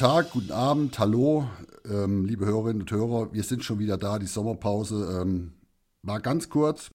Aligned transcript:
Tag, 0.00 0.30
guten 0.30 0.52
Abend, 0.52 0.98
hallo, 0.98 1.46
ähm, 1.84 2.24
liebe 2.24 2.46
Hörerinnen 2.46 2.80
und 2.80 2.90
Hörer. 2.90 3.34
Wir 3.34 3.42
sind 3.42 3.64
schon 3.64 3.78
wieder 3.78 3.98
da. 3.98 4.18
Die 4.18 4.24
Sommerpause 4.24 5.20
ähm, 5.20 5.52
war 6.00 6.20
ganz 6.20 6.48
kurz, 6.48 6.90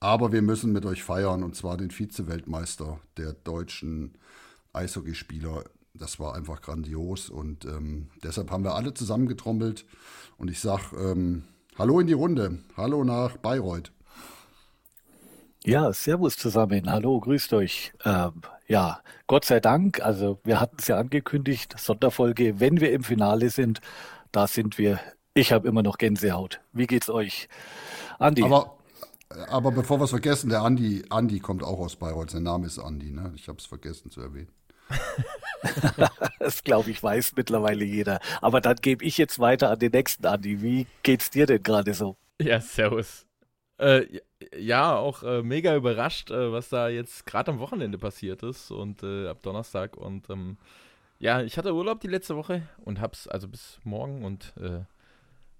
aber 0.00 0.32
wir 0.32 0.40
müssen 0.40 0.72
mit 0.72 0.86
euch 0.86 1.02
feiern 1.02 1.42
und 1.42 1.54
zwar 1.54 1.76
den 1.76 1.90
Vize-Weltmeister 1.90 2.98
der 3.18 3.34
deutschen 3.34 4.16
Eishockeyspieler. 4.72 5.64
Das 5.92 6.18
war 6.18 6.34
einfach 6.34 6.62
grandios 6.62 7.28
und 7.28 7.66
ähm, 7.66 8.08
deshalb 8.24 8.50
haben 8.50 8.64
wir 8.64 8.74
alle 8.74 8.94
zusammengetrommelt 8.94 9.84
und 10.38 10.50
ich 10.50 10.60
sage 10.60 10.96
ähm, 10.96 11.42
Hallo 11.76 12.00
in 12.00 12.06
die 12.06 12.14
Runde, 12.14 12.60
hallo 12.74 13.04
nach 13.04 13.36
Bayreuth. 13.36 13.92
Ja, 15.64 15.92
servus 15.92 16.38
zusammen. 16.38 16.90
Hallo, 16.90 17.20
grüßt 17.20 17.52
euch. 17.52 17.92
Ähm, 18.06 18.40
ja, 18.66 19.02
Gott 19.26 19.44
sei 19.44 19.60
Dank, 19.60 20.00
also 20.00 20.38
wir 20.42 20.58
hatten 20.58 20.76
es 20.78 20.88
ja 20.88 20.96
angekündigt, 20.96 21.78
Sonderfolge, 21.78 22.60
wenn 22.60 22.80
wir 22.80 22.92
im 22.92 23.04
Finale 23.04 23.50
sind, 23.50 23.82
da 24.32 24.46
sind 24.46 24.78
wir. 24.78 25.00
Ich 25.34 25.52
habe 25.52 25.68
immer 25.68 25.82
noch 25.82 25.98
Gänsehaut. 25.98 26.60
Wie 26.72 26.86
geht's 26.86 27.10
euch? 27.10 27.48
Andi. 28.18 28.42
Aber, 28.42 28.78
aber 29.48 29.70
bevor 29.70 30.00
wir 30.00 30.04
es 30.04 30.10
vergessen, 30.10 30.48
der 30.48 30.62
Andi, 30.62 31.04
Andi 31.10 31.40
kommt 31.40 31.62
auch 31.62 31.78
aus 31.78 31.96
Bayreuth. 31.96 32.30
Sein 32.30 32.42
Name 32.42 32.66
ist 32.66 32.78
Andi, 32.78 33.10
ne? 33.10 33.30
Ich 33.36 33.46
habe 33.48 33.58
es 33.58 33.66
vergessen 33.66 34.10
zu 34.10 34.22
erwähnen. 34.22 34.48
das 36.40 36.64
glaube 36.64 36.90
ich 36.90 37.02
weiß 37.02 37.34
mittlerweile 37.36 37.84
jeder. 37.84 38.18
Aber 38.40 38.62
dann 38.62 38.76
gebe 38.76 39.04
ich 39.04 39.18
jetzt 39.18 39.38
weiter 39.38 39.70
an 39.70 39.78
den 39.78 39.92
nächsten 39.92 40.24
Andi. 40.24 40.62
Wie 40.62 40.86
geht's 41.02 41.28
dir 41.28 41.44
denn 41.44 41.62
gerade 41.62 41.92
so? 41.92 42.16
Ja, 42.40 42.60
servus. 42.60 43.26
Äh, 43.80 44.20
ja, 44.58 44.94
auch 44.94 45.22
äh, 45.22 45.42
mega 45.42 45.74
überrascht, 45.74 46.30
äh, 46.30 46.52
was 46.52 46.68
da 46.68 46.88
jetzt 46.90 47.24
gerade 47.24 47.50
am 47.50 47.60
Wochenende 47.60 47.96
passiert 47.96 48.42
ist 48.42 48.70
und 48.70 49.02
äh, 49.02 49.28
ab 49.28 49.42
Donnerstag. 49.42 49.96
Und 49.96 50.28
ähm, 50.28 50.58
ja, 51.18 51.40
ich 51.40 51.56
hatte 51.56 51.74
Urlaub 51.74 52.00
die 52.00 52.08
letzte 52.08 52.36
Woche 52.36 52.68
und 52.84 53.00
hab's, 53.00 53.26
also 53.26 53.48
bis 53.48 53.80
morgen 53.84 54.22
und 54.22 54.52
äh, 54.58 54.84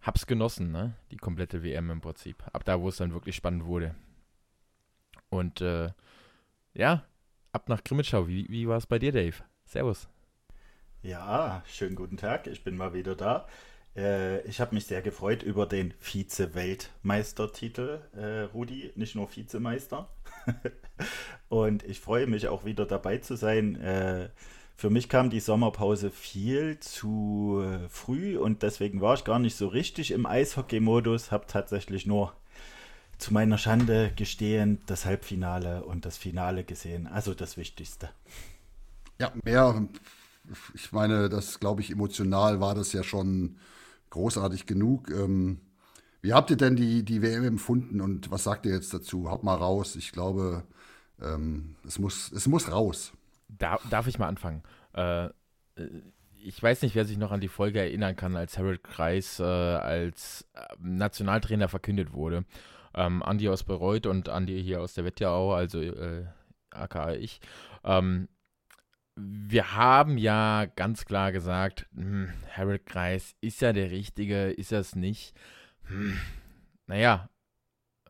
hab's 0.02 0.26
genossen, 0.26 0.70
ne? 0.70 0.94
Die 1.10 1.16
komplette 1.16 1.62
WM 1.62 1.90
im 1.90 2.02
Prinzip. 2.02 2.44
Ab 2.52 2.64
da, 2.64 2.78
wo 2.82 2.90
es 2.90 2.98
dann 2.98 3.14
wirklich 3.14 3.36
spannend 3.36 3.64
wurde. 3.64 3.94
Und 5.30 5.62
äh, 5.62 5.88
ja, 6.74 7.04
ab 7.52 7.70
nach 7.70 7.82
Grimmitschau. 7.82 8.28
Wie, 8.28 8.46
wie 8.50 8.68
war 8.68 8.76
es 8.76 8.86
bei 8.86 8.98
dir, 8.98 9.12
Dave? 9.12 9.36
Servus. 9.64 10.08
Ja, 11.02 11.62
schönen 11.66 11.96
guten 11.96 12.18
Tag. 12.18 12.46
Ich 12.48 12.64
bin 12.64 12.76
mal 12.76 12.92
wieder 12.92 13.16
da. 13.16 13.46
Äh, 13.96 14.42
ich 14.42 14.60
habe 14.60 14.74
mich 14.74 14.86
sehr 14.86 15.02
gefreut 15.02 15.42
über 15.42 15.66
den 15.66 15.94
Vize-Weltmeistertitel, 16.00 18.00
äh, 18.16 18.42
Rudi, 18.52 18.92
nicht 18.94 19.14
nur 19.14 19.34
Vizemeister. 19.34 20.08
und 21.48 21.84
ich 21.84 22.00
freue 22.00 22.26
mich 22.26 22.48
auch 22.48 22.64
wieder 22.64 22.86
dabei 22.86 23.18
zu 23.18 23.36
sein. 23.36 23.76
Äh, 23.76 24.30
für 24.76 24.90
mich 24.90 25.08
kam 25.08 25.28
die 25.28 25.40
Sommerpause 25.40 26.10
viel 26.10 26.80
zu 26.80 27.62
früh 27.90 28.38
und 28.38 28.62
deswegen 28.62 29.02
war 29.02 29.12
ich 29.12 29.24
gar 29.24 29.38
nicht 29.38 29.54
so 29.54 29.68
richtig 29.68 30.10
im 30.10 30.24
Eishockey-Modus, 30.24 31.30
habe 31.30 31.44
tatsächlich 31.46 32.06
nur 32.06 32.32
zu 33.18 33.34
meiner 33.34 33.58
Schande 33.58 34.10
gestehen 34.16 34.80
das 34.86 35.04
Halbfinale 35.04 35.84
und 35.84 36.06
das 36.06 36.16
Finale 36.16 36.64
gesehen. 36.64 37.06
Also 37.06 37.34
das 37.34 37.58
Wichtigste. 37.58 38.08
Ja, 39.18 39.30
mehr, 39.44 39.86
ich 40.74 40.92
meine, 40.92 41.28
das 41.28 41.60
glaube 41.60 41.80
ich, 41.80 41.90
emotional 41.90 42.60
war 42.60 42.74
das 42.74 42.92
ja 42.92 43.02
schon 43.02 43.58
großartig 44.10 44.66
genug. 44.66 45.10
Ähm, 45.10 45.60
wie 46.22 46.34
habt 46.34 46.50
ihr 46.50 46.56
denn 46.56 46.76
die, 46.76 47.04
die 47.04 47.22
WM 47.22 47.44
empfunden 47.44 48.00
und 48.00 48.30
was 48.30 48.44
sagt 48.44 48.66
ihr 48.66 48.72
jetzt 48.72 48.92
dazu? 48.92 49.30
Haut 49.30 49.42
mal 49.42 49.54
raus. 49.54 49.96
Ich 49.96 50.12
glaube, 50.12 50.64
ähm, 51.20 51.76
es, 51.86 51.98
muss, 51.98 52.30
es 52.32 52.46
muss 52.46 52.70
raus. 52.70 53.12
Darf, 53.48 53.82
darf 53.88 54.06
ich 54.06 54.18
mal 54.18 54.28
anfangen? 54.28 54.62
Äh, 54.92 55.28
ich 56.42 56.62
weiß 56.62 56.82
nicht, 56.82 56.94
wer 56.94 57.04
sich 57.04 57.18
noch 57.18 57.32
an 57.32 57.40
die 57.40 57.48
Folge 57.48 57.80
erinnern 57.80 58.16
kann, 58.16 58.36
als 58.36 58.58
Harold 58.58 58.82
Kreis 58.82 59.40
äh, 59.40 59.44
als 59.44 60.46
äh, 60.54 60.60
Nationaltrainer 60.78 61.68
verkündet 61.68 62.12
wurde. 62.12 62.44
Ähm, 62.94 63.22
Andi 63.22 63.48
aus 63.48 63.62
Bayreuth 63.62 64.06
und 64.06 64.28
Andi 64.28 64.62
hier 64.62 64.80
aus 64.80 64.94
der 64.94 65.04
Wetterau, 65.04 65.54
also 65.54 65.80
äh, 65.80 66.26
aka 66.70 67.12
ich. 67.12 67.40
Ähm, 67.84 68.28
wir 69.22 69.74
haben 69.74 70.18
ja 70.18 70.66
ganz 70.76 71.04
klar 71.04 71.32
gesagt, 71.32 71.86
hm, 71.94 72.32
Harold 72.50 72.86
Kreis, 72.86 73.34
ist 73.40 73.60
ja 73.60 73.72
der 73.72 73.90
Richtige, 73.90 74.50
ist 74.50 74.72
er 74.72 74.80
es 74.80 74.96
nicht? 74.96 75.34
Hm, 75.84 76.18
naja, 76.86 77.28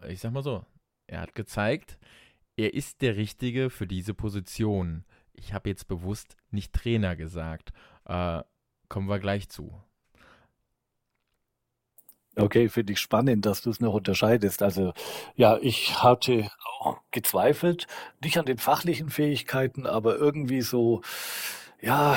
ich 0.08 0.20
sag 0.20 0.32
mal 0.32 0.42
so, 0.42 0.64
er 1.06 1.20
hat 1.20 1.34
gezeigt, 1.34 1.98
er 2.56 2.74
ist 2.74 3.02
der 3.02 3.16
Richtige 3.16 3.70
für 3.70 3.86
diese 3.86 4.14
Position. 4.14 5.04
Ich 5.32 5.52
habe 5.54 5.68
jetzt 5.68 5.88
bewusst 5.88 6.36
nicht 6.50 6.72
Trainer 6.72 7.16
gesagt. 7.16 7.72
Äh, 8.04 8.42
kommen 8.88 9.08
wir 9.08 9.18
gleich 9.18 9.48
zu. 9.48 9.82
Okay, 12.36 12.68
finde 12.68 12.92
ich 12.92 13.00
spannend, 13.00 13.44
dass 13.44 13.60
du 13.62 13.70
es 13.70 13.80
noch 13.80 13.94
unterscheidest. 13.94 14.62
Also 14.62 14.92
ja, 15.34 15.58
ich 15.60 16.02
hatte 16.02 16.48
auch 16.78 16.98
gezweifelt, 17.10 17.86
nicht 18.22 18.38
an 18.38 18.46
den 18.46 18.58
fachlichen 18.58 19.10
Fähigkeiten, 19.10 19.86
aber 19.86 20.16
irgendwie 20.16 20.62
so, 20.62 21.02
ja, 21.80 22.16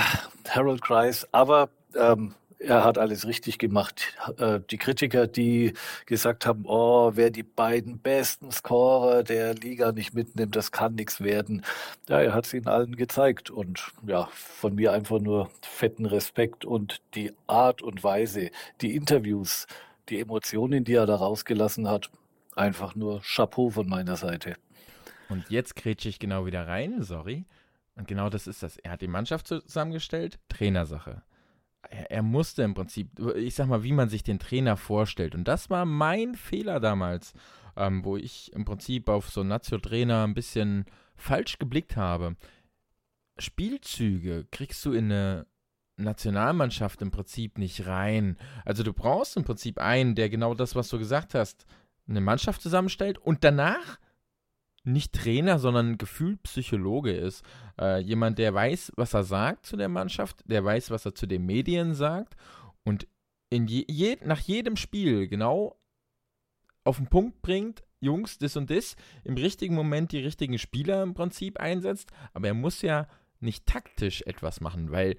Harold 0.49 0.81
Kreis, 0.83 1.27
aber 1.31 1.69
ähm, 1.95 2.35
er 2.59 2.83
hat 2.85 2.97
alles 2.97 3.27
richtig 3.27 3.57
gemacht. 3.57 4.15
Äh, 4.37 4.61
die 4.71 4.77
Kritiker, 4.77 5.27
die 5.27 5.73
gesagt 6.05 6.45
haben, 6.45 6.63
oh, 6.65 7.11
wer 7.15 7.29
die 7.29 7.43
beiden 7.43 7.99
besten 7.99 8.51
Scorer 8.51 9.23
der 9.23 9.53
Liga 9.55 9.91
nicht 9.91 10.13
mitnimmt, 10.13 10.55
das 10.55 10.71
kann 10.71 10.95
nichts 10.95 11.21
werden. 11.21 11.65
Ja, 12.07 12.21
er 12.21 12.33
hat 12.33 12.45
es 12.45 12.53
ihnen 12.53 12.67
allen 12.67 12.95
gezeigt 12.95 13.49
und 13.49 13.91
ja, 14.07 14.29
von 14.33 14.75
mir 14.75 14.93
einfach 14.93 15.19
nur 15.19 15.49
fetten 15.61 16.05
Respekt 16.05 16.65
und 16.65 17.01
die 17.15 17.33
Art 17.47 17.81
und 17.81 18.03
Weise, 18.03 18.51
die 18.81 18.95
Interviews, 18.95 19.67
die 20.09 20.19
Emotionen, 20.19 20.83
die 20.83 20.93
er 20.93 21.05
da 21.05 21.15
rausgelassen 21.15 21.87
hat, 21.87 22.09
einfach 22.55 22.95
nur 22.95 23.21
Chapeau 23.21 23.69
von 23.69 23.87
meiner 23.87 24.15
Seite. 24.15 24.55
Und 25.29 25.49
jetzt 25.49 25.75
kretsche 25.75 26.09
ich 26.09 26.19
genau 26.19 26.45
wieder 26.45 26.67
rein, 26.67 27.01
sorry. 27.01 27.45
Und 27.95 28.07
genau 28.07 28.29
das 28.29 28.47
ist 28.47 28.63
das. 28.63 28.77
Er 28.77 28.91
hat 28.91 29.01
die 29.01 29.07
Mannschaft 29.07 29.47
zusammengestellt, 29.47 30.39
Trainersache. 30.49 31.23
Er, 31.89 32.11
er, 32.11 32.23
musste 32.23 32.63
im 32.63 32.73
Prinzip, 32.73 33.09
ich 33.35 33.55
sag 33.55 33.67
mal, 33.67 33.83
wie 33.83 33.91
man 33.91 34.09
sich 34.09 34.23
den 34.23 34.39
Trainer 34.39 34.77
vorstellt. 34.77 35.35
Und 35.35 35.47
das 35.47 35.69
war 35.69 35.85
mein 35.85 36.35
Fehler 36.35 36.79
damals, 36.79 37.33
ähm, 37.75 38.03
wo 38.03 38.17
ich 38.17 38.51
im 38.53 38.65
Prinzip 38.65 39.09
auf 39.09 39.29
so 39.29 39.43
Nazio-Trainer 39.43 40.23
ein 40.23 40.33
bisschen 40.33 40.85
falsch 41.15 41.59
geblickt 41.59 41.95
habe. 41.97 42.35
Spielzüge 43.37 44.45
kriegst 44.51 44.83
du 44.85 44.93
in 44.93 45.11
eine 45.11 45.47
Nationalmannschaft 45.97 47.01
im 47.01 47.11
Prinzip 47.11 47.57
nicht 47.57 47.85
rein. 47.85 48.37
Also 48.65 48.83
du 48.83 48.93
brauchst 48.93 49.37
im 49.37 49.43
Prinzip 49.43 49.79
einen, 49.79 50.15
der 50.15 50.29
genau 50.29 50.53
das, 50.53 50.75
was 50.75 50.89
du 50.89 50.97
gesagt 50.97 51.33
hast, 51.33 51.65
eine 52.07 52.21
Mannschaft 52.21 52.61
zusammenstellt 52.61 53.17
und 53.17 53.43
danach 53.43 53.99
nicht 54.83 55.13
Trainer, 55.13 55.59
sondern 55.59 55.97
gefühlt 55.97 56.43
Psychologe 56.43 57.11
ist. 57.13 57.43
Äh, 57.79 57.99
jemand, 58.01 58.37
der 58.37 58.53
weiß, 58.53 58.91
was 58.95 59.13
er 59.13 59.23
sagt 59.23 59.65
zu 59.65 59.77
der 59.77 59.89
Mannschaft, 59.89 60.43
der 60.45 60.63
weiß, 60.63 60.91
was 60.91 61.05
er 61.05 61.15
zu 61.15 61.25
den 61.25 61.45
Medien 61.45 61.93
sagt 61.93 62.35
und 62.83 63.07
in 63.49 63.67
je, 63.67 63.85
je, 63.87 64.17
nach 64.25 64.39
jedem 64.39 64.75
Spiel 64.75 65.27
genau 65.27 65.79
auf 66.83 66.97
den 66.97 67.07
Punkt 67.07 67.41
bringt, 67.41 67.83
Jungs, 68.01 68.37
das 68.37 68.57
und 68.57 68.69
das, 68.69 68.97
im 69.23 69.35
richtigen 69.35 69.75
Moment 69.75 70.11
die 70.11 70.19
richtigen 70.19 70.57
Spieler 70.57 71.01
im 71.03 71.13
Prinzip 71.13 71.59
einsetzt, 71.59 72.11
aber 72.33 72.47
er 72.47 72.53
muss 72.53 72.81
ja 72.81 73.07
nicht 73.39 73.65
taktisch 73.65 74.21
etwas 74.23 74.59
machen, 74.59 74.91
weil 74.91 75.17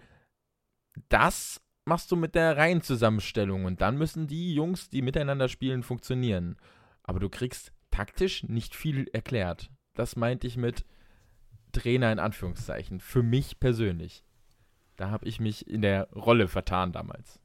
das 1.09 1.61
machst 1.85 2.11
du 2.11 2.17
mit 2.17 2.35
der 2.35 2.57
Reihenzusammenstellung 2.57 3.65
und 3.65 3.81
dann 3.81 3.97
müssen 3.97 4.27
die 4.27 4.55
Jungs, 4.55 4.89
die 4.89 5.03
miteinander 5.03 5.49
spielen, 5.49 5.83
funktionieren. 5.83 6.57
Aber 7.03 7.21
du 7.21 7.29
kriegst 7.29 7.73
taktisch 7.91 8.45
nicht 8.45 8.75
viel 8.75 9.09
erklärt. 9.13 9.71
Das 9.95 10.17
meinte 10.17 10.47
ich 10.47 10.57
mit 10.57 10.85
Trainer 11.73 12.11
in 12.11 12.19
Anführungszeichen. 12.19 13.01
Für 13.01 13.23
mich 13.23 13.61
persönlich. 13.61 14.25
Da 14.97 15.11
habe 15.11 15.27
ich 15.27 15.41
mich 15.41 15.69
in 15.69 15.83
der 15.83 16.09
Rolle 16.13 16.49
vertan 16.49 16.93
damals. 16.93 17.41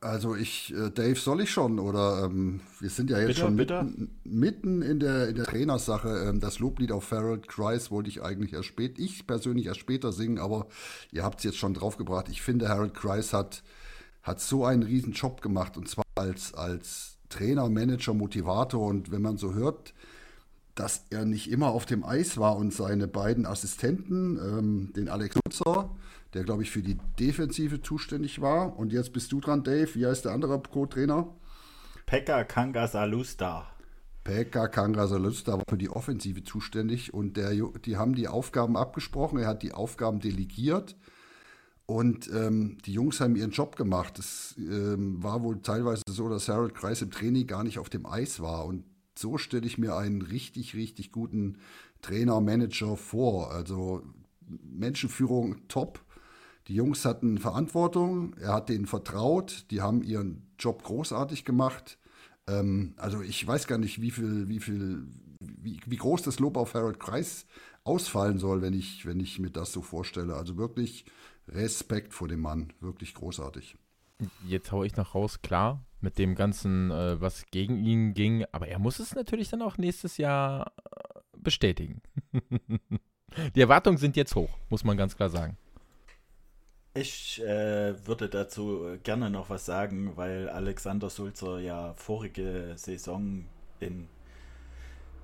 Also 0.00 0.34
ich, 0.34 0.74
äh, 0.74 0.90
Dave, 0.90 1.16
soll 1.16 1.42
ich 1.42 1.50
schon? 1.50 1.78
Oder 1.78 2.24
ähm, 2.24 2.60
wir 2.80 2.90
sind 2.90 3.10
ja 3.10 3.18
jetzt 3.18 3.28
bitte, 3.28 3.40
schon? 3.40 3.54
Mitten, 3.54 4.10
mitten, 4.24 4.82
in 4.82 5.00
der, 5.00 5.28
in 5.28 5.36
der 5.36 5.44
Trainersache. 5.44 6.28
Ähm, 6.28 6.40
das 6.40 6.58
Loblied 6.58 6.92
auf 6.92 7.04
Farrell 7.04 7.40
Christ 7.40 7.90
wollte 7.90 8.08
ich 8.08 8.22
eigentlich 8.22 8.52
erst 8.52 8.66
spät, 8.66 8.98
ich 8.98 9.26
persönlich 9.26 9.66
erst 9.66 9.80
später 9.80 10.12
singen, 10.12 10.38
aber 10.38 10.66
ihr 11.12 11.22
habt 11.22 11.38
es 11.38 11.44
jetzt 11.44 11.58
schon 11.58 11.74
draufgebracht. 11.74 12.28
Ich 12.28 12.42
finde, 12.42 12.68
Harold 12.68 12.94
Christ 12.94 13.32
hat, 13.32 13.62
hat 14.22 14.40
so 14.40 14.64
einen 14.64 14.82
riesen 14.82 15.12
Job 15.12 15.40
gemacht 15.40 15.76
und 15.76 15.88
zwar 15.88 16.04
als, 16.16 16.54
als 16.54 17.18
Trainer, 17.28 17.68
Manager, 17.68 18.14
Motivator 18.14 18.86
und 18.86 19.10
wenn 19.10 19.22
man 19.22 19.36
so 19.36 19.54
hört, 19.54 19.94
dass 20.74 21.06
er 21.10 21.24
nicht 21.24 21.50
immer 21.50 21.68
auf 21.68 21.86
dem 21.86 22.04
Eis 22.04 22.38
war 22.38 22.56
und 22.56 22.72
seine 22.72 23.08
beiden 23.08 23.46
Assistenten, 23.46 24.36
ähm, 24.38 24.92
den 24.94 25.08
Alex 25.08 25.36
Nutzer, 25.36 25.90
der, 26.36 26.44
glaube 26.44 26.62
ich, 26.62 26.70
für 26.70 26.82
die 26.82 26.98
Defensive 27.18 27.80
zuständig 27.80 28.40
war. 28.40 28.78
Und 28.78 28.92
jetzt 28.92 29.12
bist 29.12 29.32
du 29.32 29.40
dran, 29.40 29.64
Dave. 29.64 29.94
Wie 29.94 30.06
heißt 30.06 30.26
der 30.26 30.32
andere 30.32 30.60
Co-Trainer? 30.60 31.34
Pekka 32.04 32.44
Kangasalusta. 32.44 33.66
Pekka 34.22 34.68
Kangasalusta 34.68 35.52
war 35.54 35.64
für 35.68 35.78
die 35.78 35.88
Offensive 35.88 36.44
zuständig 36.44 37.14
und 37.14 37.36
der, 37.36 37.52
die 37.52 37.96
haben 37.96 38.14
die 38.14 38.28
Aufgaben 38.28 38.76
abgesprochen. 38.76 39.38
Er 39.38 39.48
hat 39.48 39.62
die 39.62 39.72
Aufgaben 39.72 40.20
delegiert. 40.20 40.96
Und 41.86 42.28
ähm, 42.32 42.78
die 42.84 42.92
Jungs 42.92 43.20
haben 43.20 43.36
ihren 43.36 43.52
Job 43.52 43.76
gemacht. 43.76 44.18
Es 44.18 44.56
ähm, 44.58 45.22
war 45.22 45.42
wohl 45.42 45.62
teilweise 45.62 46.02
so, 46.08 46.28
dass 46.28 46.48
Harold 46.48 46.74
Kreis 46.74 47.00
im 47.00 47.12
Training 47.12 47.46
gar 47.46 47.62
nicht 47.62 47.78
auf 47.78 47.88
dem 47.88 48.04
Eis 48.04 48.40
war. 48.40 48.66
Und 48.66 48.84
so 49.16 49.38
stelle 49.38 49.66
ich 49.66 49.78
mir 49.78 49.96
einen 49.96 50.20
richtig, 50.20 50.74
richtig 50.74 51.12
guten 51.12 51.58
Trainer, 52.02 52.40
Manager 52.40 52.96
vor. 52.96 53.52
Also 53.52 54.02
Menschenführung 54.48 55.66
top. 55.68 56.04
Die 56.68 56.74
Jungs 56.74 57.04
hatten 57.04 57.38
Verantwortung, 57.38 58.34
er 58.40 58.54
hat 58.54 58.68
denen 58.68 58.86
vertraut, 58.86 59.66
die 59.70 59.82
haben 59.82 60.02
ihren 60.02 60.50
Job 60.58 60.82
großartig 60.82 61.44
gemacht. 61.44 61.98
Ähm, 62.48 62.94
also 62.96 63.22
ich 63.22 63.46
weiß 63.46 63.66
gar 63.66 63.78
nicht, 63.78 64.00
wie 64.00 64.10
viel, 64.10 64.48
wie 64.48 64.58
viel, 64.58 65.06
wie, 65.38 65.80
wie 65.86 65.96
groß 65.96 66.22
das 66.22 66.40
Lob 66.40 66.56
auf 66.56 66.74
Harold 66.74 66.98
Kreis 66.98 67.46
ausfallen 67.84 68.38
soll, 68.38 68.62
wenn 68.62 68.74
ich, 68.74 69.06
wenn 69.06 69.20
ich 69.20 69.38
mir 69.38 69.50
das 69.50 69.72
so 69.72 69.80
vorstelle. 69.80 70.34
Also 70.34 70.56
wirklich 70.56 71.04
Respekt 71.48 72.12
vor 72.12 72.26
dem 72.26 72.40
Mann, 72.40 72.72
wirklich 72.80 73.14
großartig. 73.14 73.76
Jetzt 74.44 74.72
haue 74.72 74.86
ich 74.86 74.96
noch 74.96 75.14
raus, 75.14 75.42
klar, 75.42 75.84
mit 76.00 76.18
dem 76.18 76.34
Ganzen, 76.34 76.90
äh, 76.90 77.20
was 77.20 77.46
gegen 77.50 77.76
ihn 77.84 78.14
ging, 78.14 78.44
aber 78.50 78.66
er 78.66 78.78
muss 78.78 78.98
es 78.98 79.14
natürlich 79.14 79.50
dann 79.50 79.62
auch 79.62 79.78
nächstes 79.78 80.16
Jahr 80.16 80.72
äh, 80.84 81.20
bestätigen. 81.38 82.02
Die 83.54 83.60
Erwartungen 83.60 83.98
sind 83.98 84.16
jetzt 84.16 84.34
hoch, 84.34 84.58
muss 84.70 84.84
man 84.84 84.96
ganz 84.96 85.16
klar 85.16 85.28
sagen. 85.28 85.58
Ich 86.96 87.42
äh, 87.42 88.06
würde 88.06 88.30
dazu 88.30 88.96
gerne 89.02 89.28
noch 89.28 89.50
was 89.50 89.66
sagen, 89.66 90.12
weil 90.16 90.48
Alexander 90.48 91.10
Sulzer 91.10 91.58
ja 91.58 91.92
vorige 91.94 92.72
Saison 92.76 93.44
in 93.80 94.08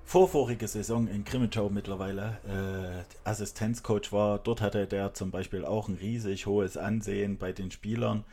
vorvorige 0.05 0.69
Saison 0.69 1.09
in 1.09 1.25
Krimitschau 1.25 1.71
mittlerweile 1.71 2.37
äh, 2.47 3.29
Assistenzcoach 3.29 4.13
war. 4.13 4.39
Dort 4.39 4.61
hatte 4.61 4.87
der 4.87 5.15
zum 5.15 5.31
Beispiel 5.31 5.65
auch 5.65 5.89
ein 5.89 5.95
riesig 5.95 6.45
hohes 6.45 6.77
Ansehen 6.77 7.39
bei 7.39 7.53
den 7.53 7.71
Spielern. 7.71 8.25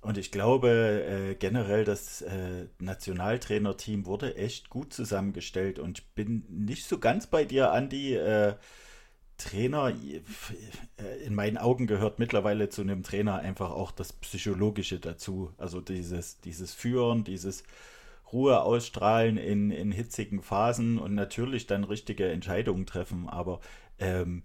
Und 0.00 0.18
ich 0.18 0.32
glaube 0.32 0.68
äh, 0.70 1.34
generell, 1.36 1.84
das 1.84 2.22
äh, 2.22 2.66
Nationaltrainerteam 2.80 4.06
wurde 4.06 4.34
echt 4.34 4.70
gut 4.70 4.92
zusammengestellt. 4.92 5.78
Und 5.78 6.00
ich 6.00 6.06
bin 6.14 6.44
nicht 6.48 6.86
so 6.86 6.98
ganz 6.98 7.28
bei 7.28 7.44
dir, 7.44 7.70
Andi. 7.70 8.16
Äh, 8.16 8.54
Trainer, 9.42 9.88
äh, 9.90 11.24
in 11.24 11.34
meinen 11.34 11.58
Augen 11.58 11.86
gehört 11.86 12.18
mittlerweile 12.18 12.68
zu 12.68 12.82
einem 12.82 13.02
Trainer 13.02 13.36
einfach 13.38 13.70
auch 13.70 13.90
das 13.90 14.12
Psychologische 14.12 15.00
dazu. 15.00 15.52
Also 15.58 15.80
dieses, 15.80 16.40
dieses 16.40 16.72
Führen, 16.74 17.24
dieses 17.24 17.64
Ruhe 18.32 18.62
ausstrahlen 18.62 19.36
in, 19.36 19.70
in 19.70 19.92
hitzigen 19.92 20.40
Phasen 20.40 20.98
und 20.98 21.14
natürlich 21.14 21.66
dann 21.66 21.84
richtige 21.84 22.30
Entscheidungen 22.30 22.86
treffen. 22.86 23.28
Aber 23.28 23.60
ähm, 23.98 24.42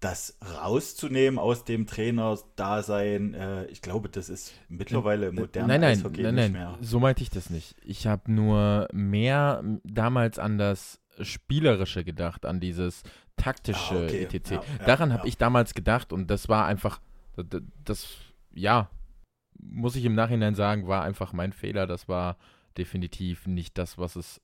das 0.00 0.38
rauszunehmen 0.60 1.38
aus 1.38 1.64
dem 1.64 1.86
Trainer-Dasein, 1.86 3.32
äh, 3.34 3.64
ich 3.66 3.80
glaube, 3.80 4.10
das 4.10 4.28
ist 4.28 4.52
mittlerweile 4.68 5.32
modern. 5.32 5.66
Nein, 5.66 5.80
nein, 5.80 6.02
nein, 6.02 6.34
nein, 6.34 6.52
nein, 6.52 6.76
so 6.82 7.00
meinte 7.00 7.22
ich 7.22 7.30
das 7.30 7.48
nicht. 7.48 7.74
Ich 7.82 8.06
habe 8.06 8.30
nur 8.30 8.88
mehr 8.92 9.64
damals 9.82 10.38
an 10.38 10.58
das 10.58 11.00
Spielerische 11.20 12.04
gedacht, 12.04 12.44
an 12.44 12.60
dieses 12.60 13.02
taktische 13.36 13.94
ah, 13.94 14.04
okay. 14.04 14.24
etc. 14.24 14.50
Ja, 14.52 14.62
Daran 14.86 15.10
ja, 15.10 15.16
habe 15.16 15.26
ja. 15.26 15.28
ich 15.28 15.38
damals 15.38 15.74
gedacht 15.74 16.12
und 16.12 16.30
das 16.30 16.48
war 16.48 16.66
einfach, 16.66 17.00
das, 17.36 17.62
das, 17.84 18.16
ja, 18.52 18.90
muss 19.58 19.96
ich 19.96 20.04
im 20.04 20.14
Nachhinein 20.14 20.54
sagen, 20.54 20.86
war 20.86 21.02
einfach 21.02 21.32
mein 21.32 21.52
Fehler. 21.52 21.86
Das 21.86 22.08
war 22.08 22.36
definitiv 22.76 23.46
nicht 23.46 23.78
das, 23.78 23.98
was 23.98 24.16
es 24.16 24.40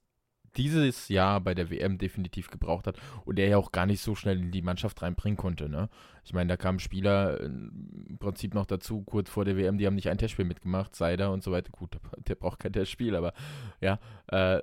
dieses 0.56 1.08
Jahr 1.08 1.40
bei 1.40 1.54
der 1.54 1.70
WM 1.70 1.98
definitiv 1.98 2.50
gebraucht 2.50 2.86
hat 2.86 2.98
und 3.24 3.36
der 3.36 3.48
ja 3.48 3.56
auch 3.56 3.70
gar 3.70 3.86
nicht 3.86 4.00
so 4.00 4.14
schnell 4.14 4.38
in 4.38 4.50
die 4.50 4.62
Mannschaft 4.62 5.00
reinbringen 5.02 5.36
konnte. 5.36 5.68
Ne? 5.68 5.88
Ich 6.24 6.32
meine, 6.32 6.48
da 6.48 6.56
kamen 6.56 6.80
Spieler 6.80 7.40
im 7.40 8.16
Prinzip 8.18 8.54
noch 8.54 8.66
dazu, 8.66 9.02
kurz 9.02 9.30
vor 9.30 9.44
der 9.44 9.56
WM, 9.56 9.78
die 9.78 9.86
haben 9.86 9.94
nicht 9.94 10.08
ein 10.08 10.18
Testspiel 10.18 10.44
mitgemacht, 10.44 10.96
Seider 10.96 11.32
und 11.32 11.44
so 11.44 11.52
weiter. 11.52 11.70
Gut, 11.70 11.96
der 12.26 12.34
braucht 12.34 12.58
kein 12.58 12.72
Testspiel, 12.72 13.14
aber 13.14 13.32
ja, 13.80 14.00
äh, 14.26 14.60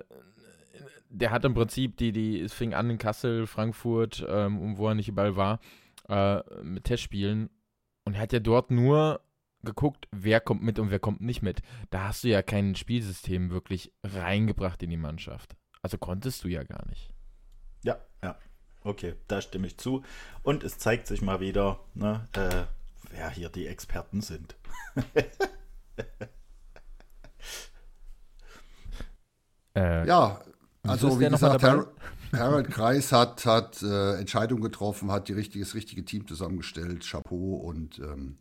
der 1.10 1.30
hat 1.30 1.44
im 1.44 1.54
Prinzip 1.54 1.96
die, 1.96 2.12
die, 2.12 2.40
es 2.40 2.52
fing 2.52 2.74
an 2.74 2.90
in 2.90 2.98
Kassel, 2.98 3.46
Frankfurt 3.46 4.24
ähm, 4.28 4.76
wo 4.76 4.88
er 4.88 4.94
nicht 4.94 5.08
überall 5.08 5.36
war, 5.36 5.60
äh, 6.08 6.42
mit 6.62 6.84
Testspielen. 6.84 7.50
Und 8.04 8.14
er 8.14 8.20
hat 8.20 8.32
ja 8.32 8.40
dort 8.40 8.70
nur 8.70 9.20
geguckt, 9.62 10.08
wer 10.10 10.40
kommt 10.40 10.62
mit 10.62 10.78
und 10.78 10.90
wer 10.90 10.98
kommt 10.98 11.20
nicht 11.20 11.42
mit. 11.42 11.60
Da 11.90 12.08
hast 12.08 12.24
du 12.24 12.28
ja 12.28 12.42
kein 12.42 12.74
Spielsystem 12.74 13.50
wirklich 13.50 13.92
reingebracht 14.04 14.82
in 14.82 14.90
die 14.90 14.96
Mannschaft. 14.96 15.56
Also 15.82 15.98
konntest 15.98 16.44
du 16.44 16.48
ja 16.48 16.62
gar 16.62 16.86
nicht. 16.88 17.12
Ja, 17.82 17.98
ja. 18.22 18.38
Okay, 18.82 19.14
da 19.26 19.40
stimme 19.42 19.66
ich 19.66 19.76
zu. 19.78 20.04
Und 20.42 20.62
es 20.64 20.78
zeigt 20.78 21.06
sich 21.06 21.20
mal 21.22 21.40
wieder, 21.40 21.80
ne, 21.94 22.26
äh, 22.32 22.64
wer 23.10 23.30
hier 23.30 23.48
die 23.48 23.66
Experten 23.66 24.20
sind. 24.20 24.56
äh, 29.74 30.06
ja, 30.06 30.40
also 30.82 31.20
wie 31.20 31.28
gesagt, 31.28 31.62
Har 31.62 31.88
Harold 32.32 32.70
Kreis 32.70 33.10
hat, 33.12 33.46
hat 33.46 33.82
äh, 33.82 34.18
Entscheidungen 34.18 34.62
getroffen, 34.62 35.10
hat 35.10 35.28
die 35.28 35.32
richtige, 35.32 35.64
das 35.64 35.74
richtige 35.74 36.04
Team 36.04 36.26
zusammengestellt, 36.26 37.06
Chapeau 37.08 37.54
und 37.54 37.98
ähm, 38.00 38.38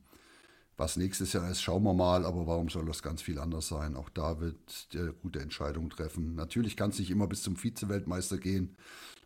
was 0.75 0.95
nächstes 0.95 1.33
Jahr 1.33 1.49
ist, 1.49 1.61
schauen 1.61 1.83
wir 1.83 1.93
mal, 1.93 2.25
aber 2.25 2.45
warum 2.45 2.69
soll 2.69 2.85
das 2.85 3.01
ganz 3.01 3.21
viel 3.21 3.39
anders 3.39 3.67
sein? 3.67 3.95
Auch 3.95 4.09
da 4.09 4.39
wird 4.39 4.93
der 4.93 5.11
gute 5.11 5.39
Entscheidungen 5.39 5.89
treffen. 5.89 6.35
Natürlich 6.35 6.77
kann 6.77 6.91
es 6.91 6.99
nicht 6.99 7.09
immer 7.09 7.27
bis 7.27 7.41
zum 7.41 7.55
Vize-Weltmeister 7.55 8.37
gehen, 8.37 8.75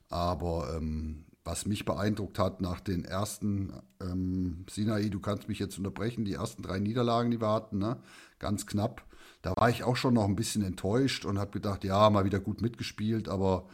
aber 0.09 0.73
ähm, 0.75 1.25
was 1.43 1.65
mich 1.65 1.83
beeindruckt 1.83 2.39
hat 2.39 2.61
nach 2.61 2.79
den 2.79 3.03
ersten, 3.03 3.73
ähm, 3.99 4.65
Sinai, 4.69 5.09
du 5.09 5.19
kannst 5.19 5.49
mich 5.49 5.59
jetzt 5.59 5.77
unterbrechen, 5.77 6.23
die 6.23 6.33
ersten 6.33 6.61
drei 6.61 6.79
Niederlagen, 6.79 7.31
die 7.31 7.41
wir 7.41 7.51
hatten, 7.51 7.79
ne? 7.79 7.97
ganz 8.39 8.65
knapp 8.65 9.03
da 9.41 9.53
war 9.55 9.69
ich 9.69 9.83
auch 9.83 9.95
schon 9.95 10.13
noch 10.13 10.25
ein 10.25 10.35
bisschen 10.35 10.63
enttäuscht 10.63 11.25
und 11.25 11.39
habe 11.39 11.51
gedacht, 11.51 11.83
ja, 11.83 12.09
mal 12.09 12.25
wieder 12.25 12.39
gut 12.39 12.61
mitgespielt, 12.61 13.27
aber 13.27 13.67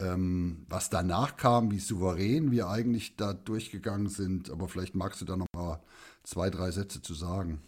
ähm, 0.00 0.66
was 0.68 0.90
danach 0.90 1.36
kam, 1.36 1.70
wie 1.70 1.78
souverän 1.78 2.50
wir 2.50 2.68
eigentlich 2.68 3.16
da 3.16 3.32
durchgegangen 3.32 4.08
sind, 4.08 4.50
aber 4.50 4.68
vielleicht 4.68 4.94
magst 4.94 5.20
du 5.20 5.24
da 5.24 5.36
noch 5.36 5.46
mal 5.54 5.80
zwei, 6.24 6.50
drei 6.50 6.70
Sätze 6.70 7.00
zu 7.00 7.14
sagen. 7.14 7.62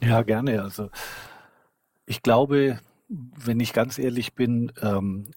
Ja, 0.00 0.22
gerne. 0.22 0.62
Also 0.62 0.90
ich 2.06 2.22
glaube, 2.22 2.80
wenn 3.08 3.60
ich 3.60 3.72
ganz 3.72 3.98
ehrlich 3.98 4.34
bin, 4.34 4.72
ähm, 4.80 5.30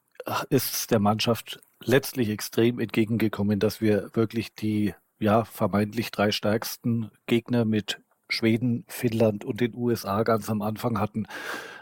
ist 0.49 0.73
es 0.73 0.87
der 0.87 0.99
Mannschaft 0.99 1.59
letztlich 1.83 2.29
extrem 2.29 2.79
entgegengekommen, 2.79 3.59
dass 3.59 3.81
wir 3.81 4.09
wirklich 4.13 4.53
die 4.55 4.93
ja 5.19 5.45
vermeintlich 5.45 6.11
drei 6.11 6.31
stärksten 6.31 7.11
Gegner 7.27 7.65
mit 7.65 7.99
Schweden, 8.29 8.85
Finnland 8.87 9.45
und 9.45 9.61
den 9.61 9.75
USA 9.75 10.23
ganz 10.23 10.49
am 10.49 10.61
Anfang 10.61 10.99
hatten. 10.99 11.27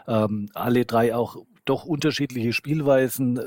Ähm, 0.06 0.48
alle 0.54 0.84
drei 0.84 1.14
auch 1.14 1.36
doch 1.64 1.84
unterschiedliche 1.84 2.52
Spielweisen. 2.52 3.40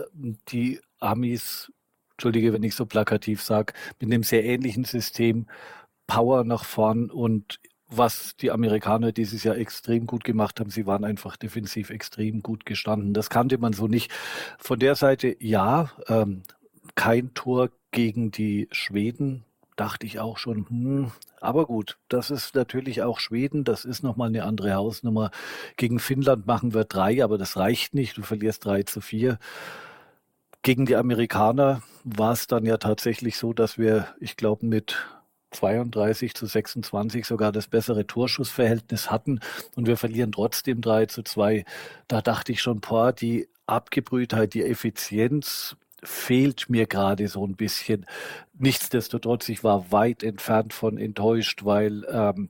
Die 0.49 0.79
Amis, 0.99 1.71
entschuldige, 2.11 2.53
wenn 2.53 2.63
ich 2.63 2.75
so 2.75 2.85
plakativ 2.85 3.41
sage, 3.41 3.73
mit 3.99 4.11
einem 4.11 4.23
sehr 4.23 4.43
ähnlichen 4.43 4.83
System, 4.83 5.47
Power 6.07 6.43
nach 6.43 6.65
vorn 6.65 7.09
und 7.09 7.59
was 7.87 8.35
die 8.35 8.51
Amerikaner 8.51 9.11
dieses 9.11 9.43
Jahr 9.43 9.57
extrem 9.57 10.05
gut 10.05 10.23
gemacht 10.23 10.59
haben. 10.59 10.69
Sie 10.69 10.85
waren 10.85 11.03
einfach 11.03 11.37
defensiv 11.37 11.89
extrem 11.89 12.43
gut 12.43 12.65
gestanden. 12.65 13.13
Das 13.13 13.29
kannte 13.29 13.57
man 13.57 13.73
so 13.73 13.87
nicht. 13.87 14.11
Von 14.59 14.79
der 14.79 14.95
Seite 14.95 15.35
ja, 15.39 15.91
ähm, 16.07 16.43
kein 16.95 17.33
Tor 17.33 17.69
gegen 17.91 18.29
die 18.31 18.67
Schweden 18.71 19.43
dachte 19.79 20.05
ich 20.05 20.19
auch 20.19 20.38
schon, 20.38 20.67
hm, 20.69 21.12
aber 21.39 21.65
gut, 21.65 21.98
das 22.09 22.31
ist 22.31 22.53
natürlich 22.55 23.01
auch 23.01 23.19
Schweden, 23.19 23.63
das 23.63 23.86
ist 23.86 24.03
nochmal 24.03 24.27
eine 24.27 24.43
andere 24.43 24.74
Hausnummer. 24.74 25.31
Gegen 25.77 26.00
Finnland 26.00 26.45
machen 26.48 26.74
wir 26.74 26.83
drei, 26.83 27.24
aber 27.24 27.38
das 27.38 27.55
reicht 27.55 27.93
nicht, 27.93 28.17
du 28.17 28.24
verlierst 28.24 28.65
drei 28.65 28.83
zu 28.83 29.00
vier. 29.00 29.39
Gegen 30.63 30.86
die 30.86 30.98
Amerikaner 30.98 31.81
war 32.03 32.33
es 32.33 32.48
dann 32.48 32.65
ja 32.65 32.77
tatsächlich 32.77 33.38
so, 33.38 33.53
dass 33.53 33.77
wir, 33.77 34.07
ich 34.19 34.36
glaube, 34.36 34.65
mit 34.65 34.98
32 35.51 36.36
zu 36.36 36.45
26 36.45 37.25
sogar 37.25 37.51
das 37.53 37.67
bessere 37.67 38.05
Torschussverhältnis 38.05 39.09
hatten 39.09 39.39
und 39.75 39.88
wir 39.88 39.95
verlieren 39.95 40.33
trotzdem 40.33 40.81
3 40.81 41.05
zu 41.05 41.24
2. 41.24 41.63
Da 42.07 42.21
dachte 42.21 42.51
ich 42.51 42.62
schon, 42.62 42.81
boah, 42.81 43.13
die 43.13 43.48
Abgebrühtheit, 43.65 44.53
die 44.53 44.65
Effizienz 44.65 45.77
fehlt 46.03 46.69
mir 46.69 46.87
gerade 46.87 47.27
so 47.27 47.45
ein 47.45 47.55
bisschen. 47.55 48.05
Nichtsdestotrotz, 48.57 49.49
ich 49.49 49.63
war 49.63 49.91
weit 49.91 50.23
entfernt 50.23 50.73
von 50.73 50.97
enttäuscht, 50.97 51.65
weil 51.65 52.05
ähm, 52.11 52.49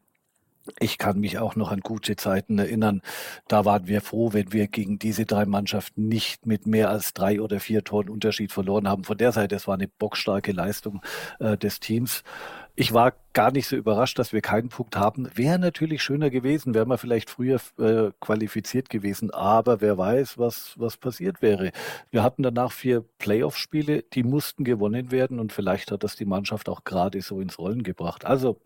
ich 0.79 0.97
kann 0.97 1.19
mich 1.19 1.39
auch 1.39 1.55
noch 1.55 1.71
an 1.71 1.79
gute 1.79 2.15
Zeiten 2.15 2.59
erinnern. 2.59 3.01
Da 3.47 3.65
waren 3.65 3.87
wir 3.87 4.01
froh, 4.01 4.33
wenn 4.33 4.53
wir 4.53 4.67
gegen 4.67 4.99
diese 4.99 5.25
drei 5.25 5.45
Mannschaften 5.45 6.07
nicht 6.07 6.45
mit 6.45 6.67
mehr 6.67 6.89
als 6.89 7.13
drei 7.13 7.41
oder 7.41 7.59
vier 7.59 7.83
Toren 7.83 8.09
Unterschied 8.09 8.51
verloren 8.51 8.87
haben. 8.87 9.03
Von 9.03 9.17
der 9.17 9.31
Seite, 9.31 9.55
es 9.55 9.67
war 9.67 9.75
eine 9.75 9.87
bockstarke 9.87 10.51
Leistung 10.51 11.01
äh, 11.39 11.57
des 11.57 11.79
Teams. 11.79 12.23
Ich 12.79 12.93
war 12.93 13.11
gar 13.33 13.51
nicht 13.51 13.67
so 13.67 13.75
überrascht, 13.75 14.17
dass 14.19 14.31
wir 14.31 14.39
keinen 14.39 14.69
Punkt 14.69 14.95
haben. 14.95 15.29
Wäre 15.35 15.59
natürlich 15.59 16.01
schöner 16.01 16.29
gewesen, 16.29 16.73
wären 16.73 16.87
wir 16.87 16.97
vielleicht 16.97 17.29
früher 17.29 17.59
äh, 17.77 18.11
qualifiziert 18.21 18.89
gewesen. 18.89 19.31
Aber 19.31 19.81
wer 19.81 19.97
weiß, 19.97 20.37
was, 20.37 20.79
was 20.79 20.95
passiert 20.95 21.41
wäre. 21.41 21.73
Wir 22.09 22.23
hatten 22.23 22.41
danach 22.41 22.71
vier 22.71 23.03
Playoff-Spiele, 23.17 24.03
die 24.13 24.23
mussten 24.23 24.63
gewonnen 24.63 25.11
werden 25.11 25.41
und 25.41 25.51
vielleicht 25.51 25.91
hat 25.91 26.05
das 26.05 26.15
die 26.15 26.23
Mannschaft 26.23 26.69
auch 26.69 26.85
gerade 26.85 27.21
so 27.21 27.41
ins 27.41 27.59
Rollen 27.59 27.83
gebracht. 27.83 28.23
Also 28.23 28.61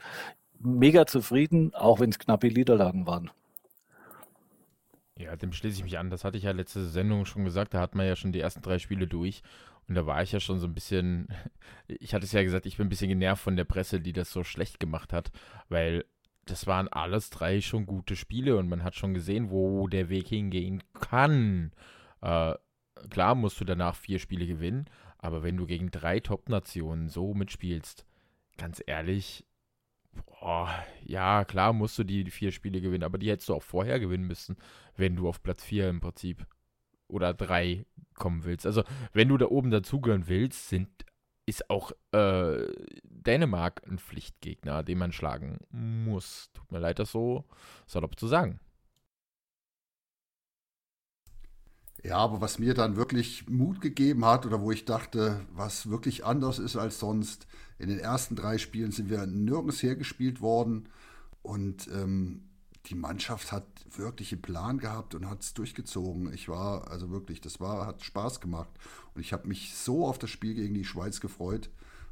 mega 0.60 1.08
zufrieden, 1.08 1.74
auch 1.74 2.00
wenn 2.00 2.12
es 2.12 2.20
knappe 2.20 2.50
Niederlagen 2.50 3.08
waren. 3.08 3.32
Ja, 5.18 5.36
dem 5.36 5.54
schließe 5.54 5.78
ich 5.78 5.84
mich 5.84 5.98
an. 5.98 6.12
Das 6.12 6.24
hatte 6.24 6.38
ich 6.38 6.44
ja 6.44 6.52
letzte 6.52 6.86
Sendung 6.86 7.26
schon 7.26 7.46
gesagt. 7.46 7.74
Da 7.74 7.80
hat 7.80 7.96
man 7.96 8.06
ja 8.06 8.16
schon 8.16 8.32
die 8.32 8.42
ersten 8.42 8.62
drei 8.62 8.78
Spiele 8.78 9.08
durch. 9.08 9.42
Und 9.88 9.96
da 9.96 10.06
war 10.06 10.24
ich 10.24 10.32
ja 10.32 10.40
schon 10.40 10.60
so 10.60 10.68
ein 10.68 10.74
bisschen, 10.74 11.28
ich 11.88 12.14
hatte 12.14 12.26
es 12.26 12.32
ja 12.32 12.44
gesagt, 12.44 12.66
ich 12.66 12.78
bin 12.78 12.88
ein 12.88 12.90
bisschen 12.90 13.10
genervt 13.10 13.44
von 13.44 13.56
der 13.56 13.66
Presse, 13.66 14.00
die 14.00 14.14
das 14.14 14.32
so 14.32 14.44
schlecht 14.44 14.80
gemacht 14.80 15.14
hat, 15.14 15.32
weil 15.70 16.06
das 16.46 16.68
waren 16.68 16.88
alles 16.90 17.30
drei 17.30 17.62
schon 17.62 17.86
gute 17.86 18.16
Spiele 18.16 18.58
und 18.58 18.68
man 18.68 18.84
hat 18.84 18.96
schon 18.96 19.14
gesehen, 19.14 19.50
wo 19.50 19.88
der 19.88 20.10
Weg 20.10 20.28
hingehen 20.28 20.84
kann. 21.00 21.72
Äh, 22.22 22.56
klar 23.10 23.36
musst 23.36 23.60
du 23.62 23.66
danach 23.66 23.96
vier 23.96 24.20
Spiele 24.20 24.46
gewinnen, 24.46 24.86
aber 25.20 25.44
wenn 25.44 25.58
du 25.58 25.66
gegen 25.66 25.90
drei 25.90 26.20
Top-Nationen 26.20 27.08
so 27.08 27.34
mitspielst, 27.34 28.06
ganz 28.58 28.84
ehrlich, 28.86 29.46
boah, 30.26 30.70
ja, 31.06 31.46
klar 31.46 31.74
musst 31.74 31.98
du 31.98 32.04
die 32.04 32.30
vier 32.30 32.52
Spiele 32.52 32.82
gewinnen, 32.82 33.04
aber 33.04 33.18
die 33.18 33.30
hättest 33.30 33.50
du 33.50 33.56
auch 33.56 33.64
vorher 33.64 34.00
gewinnen 34.00 34.28
müssen, 34.28 34.58
wenn 34.96 35.16
du 35.16 35.28
auf 35.28 35.42
Platz 35.42 35.64
vier 35.64 35.90
im 35.90 36.02
Prinzip 36.02 36.46
oder 37.14 37.34
drei 37.34 37.86
kommen 38.16 38.44
willst. 38.44 38.66
Also, 38.66 38.84
wenn 39.14 39.30
du 39.30 39.38
da 39.38 39.46
oben 39.46 39.72
dazugehören 39.72 40.28
willst, 40.28 40.70
sind, 40.70 40.90
ist 41.46 41.70
auch 41.70 41.92
äh, 42.12 42.68
Dänemark 43.04 43.82
ein 43.88 44.00
Pflichtgegner, 44.00 44.84
den 44.84 44.98
man 44.98 45.12
schlagen 45.12 45.60
muss. 45.72 46.50
Tut 46.54 46.72
mir 46.72 46.80
leid, 46.80 47.00
das 47.00 47.12
so 47.12 47.46
salopp 47.86 48.20
zu 48.20 48.28
sagen. 48.28 48.60
Ja, 52.04 52.18
aber 52.18 52.42
was 52.42 52.60
mir 52.60 52.74
dann 52.74 52.98
wirklich 52.98 53.48
Mut 53.48 53.80
gegeben 53.80 54.26
hat 54.26 54.46
oder 54.46 54.62
wo 54.62 54.72
ich 54.72 54.84
dachte, 54.84 55.46
was 55.54 55.90
wirklich 55.90 56.26
anders 56.26 56.60
ist 56.60 56.76
als 56.76 57.00
sonst, 57.00 57.48
in 57.80 57.88
den 57.88 58.00
ersten 58.00 58.36
drei 58.36 58.58
Spielen 58.58 58.92
sind 58.92 59.10
wir 59.10 59.26
nirgends 59.26 59.82
hergespielt 59.82 60.42
worden 60.42 60.90
und 61.42 61.88
ähm, 61.88 62.50
die 62.88 62.96
Mannschaft 62.96 63.52
hat 63.52 63.66
wirklich 63.96 64.32
einen 64.32 64.42
Plan 64.42 64.78
gehabt 64.78 65.16
und 65.16 65.30
hat 65.30 65.42
es 65.42 65.54
durchgezogen. 65.54 66.34
Ich 66.34 66.50
war, 66.50 66.90
also 66.92 67.10
wirklich, 67.12 67.40
das 67.40 67.60
war, 67.60 67.86
hat 67.86 68.04
Spaß 68.04 68.42
gemacht 68.42 68.70
und 69.14 69.22
ich 69.22 69.32
habe 69.34 69.48
mich 69.48 69.76
so 69.76 70.08
auf 70.08 70.20
das 70.20 70.30
Spiel 70.30 70.54
gegen 70.54 70.74
die 70.74 70.86
Schweiz 70.86 71.20
gefreut 71.20 71.70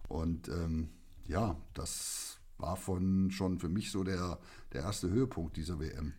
und 0.07 0.47
ähm, 0.47 0.89
ja, 1.27 1.55
das 1.73 2.39
war 2.57 2.77
von 2.77 3.31
schon 3.31 3.59
für 3.59 3.69
mich 3.69 3.91
so 3.91 4.03
der, 4.03 4.39
der 4.73 4.83
erste 4.83 5.09
Höhepunkt 5.09 5.57
dieser 5.57 5.79
WM. 5.79 6.13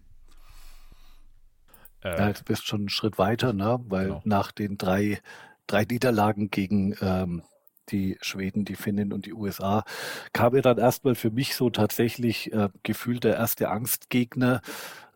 Äh, 2.03 2.19
ja, 2.19 2.33
du 2.33 2.43
bist 2.45 2.67
schon 2.67 2.81
einen 2.81 2.89
Schritt 2.89 3.19
weiter, 3.19 3.53
ne? 3.53 3.81
weil 3.89 4.07
genau. 4.09 4.23
nach 4.25 4.53
den 4.53 4.77
drei, 4.77 5.21
drei 5.67 5.85
Niederlagen 5.85 6.51
gegen 6.51 6.97
ähm, 7.01 7.43
die 7.91 8.17
Schweden, 8.21 8.65
die 8.65 8.77
Finnen 8.77 9.13
und 9.13 9.27
die 9.27 9.33
USA, 9.33 9.85
kam 10.33 10.55
ja 10.55 10.63
dann 10.63 10.79
erstmal 10.79 11.15
für 11.15 11.31
mich 11.31 11.55
so 11.55 11.71
tatsächlich 11.71 12.53
äh, 12.53 12.69
gefühlt 12.83 13.25
der 13.25 13.37
erste 13.37 13.71
Angstgegner 13.71 14.63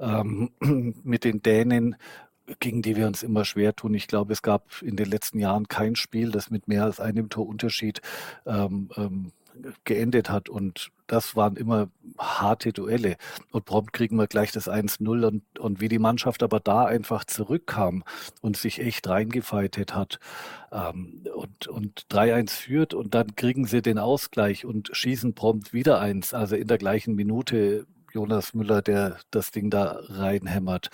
ähm, 0.01 0.51
mit 1.03 1.25
den 1.25 1.43
Dänen, 1.43 1.97
gegen 2.61 2.83
die 2.83 2.97
wir 2.97 3.07
uns 3.07 3.23
immer 3.23 3.45
schwer 3.45 3.75
tun. 3.75 3.95
Ich 3.95 4.07
glaube, 4.07 4.33
es 4.33 4.43
gab 4.43 4.83
in 4.83 4.97
den 4.97 5.11
letzten 5.11 5.39
Jahren 5.39 5.69
kein 5.69 5.97
Spiel, 5.97 6.31
das 6.31 6.51
mit 6.51 6.69
mehr 6.69 6.85
als 6.85 7.01
einem 7.01 7.29
Torunterschied 7.29 8.01
ähm, 8.47 8.91
ähm, 8.97 9.33
geendet 9.85 10.31
hat. 10.31 10.49
Und 10.49 10.91
das 11.07 11.37
waren 11.37 11.57
immer 11.57 11.89
harte 12.19 12.73
Duelle. 12.73 13.17
Und 13.51 13.65
prompt 13.65 13.93
kriegen 13.93 14.17
wir 14.17 14.27
gleich 14.27 14.53
das 14.53 14.69
1-0. 14.69 15.27
Und, 15.27 15.59
und 15.59 15.81
wie 15.81 15.89
die 15.89 15.99
Mannschaft 15.99 16.43
aber 16.43 16.61
da 16.61 16.85
einfach 16.85 17.25
zurückkam 17.25 18.05
und 18.41 18.57
sich 18.57 18.81
echt 18.81 19.09
reingefeitet 19.09 19.95
hat 19.95 20.19
ähm, 20.73 21.25
und, 21.35 21.69
und 21.69 22.07
3-1 22.11 22.51
führt 22.51 22.95
und 22.95 23.15
dann 23.15 23.37
kriegen 23.37 23.67
sie 23.67 23.83
den 23.83 23.99
Ausgleich 23.99 24.65
und 24.65 24.91
schießen 24.93 25.35
prompt 25.35 25.73
wieder 25.73 26.01
eins. 26.01 26.35
Also 26.35 26.57
in 26.57 26.69
der 26.69 26.79
gleichen 26.79 27.15
Minute 27.15 27.87
Jonas 28.13 28.55
Müller, 28.55 28.81
der 28.83 29.19
das 29.31 29.51
Ding 29.51 29.69
da 29.71 30.01
reinhämmert 30.09 30.91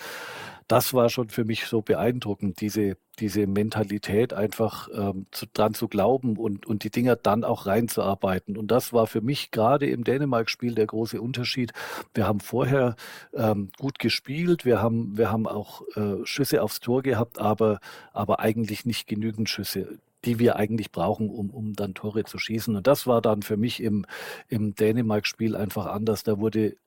das 0.67 0.93
war 0.93 1.09
schon 1.09 1.29
für 1.29 1.45
mich 1.45 1.65
so 1.65 1.81
beeindruckend, 1.81 2.61
diese, 2.61 2.97
diese 3.19 3.47
Mentalität 3.47 4.33
einfach 4.33 4.89
ähm, 4.93 5.25
zu, 5.31 5.45
dran 5.51 5.73
zu 5.73 5.87
glauben 5.87 6.37
und, 6.37 6.65
und 6.65 6.83
die 6.83 6.89
Dinger 6.89 7.15
dann 7.15 7.43
auch 7.43 7.65
reinzuarbeiten. 7.65 8.57
Und 8.57 8.71
das 8.71 8.93
war 8.93 9.07
für 9.07 9.21
mich 9.21 9.51
gerade 9.51 9.87
im 9.87 10.03
Dänemark-Spiel 10.03 10.75
der 10.75 10.87
große 10.87 11.21
Unterschied. 11.21 11.71
Wir 12.13 12.27
haben 12.27 12.39
vorher 12.39 12.95
ähm, 13.33 13.69
gut 13.77 13.99
gespielt, 13.99 14.65
wir 14.65 14.81
haben, 14.81 15.17
wir 15.17 15.31
haben 15.31 15.47
auch 15.47 15.83
äh, 15.95 16.25
Schüsse 16.25 16.61
aufs 16.61 16.79
Tor 16.79 17.03
gehabt, 17.03 17.39
aber, 17.39 17.79
aber 18.11 18.39
eigentlich 18.39 18.85
nicht 18.85 19.07
genügend 19.07 19.49
Schüsse 19.49 19.99
die 20.25 20.39
wir 20.39 20.55
eigentlich 20.55 20.93
brauchen, 20.93 21.29
um, 21.29 21.49
um 21.49 21.73
dann 21.73 21.95
Tore 21.95 22.23
zu 22.23 22.37
schießen. 22.37 22.77
Und 22.77 22.87
das 22.87 23.07
war 23.07 23.21
dann 23.21 23.41
für 23.41 23.57
mich 23.57 23.83
im, 23.83 24.05
im 24.47 24.73
Dänemark-Spiel 24.73 25.53
einfach 25.53 25.85
anders. 25.85 26.23
Da 26.23 26.39
wurde 26.39 26.77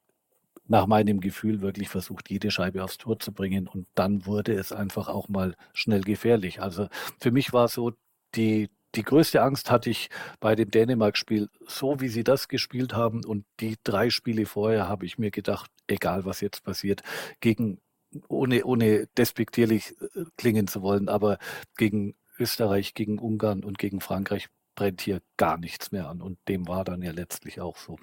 nach 0.68 0.86
meinem 0.86 1.20
Gefühl 1.20 1.60
wirklich 1.60 1.88
versucht, 1.88 2.30
jede 2.30 2.50
Scheibe 2.50 2.82
aufs 2.82 2.98
Tor 2.98 3.18
zu 3.18 3.32
bringen. 3.32 3.68
Und 3.68 3.86
dann 3.94 4.26
wurde 4.26 4.54
es 4.54 4.72
einfach 4.72 5.08
auch 5.08 5.28
mal 5.28 5.54
schnell 5.72 6.02
gefährlich. 6.02 6.60
Also 6.60 6.88
für 7.20 7.30
mich 7.30 7.52
war 7.52 7.68
so 7.68 7.92
die, 8.34 8.70
die 8.94 9.02
größte 9.02 9.42
Angst 9.42 9.70
hatte 9.70 9.90
ich 9.90 10.10
bei 10.40 10.54
dem 10.54 10.70
Dänemark-Spiel, 10.70 11.48
so 11.66 12.00
wie 12.00 12.08
sie 12.08 12.24
das 12.24 12.48
gespielt 12.48 12.94
haben. 12.94 13.24
Und 13.24 13.44
die 13.60 13.76
drei 13.84 14.10
Spiele 14.10 14.46
vorher 14.46 14.88
habe 14.88 15.06
ich 15.06 15.18
mir 15.18 15.30
gedacht, 15.30 15.70
egal 15.86 16.24
was 16.24 16.40
jetzt 16.40 16.64
passiert, 16.64 17.02
gegen, 17.40 17.80
ohne, 18.28 18.64
ohne 18.64 19.06
despektierlich 19.18 19.94
äh, 20.00 20.24
klingen 20.36 20.66
zu 20.66 20.82
wollen, 20.82 21.08
aber 21.08 21.38
gegen 21.76 22.14
Österreich, 22.38 22.94
gegen 22.94 23.18
Ungarn 23.18 23.64
und 23.64 23.78
gegen 23.78 24.00
Frankreich 24.00 24.48
brennt 24.74 25.00
hier 25.00 25.22
gar 25.36 25.58
nichts 25.58 25.92
mehr 25.92 26.08
an. 26.08 26.20
Und 26.22 26.38
dem 26.48 26.68
war 26.68 26.84
dann 26.84 27.02
ja 27.02 27.12
letztlich 27.12 27.60
auch 27.60 27.76
so. 27.76 27.98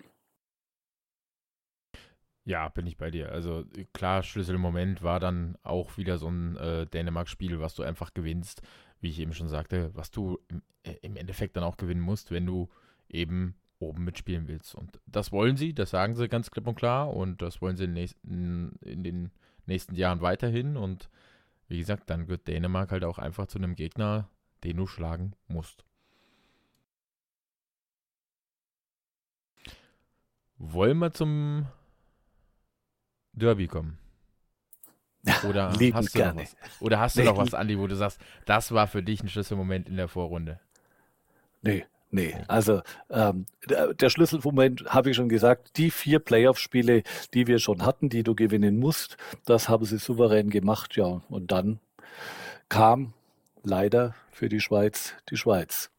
Ja, 2.45 2.67
bin 2.69 2.87
ich 2.87 2.97
bei 2.97 3.09
dir. 3.09 3.31
Also 3.31 3.63
klar, 3.93 4.21
Schlüsselmoment 4.21 5.01
war 5.01 5.19
dann 5.19 5.57
auch 5.63 5.97
wieder 5.97 6.17
so 6.17 6.27
ein 6.27 6.57
äh, 6.57 6.85
Dänemark-Spiel, 6.85 7.59
was 7.61 7.75
du 7.75 7.83
einfach 7.83 8.13
gewinnst, 8.13 8.61
wie 8.99 9.09
ich 9.09 9.19
eben 9.19 9.33
schon 9.33 9.47
sagte, 9.47 9.91
was 9.93 10.11
du 10.11 10.39
im, 10.49 10.61
äh, 10.83 10.95
im, 11.01 11.15
Endeffekt 11.15 11.55
dann 11.55 11.63
auch 11.63 11.77
gewinnen 11.77 12.01
musst, 12.01 12.31
wenn 12.31 12.45
du 12.45 12.69
eben 13.07 13.55
oben 13.79 14.03
mitspielen 14.03 14.47
willst. 14.47 14.75
Und 14.75 14.99
das 15.05 15.31
wollen 15.31 15.55
sie, 15.55 15.73
das 15.73 15.91
sagen 15.91 16.15
sie 16.15 16.27
ganz 16.27 16.51
klipp 16.51 16.67
und 16.67 16.75
klar 16.75 17.13
und 17.13 17.41
das 17.41 17.61
wollen 17.61 17.77
sie 17.77 17.85
in, 17.85 17.93
nächsten, 17.93 18.77
in 18.81 19.03
den 19.03 19.31
nächsten 19.65 19.95
Jahren 19.95 20.21
weiterhin. 20.21 20.75
Und 20.75 21.09
wie 21.69 21.79
gesagt, 21.79 22.09
dann 22.09 22.27
wird 22.27 22.47
Dänemark 22.49 22.91
halt 22.91 23.05
auch 23.05 23.19
einfach 23.19 23.47
zu 23.47 23.57
einem 23.57 23.75
Gegner, 23.75 24.29
den 24.65 24.77
du 24.77 24.87
schlagen 24.87 25.33
musst. 25.47 25.85
Wollen 30.57 30.99
wir 30.99 31.11
zum 31.11 31.67
Derby 33.33 33.67
kommen? 33.67 33.97
Oder 35.47 35.69
hast 35.93 36.15
du 36.15 36.19
noch 36.19 36.35
was, 36.35 36.55
oder 36.81 36.99
hast 36.99 37.17
du 37.17 37.23
noch 37.23 37.37
was, 37.37 37.53
Andi, 37.53 37.79
wo 37.79 37.87
du 37.87 37.95
sagst, 37.95 38.19
das 38.45 38.73
war 38.73 38.87
für 38.87 39.01
dich 39.01 39.23
ein 39.23 39.29
Schlüsselmoment 39.29 39.87
in 39.87 39.95
der 39.95 40.09
Vorrunde? 40.09 40.59
Nee, 41.61 41.85
nee. 42.11 42.35
Also 42.49 42.81
ähm, 43.09 43.45
der, 43.69 43.93
der, 43.93 44.09
Schlüsselmoment 44.09 44.83
habe 44.87 45.11
ich 45.11 45.15
schon 45.15 45.29
gesagt, 45.29 45.77
die 45.77 45.91
vier 45.91 46.19
Playoff-Spiele, 46.19 47.03
die 47.33 47.47
wir 47.47 47.59
schon 47.59 47.85
hatten, 47.85 48.09
die 48.09 48.23
du 48.23 48.35
gewinnen 48.35 48.77
musst, 48.79 49.15
das 49.45 49.69
haben 49.69 49.85
sie 49.85 49.97
souverän 49.97 50.49
gemacht, 50.49 50.97
ja. 50.97 51.21
Und 51.29 51.53
dann 51.53 51.79
kam 52.67 53.13
leider 53.63 54.15
für 54.29 54.49
die 54.49 54.59
Schweiz 54.59 55.13
die 55.29 55.37
Schweiz. 55.37 55.89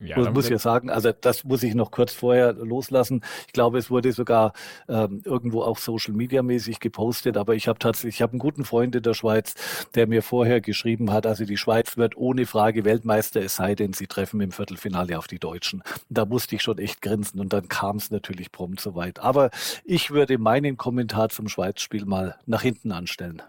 Ja, 0.00 0.16
muss, 0.16 0.30
muss 0.30 0.48
ja 0.48 0.58
sagen, 0.58 0.90
also 0.90 1.10
das 1.12 1.42
muss 1.42 1.64
ich 1.64 1.74
noch 1.74 1.90
kurz 1.90 2.12
vorher 2.12 2.52
loslassen. 2.52 3.24
Ich 3.48 3.52
glaube, 3.52 3.78
es 3.78 3.90
wurde 3.90 4.12
sogar 4.12 4.52
ähm, 4.88 5.22
irgendwo 5.24 5.62
auch 5.62 5.76
Social 5.78 6.14
Media 6.14 6.42
mäßig 6.42 6.78
gepostet, 6.78 7.36
aber 7.36 7.56
ich 7.56 7.66
habe 7.66 7.80
tatsächlich, 7.80 8.16
ich 8.16 8.22
habe 8.22 8.32
einen 8.32 8.38
guten 8.38 8.64
Freund 8.64 8.94
in 8.94 9.02
der 9.02 9.14
Schweiz, 9.14 9.54
der 9.96 10.06
mir 10.06 10.22
vorher 10.22 10.60
geschrieben 10.60 11.10
hat, 11.10 11.26
also 11.26 11.44
die 11.44 11.56
Schweiz 11.56 11.96
wird 11.96 12.16
ohne 12.16 12.46
Frage 12.46 12.84
Weltmeister, 12.84 13.40
es 13.40 13.56
sei 13.56 13.74
denn, 13.74 13.92
sie 13.92 14.06
treffen 14.06 14.40
im 14.40 14.52
Viertelfinale 14.52 15.18
auf 15.18 15.26
die 15.26 15.40
Deutschen. 15.40 15.82
Da 16.08 16.24
musste 16.24 16.54
ich 16.54 16.62
schon 16.62 16.78
echt 16.78 17.02
grinsen 17.02 17.40
und 17.40 17.52
dann 17.52 17.68
kam 17.68 17.96
es 17.96 18.12
natürlich 18.12 18.52
prompt 18.52 18.80
so 18.80 18.94
weit. 18.94 19.18
Aber 19.18 19.50
ich 19.84 20.12
würde 20.12 20.38
meinen 20.38 20.76
Kommentar 20.76 21.28
zum 21.28 21.48
Schweiz-Spiel 21.48 22.04
mal 22.04 22.38
nach 22.46 22.62
hinten 22.62 22.92
anstellen. 22.92 23.42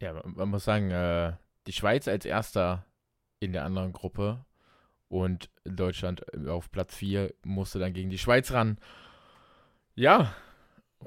Ja, 0.00 0.14
man 0.24 0.48
muss 0.48 0.64
sagen, 0.64 0.90
äh, 0.90 1.32
die 1.66 1.72
Schweiz 1.74 2.08
als 2.08 2.24
erster 2.24 2.86
in 3.40 3.52
der 3.52 3.64
anderen 3.64 3.92
Gruppe 3.92 4.44
und 5.10 5.50
Deutschland 5.64 6.22
äh, 6.32 6.48
auf 6.48 6.70
Platz 6.70 6.94
4 6.94 7.34
musste 7.44 7.78
dann 7.78 7.92
gegen 7.92 8.08
die 8.08 8.18
Schweiz 8.18 8.52
ran. 8.52 8.78
Ja, 9.94 10.32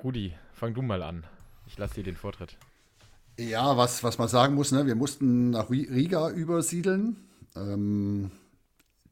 Rudi, 0.03 0.35
fang 0.51 0.75
du 0.75 0.83
mal 0.83 1.01
an. 1.01 1.25
Ich 1.65 1.77
lasse 1.77 1.95
dir 1.95 2.03
den 2.03 2.17
Vortritt. 2.17 2.57
Ja, 3.39 3.77
was, 3.77 4.03
was 4.03 4.19
man 4.19 4.27
sagen 4.27 4.53
muss, 4.53 4.71
ne, 4.71 4.85
wir 4.85 4.95
mussten 4.95 5.49
nach 5.49 5.71
Riga 5.71 6.29
übersiedeln. 6.29 7.15
Ähm, 7.55 8.31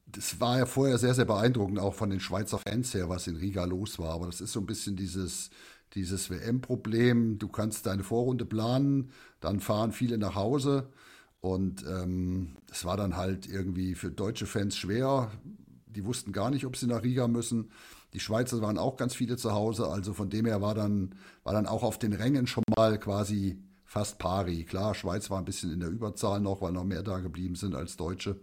das 0.06 0.40
war 0.40 0.60
ja 0.60 0.66
vorher 0.66 0.98
sehr, 0.98 1.14
sehr 1.14 1.26
beeindruckend, 1.26 1.80
auch 1.80 1.96
von 1.96 2.10
den 2.10 2.20
Schweizer 2.20 2.60
Fans 2.60 2.94
her, 2.94 3.08
was 3.08 3.28
in 3.28 3.38
Riga 3.38 3.64
los 3.64 3.98
war. 3.98 4.14
Aber 4.14 4.26
das 4.26 4.42
ist 4.42 4.52
so 4.52 4.60
ein 4.60 4.66
bisschen 4.66 4.98
dieses, 4.98 5.50
dieses 5.94 6.30
WM-Problem. 6.30 7.40
Du 7.40 7.48
kannst 7.48 7.86
deine 7.86 8.04
Vorrunde 8.04 8.46
planen, 8.46 9.12
dann 9.40 9.62
fahren 9.62 9.94
viele 9.94 10.18
nach 10.18 10.36
Hause 10.36 10.90
und 11.42 11.84
ähm, 11.88 12.56
es 12.72 12.86
war 12.86 12.98
dann 12.98 13.18
halt 13.18 13.48
irgendwie 13.48 13.96
für 13.96 14.12
deutsche 14.12 14.46
Fans 14.46 14.78
schwer. 14.78 15.32
die 15.88 16.06
wussten 16.06 16.32
gar 16.32 16.52
nicht, 16.52 16.66
ob 16.66 16.78
sie 16.78 16.88
nach 16.88 17.04
Riga 17.04 17.28
müssen. 17.28 17.72
Die 18.14 18.20
Schweizer 18.20 18.62
waren 18.62 18.78
auch 18.78 18.96
ganz 18.96 19.16
viele 19.16 19.38
zu 19.38 19.52
Hause, 19.52 19.88
also 19.88 20.14
von 20.14 20.30
dem 20.30 20.46
her 20.46 20.62
war 20.62 20.76
dann, 20.76 21.16
war 21.44 21.54
dann 21.54 21.66
auch 21.66 21.84
auf 21.84 21.98
den 22.00 22.14
Rängen 22.14 22.48
schon 22.48 22.64
mal 22.78 23.00
quasi 23.00 23.62
fast 23.86 24.20
pari. 24.20 24.64
Klar, 24.64 24.96
Schweiz 24.96 25.30
war 25.30 25.40
ein 25.40 25.46
bisschen 25.46 25.72
in 25.74 25.80
der 25.82 25.90
Überzahl 25.90 26.40
noch, 26.40 26.62
weil 26.62 26.72
noch 26.72 26.86
mehr 26.86 27.04
da 27.04 27.20
geblieben 27.20 27.56
sind 27.56 27.76
als 27.76 27.98
Deutsche, 27.98 28.40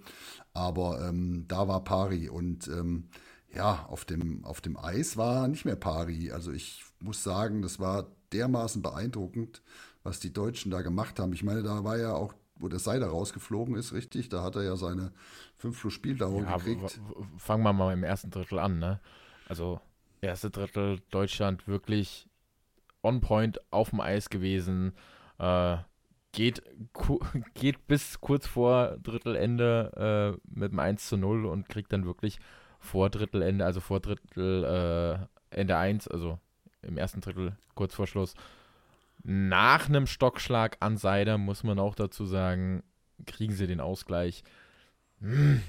aber 0.53 1.09
ähm, 1.09 1.47
da 1.49 1.69
war 1.69 1.85
pari 1.85 2.29
und 2.29 2.69
ähm, 2.69 3.09
ja, 3.55 3.87
auf 3.89 4.05
dem, 4.05 4.45
auf 4.45 4.61
dem 4.61 4.77
Eis 4.77 5.17
war 5.17 5.49
nicht 5.49 5.65
mehr 5.65 5.77
pari. 5.77 6.33
Also 6.33 6.53
ich 6.53 6.85
muss 7.01 7.23
sagen, 7.23 7.63
das 7.63 7.79
war 7.79 8.11
dermaßen 8.33 8.83
beeindruckend, 8.83 9.63
was 10.03 10.21
die 10.21 10.33
Deutschen 10.33 10.71
da 10.71 10.83
gemacht 10.83 11.19
haben. 11.19 11.33
Ich 11.33 11.45
meine, 11.45 11.63
da 11.63 11.83
war 11.85 11.97
ja 11.97 12.13
auch 12.13 12.35
wo 12.59 12.69
der 12.69 12.79
Seider 12.79 13.09
rausgeflogen 13.09 13.77
ist, 13.77 13.93
richtig? 13.93 14.29
Da 14.29 14.43
hat 14.43 14.57
er 14.57 14.63
ja 14.63 14.77
seine 14.77 15.13
5 15.57 15.81
plus 15.81 15.93
Spieldauer 15.93 16.43
ja, 16.43 16.57
gekriegt. 16.57 17.01
Fangen 17.37 17.63
wir 17.63 17.73
mal 17.73 17.93
im 17.93 18.05
ersten 18.05 18.31
Drittel 18.31 18.59
an, 18.59 18.79
ne? 18.79 19.01
Also, 19.49 19.81
erste 20.21 20.51
Drittel 20.51 21.01
Deutschland 21.11 21.67
wirklich 21.67 22.27
on 23.03 23.21
point 23.21 23.61
auf 23.71 23.91
dem 23.91 24.01
Eis 24.01 24.31
gewesen. 24.31 24.93
Äh, 25.39 25.79
geht, 26.33 26.63
geht 27.55 27.87
bis 27.87 28.21
kurz 28.21 28.47
vor 28.47 28.99
Drittelende 29.03 30.39
äh, 30.45 30.59
mit 30.59 30.73
dem 30.73 30.79
1 30.79 31.09
zu 31.09 31.17
0 31.17 31.47
und 31.47 31.69
kriegt 31.69 31.93
dann 31.93 32.05
wirklich 32.05 32.39
vor 32.79 33.11
Drittelende, 33.11 33.65
also 33.65 33.81
vor 33.81 34.01
Drittel 34.01 34.65
äh, 35.51 35.59
Ende 35.59 35.77
1, 35.77 36.09
also 36.09 36.39
im 36.83 36.97
ersten 36.97 37.21
Drittel 37.21 37.57
kurz 37.75 37.95
vor 37.95 38.07
Schluss, 38.07 38.35
nach 39.23 39.89
einem 39.89 40.07
Stockschlag 40.07 40.77
an 40.81 40.97
Seider, 40.97 41.39
muss 41.39 41.65
man 41.65 41.79
auch 41.79 41.95
dazu 41.95 42.25
sagen, 42.25 42.83
kriegen 43.27 43.53
sie 43.53 43.67
den 43.67 43.81
Ausgleich. 43.81 44.45
Hm. 45.21 45.63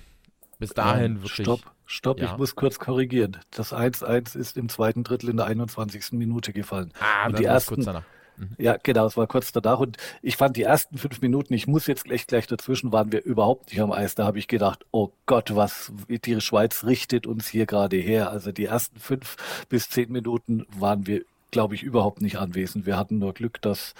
Bis 0.59 0.73
dahin 0.73 1.15
ähm, 1.15 1.23
wirklich. 1.23 1.45
Stopp, 1.45 1.61
stopp, 1.85 2.19
ja. 2.19 2.25
ich 2.25 2.37
muss 2.37 2.55
kurz 2.55 2.79
korrigieren. 2.79 3.37
Das 3.51 3.73
1-1 3.73 4.37
ist 4.37 4.57
im 4.57 4.67
zweiten 4.67 5.03
Drittel 5.03 5.29
in 5.29 5.37
der 5.37 5.45
21. 5.45 6.11
Minute 6.11 6.51
gefallen. 6.51 6.91
Ah, 6.99 7.27
und 7.27 7.39
die 7.39 7.45
ersten, 7.45 7.75
kurz 7.75 7.85
danach. 7.85 8.03
Mhm. 8.39 8.55
Ja, 8.57 8.77
genau, 8.81 9.05
es 9.05 9.15
war 9.15 9.27
kurz 9.27 9.53
danach. 9.53 9.79
Und 9.79 9.97
ich 10.21 10.35
fand 10.35 10.57
die 10.57 10.63
ersten 10.63 10.97
fünf 10.97 11.21
Minuten, 11.21 11.53
ich 11.53 11.67
muss 11.67 11.87
jetzt 11.87 12.03
gleich, 12.03 12.27
gleich 12.27 12.45
dazwischen, 12.47 12.91
waren 12.91 13.11
wir 13.11 13.23
überhaupt 13.23 13.71
nicht 13.71 13.81
am 13.81 13.91
Eis. 13.91 14.15
Da 14.15 14.25
habe 14.25 14.37
ich 14.37 14.49
gedacht, 14.49 14.85
oh 14.91 15.11
Gott, 15.25 15.55
was 15.55 15.93
die 16.09 16.41
Schweiz 16.41 16.83
richtet 16.83 17.25
uns 17.25 17.47
hier 17.47 17.65
gerade 17.65 17.97
her. 17.97 18.29
Also 18.29 18.51
die 18.51 18.65
ersten 18.65 18.99
fünf 18.99 19.37
bis 19.69 19.89
zehn 19.89 20.11
Minuten 20.11 20.65
waren 20.77 21.07
wir 21.07 21.23
glaube 21.51 21.75
ich, 21.75 21.83
überhaupt 21.83 22.21
nicht 22.21 22.37
anwesend. 22.37 22.85
Wir 22.85 22.97
hatten 22.97 23.19
nur 23.19 23.33
Glück, 23.33 23.61
dass 23.61 23.93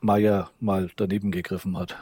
Meier 0.00 0.50
mal 0.60 0.90
daneben 0.96 1.30
gegriffen 1.30 1.78
hat. 1.78 1.96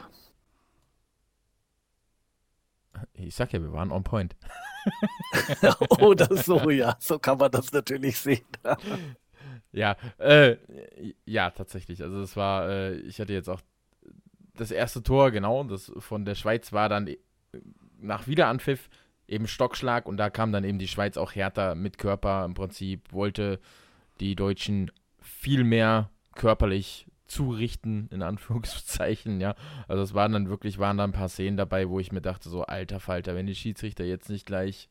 Ich 3.13 3.35
sag 3.35 3.53
ja, 3.53 3.61
wir 3.61 3.73
waren 3.73 3.91
on 3.91 4.03
point. 4.03 4.35
Oder 5.99 6.35
so, 6.35 6.69
ja. 6.69 6.95
So 6.99 7.19
kann 7.19 7.37
man 7.37 7.51
das 7.51 7.71
natürlich 7.71 8.19
sehen. 8.19 8.45
ja, 9.71 9.95
äh, 10.17 10.57
ja, 11.25 11.49
tatsächlich. 11.49 12.01
Also 12.03 12.21
es 12.21 12.35
war, 12.35 12.69
äh, 12.69 12.95
ich 12.95 13.19
hatte 13.19 13.33
jetzt 13.33 13.49
auch 13.49 13.61
das 14.55 14.71
erste 14.71 15.01
Tor, 15.01 15.31
genau, 15.31 15.63
das 15.63 15.91
von 15.97 16.25
der 16.25 16.35
Schweiz 16.35 16.71
war 16.73 16.89
dann 16.89 17.07
äh, 17.07 17.17
nach 17.99 18.27
Wiederanpfiff 18.27 18.89
eben 19.27 19.47
Stockschlag 19.47 20.05
und 20.05 20.17
da 20.17 20.29
kam 20.29 20.51
dann 20.51 20.63
eben 20.63 20.79
die 20.79 20.87
Schweiz 20.87 21.17
auch 21.17 21.33
härter 21.33 21.75
mit 21.75 21.97
Körper 21.97 22.45
im 22.45 22.53
Prinzip, 22.53 23.11
wollte 23.11 23.59
die 24.19 24.35
Deutschen 24.35 24.91
viel 25.19 25.63
mehr 25.63 26.09
körperlich 26.35 27.07
zurichten, 27.25 28.07
in 28.09 28.21
Anführungszeichen, 28.21 29.41
ja. 29.41 29.55
Also 29.87 30.03
es 30.03 30.13
waren 30.13 30.33
dann 30.33 30.49
wirklich, 30.49 30.79
waren 30.79 30.97
da 30.97 31.03
ein 31.03 31.11
paar 31.11 31.29
Szenen 31.29 31.57
dabei, 31.57 31.89
wo 31.89 31.99
ich 31.99 32.11
mir 32.11 32.21
dachte, 32.21 32.49
so, 32.49 32.63
alter 32.63 32.99
Falter, 32.99 33.35
wenn 33.35 33.47
die 33.47 33.55
Schiedsrichter 33.55 34.03
jetzt 34.03 34.29
nicht 34.29 34.45
gleich, 34.45 34.89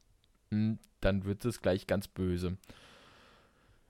mh, 0.50 0.58
hm, 0.58 0.78
dann 1.00 1.24
wird 1.24 1.44
es 1.44 1.60
gleich 1.60 1.86
ganz 1.86 2.08
böse. 2.08 2.56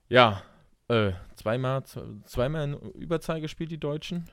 Ja, 0.09 0.43
äh, 0.89 1.13
zweimal, 1.37 1.85
zweimal 1.85 2.65
in 2.65 2.75
Überzahl 2.93 3.41
gespielt, 3.41 3.71
die 3.71 3.81
Deutschen. 3.81 4.25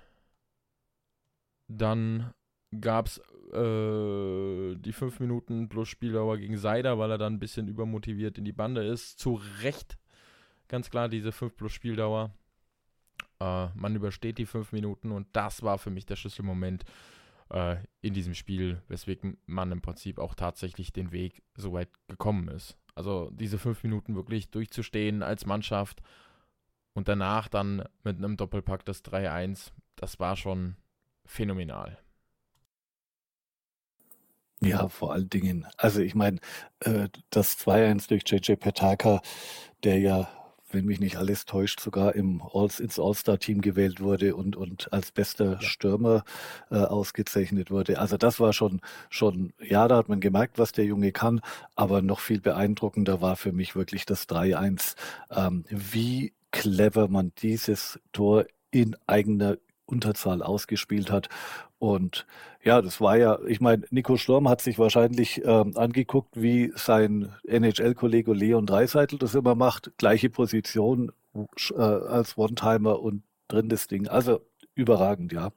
Dann 1.68 2.32
gab 2.80 3.08
es 3.08 3.20
äh, 3.54 4.76
die 4.76 4.94
fünf 4.94 5.20
Minuten 5.20 5.70
plus 5.70 5.88
Spieldauer 5.88 6.38
gegen 6.38 6.58
Seider, 6.58 6.98
weil 7.00 7.12
er 7.12 7.18
dann 7.18 7.34
ein 7.34 7.40
bisschen 7.40 7.68
übermotiviert 7.68 8.38
in 8.38 8.46
die 8.46 8.52
Bande 8.52 8.86
ist. 8.86 9.20
Zu 9.20 9.42
Recht 9.62 9.98
Ganz 10.70 10.90
klar, 10.90 11.10
diese 11.10 11.32
5 11.32 11.58
plus 11.58 11.74
Spieldauer. 11.74 12.32
Äh, 13.40 13.68
man 13.74 13.96
übersteht 13.96 14.38
die 14.38 14.46
5 14.46 14.72
Minuten 14.72 15.12
und 15.12 15.28
das 15.34 15.64
war 15.64 15.78
für 15.80 15.90
mich 15.90 16.06
der 16.06 16.16
Schlüsselmoment 16.16 16.86
äh, 17.50 17.78
in 18.02 18.14
diesem 18.14 18.36
Spiel, 18.36 18.82
weswegen 18.88 19.38
man 19.48 19.72
im 19.72 19.82
Prinzip 19.82 20.20
auch 20.20 20.36
tatsächlich 20.36 20.94
den 20.94 21.12
Weg 21.12 21.42
so 21.56 21.74
weit 21.74 21.90
gekommen 22.08 22.48
ist. 22.50 22.78
Also 22.94 23.32
diese 23.32 23.58
5 23.58 23.84
Minuten 23.84 24.16
wirklich 24.16 24.52
durchzustehen 24.52 25.24
als 25.24 25.48
Mannschaft 25.48 26.02
und 26.94 27.08
danach 27.08 27.48
dann 27.48 27.84
mit 28.04 28.18
einem 28.18 28.38
Doppelpack 28.38 28.86
das 28.86 29.04
3-1, 29.04 29.72
das 29.96 30.20
war 30.20 30.36
schon 30.36 30.76
phänomenal. 31.26 31.98
Ja, 34.62 34.88
vor 34.90 35.14
allen 35.14 35.30
Dingen. 35.30 35.66
Also 35.78 36.02
ich 36.02 36.14
meine, 36.14 36.40
äh, 36.82 37.08
das 37.32 37.58
2-1 37.58 38.10
durch 38.10 38.24
JJ 38.28 38.56
Petaka, 38.56 39.22
der 39.84 40.00
ja 40.00 40.30
wenn 40.72 40.86
mich 40.86 41.00
nicht 41.00 41.18
alles 41.18 41.46
täuscht, 41.46 41.80
sogar 41.80 42.16
im 42.16 42.42
All, 42.54 42.70
ins 42.80 43.00
All-Star-Team 43.00 43.62
gewählt 43.62 44.02
wurde 44.02 44.36
und, 44.36 44.56
und 44.56 44.92
als 44.94 45.12
bester 45.12 45.54
ja. 45.54 45.62
Stürmer 45.62 46.24
äh, 46.72 46.78
ausgezeichnet 46.78 47.72
wurde. 47.72 48.00
Also 48.00 48.18
das 48.18 48.40
war 48.40 48.54
schon, 48.54 48.82
schon, 49.10 49.54
ja, 49.60 49.88
da 49.88 49.98
hat 49.98 50.10
man 50.10 50.20
gemerkt, 50.20 50.58
was 50.58 50.72
der 50.72 50.86
Junge 50.86 51.12
kann, 51.12 51.42
aber 51.76 52.02
noch 52.02 52.20
viel 52.20 52.42
beeindruckender 52.42 53.22
war 53.22 53.36
für 53.36 53.52
mich 53.52 53.76
wirklich 53.76 54.06
das 54.06 54.28
3-1. 54.30 54.96
Ähm, 55.32 55.66
wie 55.70 56.34
clever 56.52 57.08
man 57.08 57.32
dieses 57.42 58.00
Tor 58.12 58.46
in 58.72 58.96
eigener 59.08 59.58
Unterzahl 59.90 60.42
ausgespielt 60.42 61.12
hat. 61.12 61.30
Und 61.80 62.28
ja, 62.64 62.82
das 62.82 63.00
war 63.02 63.18
ja, 63.18 63.40
ich 63.48 63.62
meine, 63.62 63.86
Nico 63.90 64.18
Sturm 64.18 64.50
hat 64.50 64.62
sich 64.62 64.78
wahrscheinlich 64.80 65.42
ähm, 65.46 65.78
angeguckt, 65.78 66.42
wie 66.42 66.72
sein 66.76 67.34
NHL-Kollege 67.48 68.34
Leon 68.34 68.66
Dreiseitel 68.66 69.18
das 69.18 69.36
immer 69.36 69.56
macht. 69.56 69.92
Gleiche 69.98 70.30
Position 70.30 71.12
äh, 71.36 71.82
als 71.82 72.38
One-Timer 72.38 73.00
und 73.00 73.24
drin 73.48 73.70
das 73.70 73.88
Ding. 73.88 74.08
Also 74.08 74.42
überragend, 74.76 75.32
ja. 75.34 75.52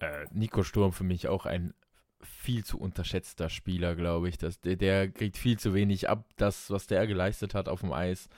Äh, 0.00 0.26
Nico 0.32 0.62
Sturm 0.62 0.92
für 0.92 1.04
mich 1.04 1.28
auch 1.28 1.46
ein 1.46 1.74
viel 2.22 2.64
zu 2.64 2.78
unterschätzter 2.78 3.48
Spieler, 3.48 3.96
glaube 3.96 4.28
ich. 4.28 4.36
Das, 4.36 4.60
der, 4.60 4.76
der 4.76 5.10
kriegt 5.10 5.38
viel 5.38 5.58
zu 5.58 5.72
wenig 5.72 6.08
ab, 6.10 6.26
das, 6.36 6.70
was 6.70 6.86
der 6.86 7.06
geleistet 7.06 7.54
hat 7.54 7.68
auf 7.68 7.80
dem 7.80 7.92
Eis. 7.92 8.28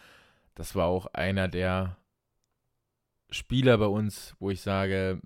Das 0.54 0.74
war 0.76 0.86
auch 0.86 1.06
einer 1.06 1.48
der 1.48 1.96
Spieler 3.36 3.78
bei 3.78 3.86
uns, 3.86 4.34
wo 4.38 4.50
ich 4.50 4.60
sage, 4.60 5.20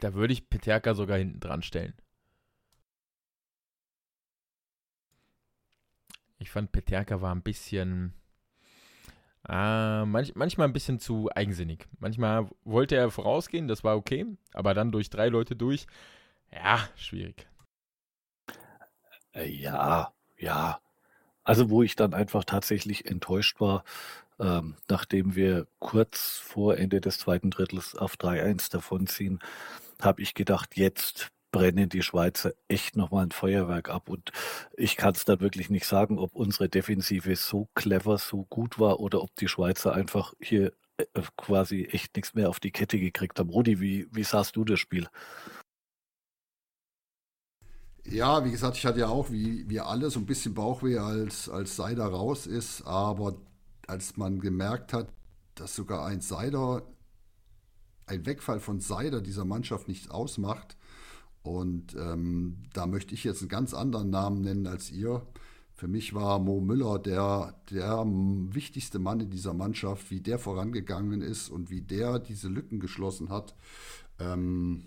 da 0.00 0.14
würde 0.14 0.32
ich 0.32 0.48
Peterka 0.48 0.94
sogar 0.94 1.18
hinten 1.18 1.40
dran 1.40 1.62
stellen. 1.62 1.94
Ich 6.38 6.50
fand 6.50 6.72
Peterka 6.72 7.20
war 7.20 7.34
ein 7.34 7.42
bisschen, 7.42 8.14
äh, 9.48 10.04
manch, 10.04 10.34
manchmal 10.34 10.68
ein 10.68 10.72
bisschen 10.72 10.98
zu 10.98 11.30
eigensinnig. 11.34 11.86
Manchmal 11.98 12.48
wollte 12.64 12.96
er 12.96 13.10
vorausgehen, 13.10 13.68
das 13.68 13.84
war 13.84 13.96
okay, 13.96 14.26
aber 14.52 14.74
dann 14.74 14.92
durch 14.92 15.08
drei 15.08 15.28
Leute 15.28 15.56
durch, 15.56 15.86
ja, 16.52 16.88
schwierig. 16.96 17.46
Äh, 19.34 19.48
ja, 19.48 20.12
ja. 20.38 20.80
Also 21.44 21.70
wo 21.70 21.82
ich 21.82 21.96
dann 21.96 22.14
einfach 22.14 22.44
tatsächlich 22.44 23.06
enttäuscht 23.06 23.60
war, 23.60 23.84
ähm, 24.42 24.74
nachdem 24.88 25.36
wir 25.36 25.66
kurz 25.78 26.38
vor 26.38 26.76
Ende 26.76 27.00
des 27.00 27.18
zweiten 27.18 27.50
Drittels 27.50 27.94
auf 27.94 28.16
3-1 28.16 28.70
davonziehen, 28.72 29.38
habe 30.00 30.20
ich 30.20 30.34
gedacht, 30.34 30.76
jetzt 30.76 31.30
brennen 31.52 31.88
die 31.88 32.02
Schweizer 32.02 32.52
echt 32.66 32.96
nochmal 32.96 33.26
ein 33.26 33.30
Feuerwerk 33.30 33.88
ab. 33.88 34.08
Und 34.08 34.32
ich 34.76 34.96
kann 34.96 35.14
es 35.14 35.24
da 35.24 35.38
wirklich 35.38 35.70
nicht 35.70 35.86
sagen, 35.86 36.18
ob 36.18 36.34
unsere 36.34 36.68
Defensive 36.68 37.36
so 37.36 37.68
clever, 37.74 38.18
so 38.18 38.44
gut 38.50 38.80
war 38.80 38.98
oder 39.00 39.22
ob 39.22 39.34
die 39.36 39.48
Schweizer 39.48 39.94
einfach 39.94 40.34
hier 40.40 40.72
äh, 40.96 41.04
quasi 41.36 41.84
echt 41.92 42.16
nichts 42.16 42.34
mehr 42.34 42.48
auf 42.48 42.58
die 42.58 42.72
Kette 42.72 42.98
gekriegt 42.98 43.38
haben. 43.38 43.50
Rudi, 43.50 43.80
wie, 43.80 44.08
wie 44.10 44.24
sahst 44.24 44.56
du 44.56 44.64
das 44.64 44.80
Spiel? 44.80 45.08
Ja, 48.04 48.44
wie 48.44 48.50
gesagt, 48.50 48.76
ich 48.76 48.84
hatte 48.84 48.98
ja 48.98 49.08
auch, 49.08 49.30
wie 49.30 49.68
wir 49.68 49.86
alle, 49.86 50.10
so 50.10 50.18
ein 50.18 50.26
bisschen 50.26 50.54
Bauchweh, 50.54 50.98
als, 50.98 51.48
als 51.48 51.76
Seider 51.76 52.06
raus 52.06 52.48
ist. 52.48 52.82
Aber 52.82 53.36
als 53.86 54.16
man 54.16 54.40
gemerkt 54.40 54.92
hat, 54.92 55.12
dass 55.54 55.74
sogar 55.74 56.06
ein 56.06 56.20
Seider, 56.20 56.82
ein 58.06 58.26
Wegfall 58.26 58.60
von 58.60 58.80
Seider 58.80 59.20
dieser 59.20 59.44
Mannschaft 59.44 59.88
nichts 59.88 60.10
ausmacht. 60.10 60.76
Und 61.42 61.94
ähm, 61.96 62.64
da 62.72 62.86
möchte 62.86 63.14
ich 63.14 63.24
jetzt 63.24 63.40
einen 63.40 63.48
ganz 63.48 63.74
anderen 63.74 64.10
Namen 64.10 64.42
nennen 64.42 64.66
als 64.66 64.90
ihr. 64.90 65.26
Für 65.74 65.88
mich 65.88 66.14
war 66.14 66.38
Mo 66.38 66.60
Müller 66.60 66.98
der, 66.98 67.60
der 67.70 68.04
wichtigste 68.06 69.00
Mann 69.00 69.20
in 69.20 69.30
dieser 69.30 69.54
Mannschaft, 69.54 70.10
wie 70.10 70.20
der 70.20 70.38
vorangegangen 70.38 71.22
ist 71.22 71.48
und 71.48 71.70
wie 71.70 71.80
der 71.80 72.20
diese 72.20 72.48
Lücken 72.48 72.78
geschlossen 72.78 73.30
hat. 73.30 73.56
Ähm, 74.20 74.84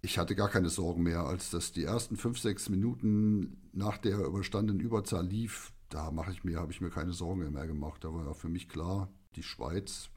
ich 0.00 0.18
hatte 0.18 0.36
gar 0.36 0.48
keine 0.48 0.68
Sorgen 0.68 1.02
mehr, 1.02 1.24
als 1.24 1.50
das 1.50 1.72
die 1.72 1.82
ersten 1.82 2.16
fünf, 2.16 2.38
sechs 2.38 2.68
Minuten 2.68 3.56
nach 3.72 3.98
der 3.98 4.18
überstandenen 4.18 4.80
Überzahl 4.80 5.26
lief. 5.26 5.72
Da 5.88 6.10
mache 6.10 6.32
ich 6.32 6.44
mir, 6.44 6.58
habe 6.58 6.72
ich 6.72 6.80
mir 6.80 6.90
keine 6.90 7.12
Sorgen 7.12 7.50
mehr 7.52 7.66
gemacht. 7.66 8.04
Da 8.04 8.12
war 8.12 8.26
ja 8.26 8.34
für 8.34 8.48
mich 8.48 8.68
klar, 8.68 9.08
die 9.36 9.42
Schweiz, 9.42 10.10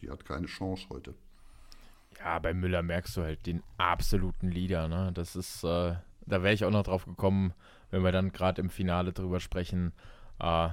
die 0.00 0.10
hat 0.10 0.24
keine 0.24 0.46
Chance 0.46 0.86
heute. 0.90 1.14
Ja, 2.18 2.38
bei 2.38 2.52
Müller 2.52 2.82
merkst 2.82 3.16
du 3.16 3.22
halt 3.22 3.46
den 3.46 3.62
absoluten 3.78 4.50
Leader. 4.50 4.88
Ne? 4.88 5.12
Das 5.14 5.36
ist, 5.36 5.64
äh, 5.64 5.94
da 6.26 6.42
wäre 6.42 6.52
ich 6.52 6.64
auch 6.64 6.70
noch 6.70 6.82
drauf 6.82 7.06
gekommen, 7.06 7.54
wenn 7.90 8.02
wir 8.02 8.12
dann 8.12 8.32
gerade 8.32 8.60
im 8.60 8.70
Finale 8.70 9.12
drüber 9.12 9.40
sprechen. 9.40 9.92
Äh, 10.38 10.68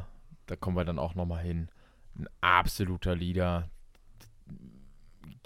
da 0.48 0.56
kommen 0.60 0.76
wir 0.76 0.86
dann 0.86 1.00
auch 1.00 1.16
nochmal 1.16 1.44
hin. 1.44 1.70
Ein 2.18 2.28
absoluter 2.42 3.16
Leader 3.16 3.70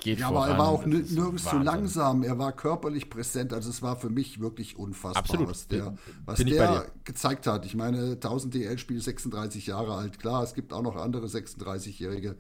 geht 0.02 0.20
Ja, 0.20 0.28
voran. 0.28 0.44
aber 0.44 0.54
er 0.54 0.58
war 0.60 0.68
auch 0.68 0.86
nirgends 0.86 1.46
zu 1.46 1.58
langsam. 1.58 2.24
Er 2.24 2.38
war 2.38 2.52
körperlich 2.52 3.10
präsent. 3.10 3.54
Also 3.54 3.70
es 3.70 3.82
war 3.82 3.96
für 3.96 4.10
mich 4.10 4.40
wirklich 4.40 4.76
unfassbar, 4.78 5.22
Absolut. 5.24 5.50
was 5.50 5.68
der, 5.68 5.96
was 6.26 6.40
der 6.40 6.92
gezeigt 7.06 7.48
hat. 7.48 7.66
Ich 7.66 7.76
meine, 7.76 8.14
1000 8.14 8.54
DL-Spiel, 8.54 9.02
36 9.02 9.68
Jahre 9.68 9.96
alt. 9.96 10.20
Klar, 10.20 10.44
es 10.44 10.54
gibt 10.54 10.74
auch 10.74 10.82
noch 10.82 10.96
andere 10.98 11.28
36-Jährige. 11.28 12.36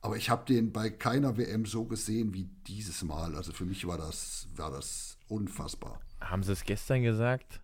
Aber 0.00 0.16
ich 0.16 0.28
habe 0.28 0.44
den 0.44 0.72
bei 0.72 0.90
keiner 0.90 1.38
WM 1.38 1.64
so 1.64 1.86
gesehen 1.86 2.34
wie 2.34 2.48
dieses 2.66 3.02
Mal. 3.02 3.34
Also 3.34 3.52
für 3.52 3.64
mich 3.64 3.86
war 3.86 3.96
das, 3.96 4.48
war 4.54 4.70
das 4.70 5.16
unfassbar. 5.28 6.00
Haben 6.20 6.42
Sie 6.42 6.52
es 6.52 6.64
gestern 6.64 7.02
gesagt? 7.02 7.62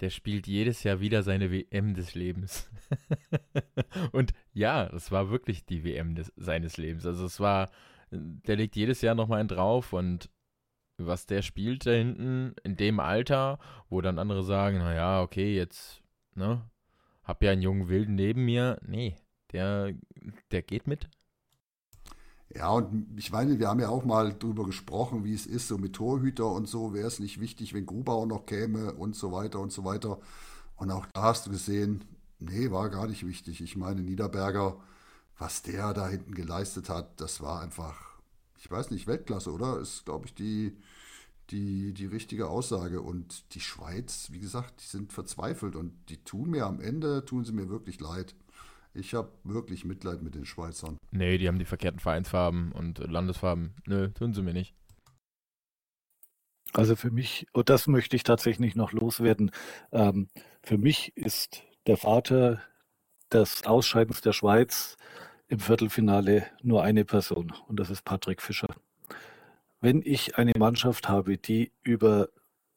Der 0.00 0.10
spielt 0.10 0.46
jedes 0.46 0.82
Jahr 0.82 1.00
wieder 1.00 1.22
seine 1.22 1.50
WM 1.50 1.94
des 1.94 2.14
Lebens. 2.14 2.68
Und 4.12 4.32
ja, 4.52 4.86
es 4.88 5.10
war 5.12 5.30
wirklich 5.30 5.64
die 5.64 5.84
WM 5.84 6.14
des, 6.14 6.32
seines 6.36 6.76
Lebens. 6.76 7.06
Also 7.06 7.24
es 7.24 7.40
war 7.40 7.70
der 8.12 8.56
legt 8.56 8.76
jedes 8.76 9.00
Jahr 9.00 9.14
nochmal 9.14 9.40
einen 9.40 9.48
drauf 9.48 9.92
und 9.92 10.30
was 10.98 11.26
der 11.26 11.42
spielt 11.42 11.86
da 11.86 11.90
hinten 11.90 12.54
in 12.62 12.76
dem 12.76 13.00
Alter, 13.00 13.58
wo 13.88 14.00
dann 14.00 14.18
andere 14.18 14.44
sagen, 14.44 14.78
naja, 14.78 15.22
okay, 15.22 15.56
jetzt, 15.56 16.02
ne, 16.34 16.62
hab 17.24 17.42
ja 17.42 17.50
einen 17.50 17.62
jungen 17.62 17.88
Wilden 17.88 18.14
neben 18.14 18.44
mir. 18.44 18.78
Nee, 18.86 19.16
der, 19.52 19.94
der 20.50 20.62
geht 20.62 20.86
mit. 20.86 21.08
Ja, 22.54 22.68
und 22.70 23.18
ich 23.18 23.32
meine, 23.32 23.58
wir 23.58 23.68
haben 23.68 23.80
ja 23.80 23.88
auch 23.88 24.04
mal 24.04 24.34
drüber 24.34 24.64
gesprochen, 24.64 25.24
wie 25.24 25.32
es 25.32 25.46
ist, 25.46 25.68
so 25.68 25.78
mit 25.78 25.94
Torhüter 25.94 26.50
und 26.50 26.68
so, 26.68 26.92
wäre 26.92 27.06
es 27.06 27.18
nicht 27.18 27.40
wichtig, 27.40 27.72
wenn 27.72 27.86
Grubauer 27.86 28.26
noch 28.26 28.44
käme 28.44 28.92
und 28.92 29.16
so 29.16 29.32
weiter 29.32 29.58
und 29.60 29.72
so 29.72 29.84
weiter. 29.84 30.18
Und 30.76 30.90
auch 30.90 31.06
da 31.14 31.22
hast 31.22 31.46
du 31.46 31.50
gesehen, 31.50 32.04
nee, 32.38 32.70
war 32.70 32.90
gar 32.90 33.06
nicht 33.06 33.26
wichtig. 33.26 33.62
Ich 33.62 33.76
meine, 33.76 34.02
Niederberger 34.02 34.76
was 35.38 35.62
der 35.62 35.92
da 35.94 36.08
hinten 36.08 36.34
geleistet 36.34 36.88
hat, 36.88 37.20
das 37.20 37.40
war 37.40 37.60
einfach, 37.60 38.20
ich 38.58 38.70
weiß 38.70 38.90
nicht, 38.90 39.06
Weltklasse, 39.06 39.52
oder? 39.52 39.78
Ist, 39.80 40.04
glaube 40.04 40.26
ich, 40.26 40.34
die, 40.34 40.76
die, 41.50 41.92
die 41.92 42.06
richtige 42.06 42.48
Aussage. 42.48 43.00
Und 43.02 43.54
die 43.54 43.60
Schweiz, 43.60 44.28
wie 44.30 44.40
gesagt, 44.40 44.82
die 44.82 44.88
sind 44.88 45.12
verzweifelt 45.12 45.76
und 45.76 45.92
die 46.08 46.22
tun 46.22 46.50
mir 46.50 46.66
am 46.66 46.80
Ende, 46.80 47.24
tun 47.24 47.44
sie 47.44 47.52
mir 47.52 47.68
wirklich 47.68 48.00
leid. 48.00 48.34
Ich 48.94 49.14
habe 49.14 49.32
wirklich 49.44 49.84
Mitleid 49.84 50.22
mit 50.22 50.34
den 50.34 50.44
Schweizern. 50.44 50.98
Nee, 51.10 51.38
die 51.38 51.48
haben 51.48 51.58
die 51.58 51.64
verkehrten 51.64 52.00
Vereinsfarben 52.00 52.72
und 52.72 52.98
Landesfarben. 52.98 53.74
Nö, 53.86 54.10
tun 54.10 54.34
sie 54.34 54.42
mir 54.42 54.52
nicht. 54.52 54.74
Also 56.74 56.96
für 56.96 57.10
mich, 57.10 57.46
und 57.52 57.68
das 57.68 57.86
möchte 57.86 58.16
ich 58.16 58.22
tatsächlich 58.22 58.76
noch 58.76 58.92
loswerden, 58.92 59.50
ähm, 59.92 60.28
für 60.62 60.78
mich 60.78 61.14
ist 61.16 61.62
der 61.86 61.96
Vater 61.96 62.62
des 63.32 63.64
Ausscheidens 63.64 64.20
der 64.20 64.32
Schweiz 64.32 64.96
im 65.48 65.58
Viertelfinale 65.58 66.46
nur 66.62 66.82
eine 66.82 67.04
Person 67.04 67.52
und 67.68 67.78
das 67.78 67.90
ist 67.90 68.04
Patrick 68.04 68.42
Fischer. 68.42 68.74
Wenn 69.80 70.02
ich 70.04 70.36
eine 70.38 70.52
Mannschaft 70.56 71.08
habe, 71.08 71.38
die 71.38 71.72
über 71.82 72.28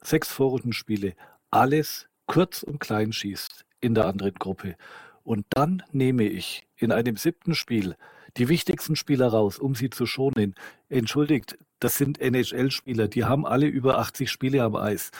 sechs 0.01 0.31
Vorrundenspiele 0.31 1.13
alles 1.51 2.09
kurz 2.25 2.63
und 2.63 2.79
klein 2.79 3.13
schießt 3.13 3.65
in 3.79 3.95
der 3.95 4.05
anderen 4.05 4.33
Gruppe 4.35 4.75
und 5.23 5.45
dann 5.49 5.83
nehme 5.91 6.23
ich 6.23 6.65
in 6.77 6.91
einem 6.91 7.17
siebten 7.17 7.55
Spiel 7.55 7.95
die 8.37 8.49
wichtigsten 8.49 8.95
Spieler 8.95 9.27
raus, 9.27 9.59
um 9.59 9.75
sie 9.75 9.89
zu 9.89 10.05
schonen. 10.05 10.55
Entschuldigt, 10.89 11.57
das 11.79 11.97
sind 11.97 12.19
NHL-Spieler, 12.19 13.07
die 13.07 13.23
haben 13.23 13.45
alle 13.45 13.67
über 13.67 13.97
80 13.97 14.29
Spiele 14.29 14.63
am 14.63 14.75
Eis 14.75 15.11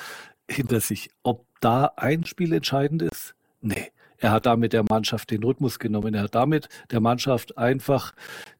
hinter 0.50 0.80
sich. 0.82 1.10
Ob 1.24 1.45
da 1.62 1.93
ein 1.95 2.26
Spiel 2.26 2.54
entscheidend 2.54 3.02
ist? 3.02 3.36
Nee. 3.62 3.91
Er 4.17 4.32
hat 4.32 4.45
damit 4.45 4.73
der 4.73 4.84
Mannschaft 4.84 5.32
den 5.32 5.43
Rhythmus 5.43 5.80
genommen. 5.80 6.13
Er 6.13 6.23
hat 6.23 6.36
damit 6.36 6.69
der 6.91 6.99
Mannschaft 6.99 7.58
einfach 7.58 8.13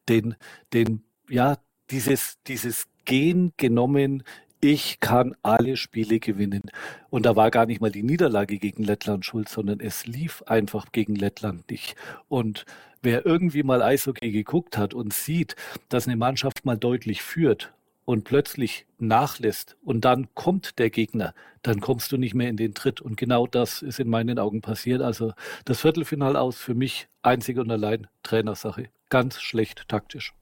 den, 0.10 0.36
den, 0.74 1.04
ja, 1.30 1.58
dieses, 1.92 2.38
dieses 2.48 2.88
Gen 3.06 3.54
genommen, 3.58 4.24
ich 4.62 5.00
kann 5.00 5.36
alle 5.44 5.78
Spiele 5.78 6.20
gewinnen. 6.20 6.64
Und 7.10 7.26
da 7.26 7.36
war 7.36 7.52
gar 7.52 7.68
nicht 7.68 7.82
mal 7.82 7.92
die 7.92 8.02
Niederlage 8.02 8.58
gegen 8.58 8.84
Lettland 8.84 9.24
schuld, 9.24 9.48
sondern 9.48 9.80
es 9.80 10.08
lief 10.08 10.42
einfach 10.44 10.92
gegen 10.92 11.16
Lettland 11.16 11.70
nicht. 11.70 11.96
Und 12.30 12.66
wer 13.04 13.26
irgendwie 13.26 13.62
mal 13.62 13.84
Eishockey 13.84 14.32
geguckt 14.32 14.78
hat 14.78 14.94
und 14.94 15.14
sieht, 15.14 15.56
dass 15.90 16.08
eine 16.08 16.18
Mannschaft 16.18 16.66
mal 16.66 16.78
deutlich 16.78 17.22
führt 17.22 17.74
und 18.06 18.24
plötzlich 18.24 18.86
nachlässt 19.00 19.76
und 19.84 20.06
dann 20.06 20.28
kommt 20.36 20.80
der 20.80 20.90
Gegner, 20.90 21.34
dann 21.64 21.82
kommst 21.82 22.12
du 22.12 22.18
nicht 22.18 22.36
mehr 22.36 22.50
in 22.50 22.58
den 22.58 22.76
Tritt. 22.76 23.02
Und 23.02 23.18
genau 23.18 23.48
das 23.48 23.82
ist 23.82 24.00
in 24.00 24.10
meinen 24.10 24.40
Augen 24.40 24.62
passiert. 24.62 25.02
Also 25.02 25.34
das 25.66 25.82
Viertelfinal 25.82 26.38
aus 26.38 26.58
für 26.58 26.76
mich 26.76 27.08
einzig 27.24 27.58
und 27.58 27.70
allein 27.72 28.08
Trainersache. 28.24 28.90
Ganz 29.10 29.42
schlecht 29.42 29.90
taktisch. 29.90 30.34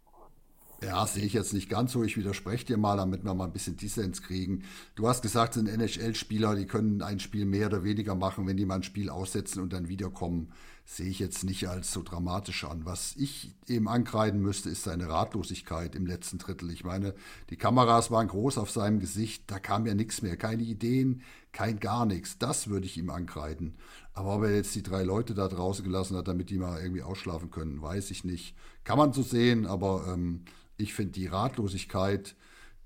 Ja, 0.83 1.07
sehe 1.07 1.23
ich 1.23 1.31
jetzt 1.31 1.53
nicht 1.53 1.69
ganz 1.69 1.93
so. 1.93 2.03
Ich 2.03 2.17
widerspreche 2.17 2.65
dir 2.65 2.77
mal, 2.77 2.97
damit 2.97 3.23
wir 3.23 3.33
mal 3.33 3.45
ein 3.45 3.53
bisschen 3.53 3.77
Dissens 3.77 4.21
kriegen. 4.21 4.63
Du 4.95 5.07
hast 5.07 5.21
gesagt, 5.21 5.53
sind 5.53 5.69
NHL-Spieler, 5.69 6.55
die 6.55 6.65
können 6.65 7.01
ein 7.01 7.21
Spiel 7.21 7.45
mehr 7.45 7.67
oder 7.67 7.85
weniger 7.85 8.15
machen, 8.15 8.47
wenn 8.47 8.57
die 8.57 8.65
mal 8.65 8.75
ein 8.75 8.83
Spiel 8.83 9.09
aussetzen 9.09 9.61
und 9.61 9.71
dann 9.71 9.87
wiederkommen 9.87 10.51
sehe 10.85 11.07
ich 11.07 11.19
jetzt 11.19 11.43
nicht 11.43 11.67
als 11.67 11.91
so 11.91 12.03
dramatisch 12.03 12.65
an. 12.65 12.85
Was 12.85 13.15
ich 13.15 13.55
eben 13.67 13.87
ankreiden 13.87 14.41
müsste, 14.41 14.69
ist 14.69 14.83
seine 14.83 15.07
Ratlosigkeit 15.07 15.95
im 15.95 16.05
letzten 16.05 16.37
Drittel. 16.37 16.69
Ich 16.71 16.83
meine, 16.83 17.13
die 17.49 17.55
Kameras 17.55 18.11
waren 18.11 18.27
groß 18.27 18.57
auf 18.57 18.69
seinem 18.69 18.99
Gesicht, 18.99 19.43
da 19.47 19.59
kam 19.59 19.85
ja 19.85 19.95
nichts 19.95 20.21
mehr, 20.21 20.35
keine 20.35 20.63
Ideen, 20.63 21.21
kein 21.51 21.79
gar 21.79 22.05
nichts. 22.05 22.37
Das 22.37 22.67
würde 22.67 22.85
ich 22.85 22.97
ihm 22.97 23.09
ankreiden. 23.09 23.77
Aber 24.13 24.35
ob 24.35 24.43
er 24.43 24.55
jetzt 24.55 24.75
die 24.75 24.83
drei 24.83 25.03
Leute 25.03 25.33
da 25.33 25.47
draußen 25.47 25.83
gelassen 25.85 26.17
hat, 26.17 26.27
damit 26.27 26.49
die 26.49 26.57
mal 26.57 26.81
irgendwie 26.81 27.03
ausschlafen 27.03 27.49
können, 27.49 27.81
weiß 27.81 28.11
ich 28.11 28.23
nicht. 28.23 28.55
Kann 28.83 28.97
man 28.97 29.13
so 29.13 29.21
sehen, 29.21 29.65
aber 29.65 30.05
ähm, 30.13 30.43
ich 30.77 30.93
finde 30.93 31.13
die 31.13 31.27
Ratlosigkeit, 31.27 32.35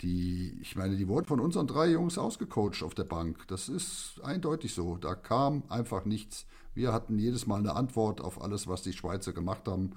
die, 0.01 0.55
ich 0.61 0.75
meine, 0.75 0.95
die 0.95 1.07
wurden 1.07 1.25
von 1.25 1.39
unseren 1.39 1.65
drei 1.65 1.89
Jungs 1.89 2.19
ausgecoacht 2.19 2.83
auf 2.83 2.93
der 2.93 3.03
Bank. 3.03 3.47
Das 3.47 3.67
ist 3.67 4.21
eindeutig 4.23 4.73
so. 4.75 4.97
Da 4.97 5.15
kam 5.15 5.63
einfach 5.69 6.05
nichts. 6.05 6.45
Wir 6.77 6.93
hatten 6.93 7.17
jedes 7.17 7.47
Mal 7.47 7.57
eine 7.57 7.75
Antwort 7.75 8.21
auf 8.21 8.39
alles, 8.39 8.67
was 8.67 8.83
die 8.83 8.93
Schweizer 8.93 9.33
gemacht 9.33 9.67
haben. 9.67 9.93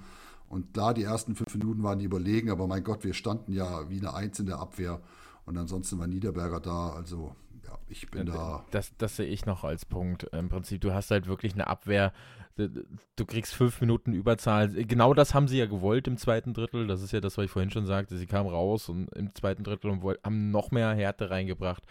Und 0.49 0.73
klar, 0.73 0.95
die 0.95 1.03
ersten 1.03 1.35
fünf 1.35 1.53
Minuten 1.53 1.83
waren 1.83 1.99
die 1.99 2.05
überlegen, 2.05 2.49
aber 2.49 2.65
mein 2.65 2.83
Gott, 2.83 3.03
wir 3.03 3.13
standen 3.13 3.53
ja 3.53 3.87
wie 3.87 3.99
eine 3.99 4.15
Eins 4.15 4.39
in 4.39 4.47
der 4.47 4.57
Abwehr. 4.57 4.99
Und 5.45 5.59
ansonsten 5.59 5.99
war 5.99 6.07
Niederberger 6.07 6.59
da. 6.59 6.89
Also, 6.89 7.35
ja, 7.63 7.77
ich 7.87 8.09
bin 8.09 8.25
da. 8.25 8.65
Das, 8.71 8.97
das 8.97 9.15
sehe 9.15 9.27
ich 9.27 9.45
noch 9.45 9.63
als 9.63 9.85
Punkt. 9.85 10.23
Im 10.33 10.49
Prinzip, 10.49 10.81
du 10.81 10.91
hast 10.91 11.11
halt 11.11 11.27
wirklich 11.27 11.53
eine 11.53 11.67
Abwehr. 11.67 12.13
Du 12.57 13.25
kriegst 13.25 13.53
fünf 13.53 13.79
Minuten 13.79 14.13
Überzahl. 14.13 14.69
Genau 14.69 15.13
das 15.13 15.35
haben 15.35 15.47
sie 15.47 15.59
ja 15.59 15.67
gewollt 15.67 16.07
im 16.07 16.17
zweiten 16.17 16.55
Drittel. 16.55 16.87
Das 16.87 17.03
ist 17.03 17.11
ja 17.11 17.21
das, 17.21 17.37
was 17.37 17.45
ich 17.45 17.51
vorhin 17.51 17.69
schon 17.69 17.85
sagte. 17.85 18.17
Sie 18.17 18.25
kamen 18.25 18.49
raus 18.49 18.89
und 18.89 19.07
im 19.13 19.35
zweiten 19.35 19.63
Drittel 19.63 19.91
und 19.91 20.03
haben 20.23 20.49
noch 20.49 20.71
mehr 20.71 20.93
Härte 20.95 21.29
reingebracht. 21.29 21.83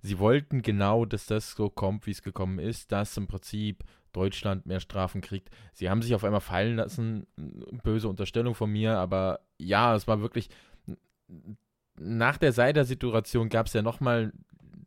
Sie 0.00 0.18
wollten 0.18 0.62
genau, 0.62 1.04
dass 1.04 1.26
das 1.26 1.52
so 1.52 1.68
kommt, 1.68 2.06
wie 2.06 2.12
es 2.12 2.22
gekommen 2.22 2.58
ist, 2.58 2.92
dass 2.92 3.16
im 3.18 3.26
Prinzip 3.26 3.84
Deutschland 4.12 4.66
mehr 4.66 4.80
Strafen 4.80 5.20
kriegt. 5.20 5.50
Sie 5.72 5.88
haben 5.90 6.02
sich 6.02 6.14
auf 6.14 6.24
einmal 6.24 6.40
fallen 6.40 6.76
lassen, 6.76 7.26
böse 7.82 8.08
Unterstellung 8.08 8.54
von 8.54 8.70
mir, 8.70 8.98
aber 8.98 9.40
ja, 9.58 9.94
es 9.94 10.06
war 10.06 10.20
wirklich. 10.20 10.48
Nach 12.00 12.36
der 12.36 12.52
Seider-Situation 12.52 13.48
gab 13.48 13.66
es 13.66 13.72
ja 13.72 13.82
nochmal 13.82 14.32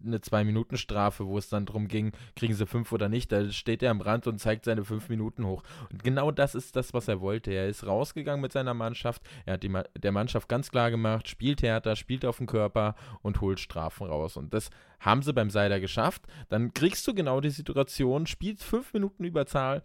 eine 0.06 0.22
Zwei-Minuten-Strafe, 0.22 1.26
wo 1.26 1.38
es 1.38 1.50
dann 1.50 1.66
darum 1.66 1.88
ging, 1.88 2.12
kriegen 2.36 2.54
sie 2.54 2.66
fünf 2.66 2.92
oder 2.92 3.10
nicht. 3.10 3.32
Da 3.32 3.50
steht 3.52 3.84
er 3.84 3.92
am 3.92 4.02
Rand 4.02 4.28
und 4.28 4.40
zeigt 4.40 4.66
seine 4.66 4.84
fünf 4.84 5.10
Minuten 5.10 5.46
hoch. 5.46 5.64
Und 5.92 6.04
genau 6.04 6.32
das 6.32 6.56
ist 6.56 6.76
das, 6.76 6.94
was 6.94 7.08
er 7.08 7.22
wollte. 7.22 7.52
Er 7.52 7.68
ist 7.68 7.86
rausgegangen 7.86 8.42
mit 8.42 8.52
seiner 8.52 8.74
Mannschaft. 8.74 9.22
Er 9.46 9.54
hat 9.54 9.64
die, 9.64 9.72
der 9.98 10.12
Mannschaft 10.12 10.50
ganz 10.50 10.72
klar 10.72 10.92
gemacht, 10.92 11.28
spielt 11.28 11.62
härter, 11.62 11.96
spielt 11.96 12.26
auf 12.26 12.38
den 12.38 12.48
Körper 12.48 12.96
und 13.22 13.42
holt 13.42 13.60
Strafen 13.60 14.08
raus. 14.08 14.38
Und 14.38 14.54
das 14.54 14.70
haben 15.00 15.22
sie 15.22 15.34
beim 15.34 15.50
Seider 15.50 15.80
geschafft. 15.80 16.24
Dann 16.50 16.74
kriegst 16.74 17.08
du 17.08 17.14
genau 17.14 17.42
die 17.42 17.50
Situation, 17.50 18.28
spielst 18.28 18.64
fünf 18.64 18.94
Minuten 18.94 19.24
Überzahl. 19.24 19.84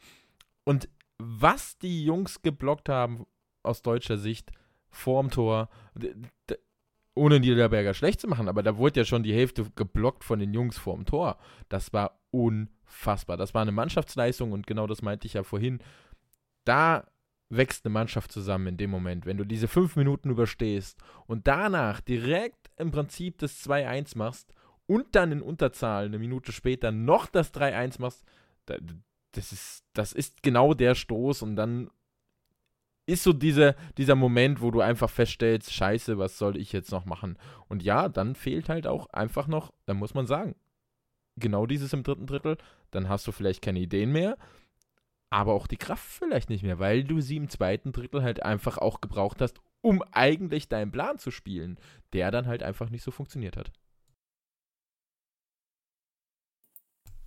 Und 0.65 0.89
was 1.19 1.79
die 1.79 2.05
Jungs 2.05 2.43
geblockt 2.43 2.89
haben 2.89 3.27
aus 3.63 3.83
deutscher 3.83 4.19
Sicht 4.19 4.51
vorm 4.91 5.31
Tor, 5.31 5.69
ohne 7.17 7.41
Niederberger 7.41 7.95
schlecht 7.95 8.21
zu 8.21 8.29
machen, 8.29 8.49
aber 8.49 8.63
da 8.63 8.77
wurde 8.77 9.01
ja 9.01 9.05
schon 9.05 9.23
die 9.23 9.35
Hälfte 9.35 9.67
geblockt 9.75 10.23
von 10.23 10.39
den 10.39 10.53
Jungs 10.53 10.79
vorm 10.79 11.07
Tor. 11.07 11.39
Das 11.69 11.93
war 11.93 12.21
unfassbar. 12.31 13.37
Das 13.37 13.55
war 13.55 13.63
eine 13.63 13.73
Mannschaftsleistung 13.73 14.53
und 14.53 14.67
genau 14.67 14.87
das 14.87 15.03
meinte 15.03 15.27
ich 15.27 15.35
ja 15.35 15.43
vorhin. 15.43 15.81
Da 16.65 17.07
wächst 17.49 17.85
eine 17.85 17.93
Mannschaft 17.93 18.33
zusammen 18.33 18.67
in 18.69 18.77
dem 18.77 18.91
Moment, 18.91 19.25
wenn 19.25 19.39
du 19.39 19.45
diese 19.45 19.69
fünf 19.69 19.97
Minuten 19.97 20.31
überstehst 20.31 20.99
und 21.27 21.47
danach 21.47 22.01
direkt 22.01 22.71
im 22.77 22.91
Prinzip 22.91 23.39
das 23.39 23.65
2-1 23.67 24.19
machst 24.19 24.53
und 24.87 25.15
dann 25.15 25.33
in 25.33 25.43
Unterzahl 25.43 26.07
eine 26.07 26.19
Minute 26.19 26.53
später 26.53 26.93
noch 26.93 27.27
das 27.27 27.55
3-1 27.55 28.01
machst, 28.01 28.25
das 28.67 29.53
ist, 29.53 29.85
das 29.93 30.13
ist 30.13 30.43
genau 30.43 30.75
der 30.75 30.95
Stoß 30.95 31.43
und 31.43 31.57
dann 31.57 31.91
ist 33.07 33.23
so 33.23 33.33
diese, 33.33 33.77
dieser 33.97 34.17
Moment, 34.17 34.61
wo 34.61 34.71
du 34.71 34.81
einfach 34.81 35.09
feststellst, 35.09 35.73
scheiße, 35.73 36.19
was 36.19 36.39
soll 36.39 36.57
ich 36.57 36.73
jetzt 36.73 36.91
noch 36.91 37.05
machen? 37.05 37.39
Und 37.69 37.83
ja, 37.83 38.09
dann 38.09 38.35
fehlt 38.35 38.69
halt 38.69 38.87
auch 38.87 39.07
einfach 39.11 39.47
noch, 39.47 39.73
dann 39.87 39.97
muss 39.97 40.15
man 40.15 40.27
sagen, 40.27 40.57
genau 41.37 41.67
dieses 41.67 41.93
im 41.93 42.03
dritten 42.03 42.27
Drittel, 42.27 42.59
dann 42.91 43.09
hast 43.09 43.27
du 43.27 43.33
vielleicht 43.33 43.63
keine 43.63 43.79
Ideen 43.79 44.13
mehr, 44.13 44.37
aber 45.31 45.55
auch 45.55 45.67
die 45.67 45.77
Kraft 45.77 46.05
vielleicht 46.05 46.51
nicht 46.51 46.63
mehr, 46.63 46.79
weil 46.79 47.05
du 47.05 47.21
sie 47.21 47.37
im 47.37 47.49
zweiten 47.49 47.93
Drittel 47.93 48.23
halt 48.23 48.43
einfach 48.43 48.79
auch 48.79 49.01
gebraucht 49.01 49.41
hast, 49.41 49.61
um 49.83 50.03
eigentlich 50.11 50.69
deinen 50.69 50.91
Plan 50.91 51.19
zu 51.19 51.31
spielen, 51.31 51.79
der 52.13 52.31
dann 52.31 52.47
halt 52.47 52.63
einfach 52.63 52.91
nicht 52.91 53.05
so 53.05 53.13
funktioniert 53.13 53.57
hat. 53.57 53.71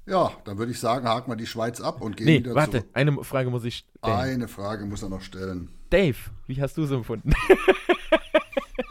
Ja, 0.10 0.32
dann 0.43 0.58
würde 0.58 0.72
ich 0.72 0.80
sagen, 0.80 1.08
haken 1.08 1.32
wir 1.32 1.36
die 1.36 1.45
Schweiz 1.45 1.80
ab 1.80 2.02
und 2.02 2.17
gehen 2.17 2.26
nee, 2.26 2.39
wieder 2.39 2.56
warte, 2.56 2.80
zurück. 2.80 2.89
eine 2.93 3.24
Frage 3.24 3.52
muss 3.52 3.63
ich 3.63 3.86
stellen. 4.00 4.17
Eine 4.17 4.48
Frage 4.48 4.86
muss 4.86 5.04
er 5.04 5.10
noch 5.10 5.22
stellen. 5.22 5.69
Dave, 5.91 6.17
wie 6.48 6.60
hast 6.60 6.78
du 6.78 6.84
es 6.84 6.91
empfunden? 6.91 7.32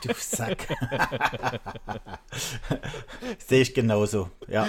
Du 0.02 0.14
Sack. 0.14 0.68
Sehe 3.38 3.62
ich 3.62 3.74
genauso, 3.74 4.30
ja. 4.46 4.68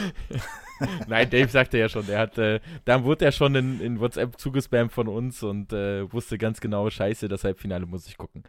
Nein, 1.07 1.29
Dave 1.29 1.49
sagte 1.49 1.77
ja 1.77 1.88
schon, 1.88 2.09
er 2.09 2.19
hat, 2.19 2.38
äh, 2.39 2.62
dann 2.85 3.03
wurde 3.03 3.25
er 3.25 3.31
schon 3.31 3.53
in, 3.53 3.79
in 3.79 3.99
WhatsApp 3.99 4.39
zugespammt 4.39 4.91
von 4.91 5.07
uns 5.07 5.43
und 5.43 5.71
äh, 5.71 6.12
wusste 6.12 6.39
ganz 6.39 6.59
genau, 6.62 6.89
scheiße, 6.89 7.27
das 7.27 7.43
Halbfinale 7.43 7.85
muss 7.85 8.07
ich 8.07 8.17
gucken. 8.17 8.43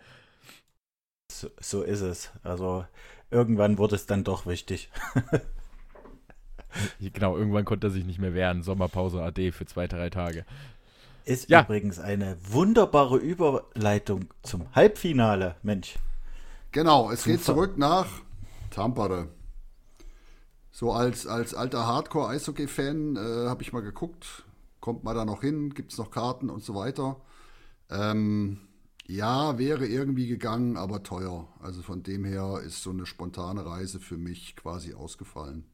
So, 1.30 1.50
so 1.60 1.82
ist 1.82 2.00
es. 2.00 2.32
Also 2.42 2.86
irgendwann 3.30 3.76
wurde 3.76 3.96
es 3.96 4.06
dann 4.06 4.24
doch 4.24 4.46
wichtig. 4.46 4.90
genau, 7.12 7.36
irgendwann 7.36 7.64
konnte 7.64 7.88
er 7.88 7.90
sich 7.90 8.04
nicht 8.04 8.18
mehr 8.18 8.34
wehren. 8.34 8.62
Sommerpause 8.62 9.22
AD 9.22 9.52
für 9.52 9.66
zwei, 9.66 9.86
drei 9.86 10.10
Tage. 10.10 10.44
Ist 11.24 11.50
ja. 11.50 11.62
übrigens 11.62 11.98
eine 11.98 12.36
wunderbare 12.48 13.16
Überleitung 13.16 14.26
zum 14.42 14.74
Halbfinale, 14.74 15.56
Mensch. 15.62 15.96
Genau, 16.72 17.10
es 17.10 17.24
geht 17.24 17.44
zurück 17.44 17.76
nach 17.78 18.06
Tampere. 18.70 19.28
So 20.70 20.92
als, 20.92 21.26
als 21.26 21.54
alter 21.54 21.86
Hardcore-Eishockey-Fan 21.86 23.16
äh, 23.16 23.48
habe 23.48 23.62
ich 23.62 23.72
mal 23.72 23.82
geguckt, 23.82 24.44
kommt 24.80 25.04
man 25.04 25.16
da 25.16 25.24
noch 25.24 25.40
hin, 25.42 25.74
gibt 25.74 25.92
es 25.92 25.98
noch 25.98 26.10
Karten 26.10 26.48
und 26.48 26.62
so 26.62 26.74
weiter. 26.74 27.16
Ähm, 27.90 28.58
ja, 29.06 29.58
wäre 29.58 29.86
irgendwie 29.86 30.28
gegangen, 30.28 30.76
aber 30.76 31.02
teuer. 31.02 31.48
Also 31.60 31.82
von 31.82 32.02
dem 32.04 32.24
her 32.24 32.60
ist 32.64 32.82
so 32.82 32.90
eine 32.90 33.06
spontane 33.06 33.66
Reise 33.66 33.98
für 33.98 34.16
mich 34.16 34.54
quasi 34.54 34.94
ausgefallen. 34.94 35.64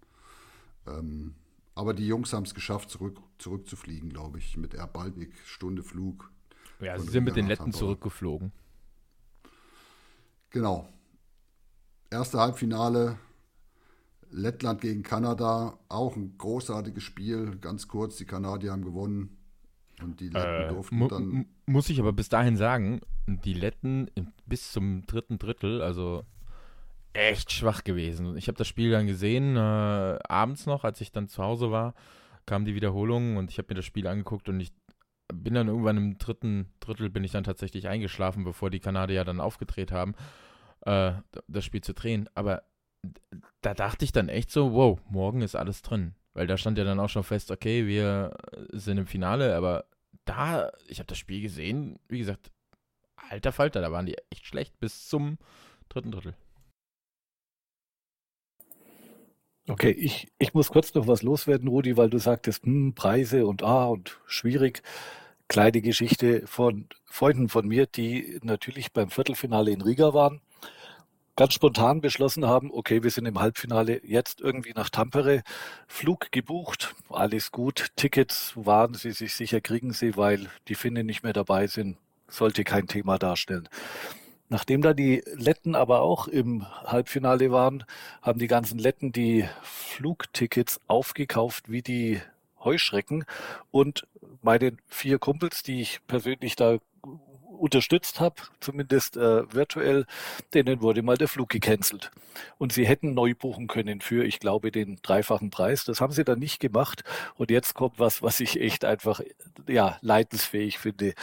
Ähm, 0.87 1.35
aber 1.75 1.93
die 1.93 2.07
Jungs 2.07 2.33
haben 2.33 2.45
es 2.45 2.55
geschafft, 2.55 2.91
zurück, 2.91 3.21
zurückzufliegen, 3.39 4.09
glaube 4.11 4.39
ich, 4.39 4.57
mit 4.57 4.75
Air 4.75 4.87
Baltic, 4.87 5.35
Stunde 5.45 5.83
Flug. 5.83 6.31
Ja, 6.81 6.99
sie 6.99 7.09
sind 7.09 7.25
mit 7.25 7.37
den 7.37 7.47
Letten 7.47 7.73
zurückgeflogen. 7.73 8.53
Genau. 10.51 10.89
Erste 12.11 12.39
Halbfinale, 12.39 13.19
Lettland 14.31 14.81
gegen 14.81 15.03
Kanada, 15.03 15.79
auch 15.89 16.17
ein 16.17 16.39
großartiges 16.39 17.03
Spiel. 17.03 17.57
Ganz 17.61 17.89
kurz, 17.89 18.17
die 18.17 18.25
Kanadier 18.25 18.73
haben 18.73 18.85
gewonnen. 18.85 19.37
Und 20.03 20.21
die 20.21 20.29
Letten 20.29 20.63
äh, 20.65 20.69
durften 20.69 20.97
mu 20.97 21.09
dann. 21.09 21.47
Muss 21.67 21.89
ich 21.89 22.01
aber 22.01 22.13
bis 22.13 22.29
dahin 22.29 22.57
sagen, 22.57 23.01
die 23.27 23.55
Letten 23.55 24.11
bis 24.45 24.73
zum 24.73 25.07
dritten 25.07 25.39
Drittel, 25.39 25.81
also 25.81 26.25
echt 27.17 27.53
schwach 27.53 27.85
gewesen. 27.85 28.37
Ich 28.37 28.49
habe 28.49 28.59
das 28.59 28.69
Spiel 28.69 28.91
dann 28.91 29.07
gesehen, 29.07 29.57
äh, 29.57 29.59
abends 30.29 30.67
noch, 30.67 30.85
als 30.85 31.01
ich 31.01 31.13
dann 31.13 31.29
zu 31.29 31.43
Hause 31.43 31.71
war, 31.71 31.95
kam 32.45 32.65
die 32.65 32.75
Wiederholung 32.75 33.37
und 33.37 33.51
ich 33.51 33.59
habe 33.59 33.69
mir 33.71 33.77
das 33.77 33.85
Spiel 33.85 34.07
angeguckt 34.07 34.49
und 34.49 34.61
ich 34.61 34.73
bin 35.33 35.55
dann 35.55 35.69
irgendwann 35.69 35.97
im 35.97 36.19
dritten 36.19 36.73
Drittel 36.79 37.11
bin 37.11 37.25
ich 37.25 37.33
dann 37.33 37.45
tatsächlich 37.45 37.89
eingeschlafen, 37.89 38.45
bevor 38.45 38.71
die 38.71 38.81
Kanadier 38.81 39.25
dann 39.25 39.41
aufgedreht 39.41 39.91
haben, 39.91 40.15
äh, 40.83 41.13
das 41.49 41.65
Spiel 41.65 41.81
zu 41.81 41.95
drehen. 41.95 42.29
Aber 42.35 42.63
da 43.61 43.75
dachte 43.75 44.05
ich 44.05 44.13
dann 44.13 44.29
echt 44.29 44.51
so, 44.51 44.73
wow, 44.73 45.01
morgen 45.09 45.43
ist 45.43 45.57
alles 45.57 45.83
drin. 45.83 46.15
Weil 46.35 46.47
da 46.47 46.57
stand 46.57 46.79
ja 46.79 46.85
dann 46.85 47.01
auch 47.01 47.09
schon 47.09 47.25
fest, 47.25 47.51
okay, 47.51 47.87
wir 47.87 48.37
sind 48.71 48.99
im 48.99 49.07
Finale, 49.07 49.57
aber 49.57 49.87
da, 50.27 50.71
ich 50.87 50.99
habe 50.99 51.07
das 51.07 51.19
Spiel 51.19 51.41
gesehen, 51.41 51.99
wie 52.09 52.19
gesagt, 52.19 52.51
alter 53.31 53.53
Falter, 53.53 53.81
da 53.81 53.91
waren 53.91 54.07
die 54.07 54.17
echt 54.31 54.47
schlecht 54.47 54.79
bis 54.79 55.09
zum 55.09 55.39
dritten 55.89 56.11
Drittel. 56.11 56.35
Okay, 59.69 59.91
ich, 59.91 60.29
ich 60.39 60.55
muss 60.55 60.71
kurz 60.71 60.95
noch 60.95 61.09
was 61.09 61.23
loswerden, 61.23 61.69
Rudi, 61.69 61.97
weil 61.97 62.09
du 62.09 62.19
sagtest, 62.19 62.65
hm, 62.65 62.95
Preise 62.95 63.47
und 63.47 63.65
ah 63.65 63.87
und 63.87 64.21
schwierig. 64.27 64.83
Kleine 65.49 65.81
Geschichte 65.81 66.47
von 66.47 66.87
Freunden 67.05 67.49
von 67.49 67.67
mir, 67.67 67.87
die 67.87 68.39
natürlich 68.43 68.93
beim 68.93 69.11
Viertelfinale 69.11 69.73
in 69.73 69.81
Riga 69.81 70.15
waren, 70.15 70.41
ganz 71.37 71.55
spontan 71.55 72.01
beschlossen 72.01 72.47
haben, 72.47 72.71
okay, 72.73 73.03
wir 73.03 73.11
sind 73.11 73.27
im 73.27 73.41
Halbfinale 73.41 74.01
jetzt 74.05 74.41
irgendwie 74.41 74.73
nach 74.75 74.89
Tampere, 74.89 75.43
Flug 75.89 76.31
gebucht, 76.33 76.95
alles 77.11 77.51
gut, 77.51 77.89
Tickets 77.97 78.53
waren 78.57 78.95
sie 78.95 79.13
sich 79.13 79.35
sicher, 79.35 79.61
kriegen 79.61 79.93
sie, 79.93 80.17
weil 80.17 80.49
die 80.69 80.75
Finnen 80.77 81.07
nicht 81.07 81.25
mehr 81.25 81.33
dabei 81.33 81.67
sind, 81.67 81.97
sollte 82.29 82.65
kein 82.65 82.87
Thema 82.87 83.19
darstellen. 83.19 83.69
Nachdem 84.49 84.81
da 84.81 84.95
die 84.95 85.23
Letten 85.35 85.75
aber 85.75 86.03
auch 86.03 86.29
im 86.29 86.67
Halbfinale 86.85 87.51
waren, 87.51 87.85
haben 88.23 88.39
die 88.39 88.47
ganzen 88.47 88.79
Letten 88.79 89.13
die 89.13 89.49
Flugtickets 89.63 90.81
aufgekauft 90.87 91.71
wie 91.71 91.83
die 91.83 92.21
Heuschrecken 92.63 93.25
und 93.71 94.07
meine 94.43 94.77
vier 94.89 95.19
Kumpels, 95.19 95.63
die 95.63 95.81
ich 95.81 96.01
persönlich 96.07 96.57
da 96.57 96.79
unterstützt 97.57 98.21
habe, 98.21 98.37
zumindest 98.61 99.17
äh, 99.17 99.53
virtuell, 99.53 100.05
denen 100.55 100.83
wurde 100.83 101.03
mal 101.03 101.17
der 101.17 101.29
Flug 101.29 101.49
gecancelt. 101.49 102.11
Und 102.59 102.73
sie 102.73 102.87
hätten 102.87 103.15
neu 103.15 103.35
buchen 103.35 103.67
können 103.67 104.01
für, 104.01 104.25
ich 104.25 104.41
glaube, 104.41 104.71
den 104.71 104.99
dreifachen 105.03 105.51
Preis. 105.51 105.85
Das 105.85 106.01
haben 106.01 106.13
sie 106.13 106.25
dann 106.25 106.39
nicht 106.39 106.61
gemacht. 106.61 107.03
Und 107.37 107.51
jetzt 107.51 107.75
kommt 107.75 107.99
was, 107.99 108.23
was 108.23 108.41
ich 108.41 108.61
echt 108.61 108.85
einfach, 108.85 109.21
ja, 109.67 109.97
leidensfähig 110.03 110.79
finde. 110.79 111.15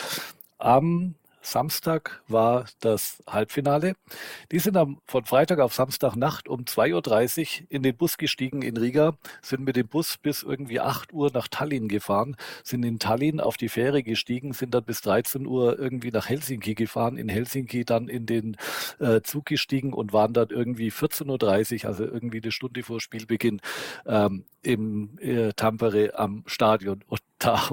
Am 0.58 1.16
Samstag 1.44 2.24
war 2.28 2.66
das 2.80 3.22
Halbfinale. 3.28 3.96
Die 4.52 4.60
sind 4.60 4.78
am, 4.78 5.00
von 5.06 5.26
Freitag 5.26 5.60
auf 5.60 5.74
Samstagnacht 5.74 6.48
um 6.48 6.62
2.30 6.62 7.62
Uhr 7.62 7.68
in 7.70 7.84
den 7.84 7.96
Bus 7.96 8.18
gestiegen 8.18 8.62
in 8.62 8.78
Riga, 8.78 9.18
sind 9.42 9.64
mit 9.64 9.76
dem 9.76 9.88
Bus 9.88 10.18
bis 10.18 10.44
irgendwie 10.44 10.80
8 10.80 11.14
Uhr 11.14 11.32
nach 11.34 11.48
Tallinn 11.48 11.88
gefahren, 11.88 12.36
sind 12.64 12.84
in 12.84 13.00
Tallinn 13.00 13.40
auf 13.40 13.58
die 13.58 13.70
Fähre 13.70 14.04
gestiegen, 14.04 14.54
sind 14.54 14.74
dann 14.74 14.84
bis 14.84 15.02
13 15.02 15.46
Uhr 15.46 15.78
irgendwie 15.78 16.12
nach 16.12 16.30
Helsinki 16.30 16.76
gefahren, 16.76 17.18
in 17.18 17.30
Helsinki 17.30 17.86
dann 17.86 18.08
in 18.08 18.26
den 18.26 18.58
äh, 19.00 19.22
Zug 19.22 19.46
gestiegen 19.46 19.94
und 19.94 20.14
waren 20.14 20.34
dann 20.34 20.50
irgendwie 20.50 20.92
14.30 20.92 21.84
Uhr, 21.84 21.90
also 21.90 22.06
irgendwie 22.06 22.42
eine 22.42 22.52
Stunde 22.52 22.84
vor 22.84 23.02
Spielbeginn, 23.02 23.62
ähm, 24.06 24.46
im 24.62 25.20
äh, 25.20 25.52
Tampere 25.54 26.18
am 26.18 26.44
Stadion. 26.48 27.04
Und 27.08 27.20
da 27.44 27.70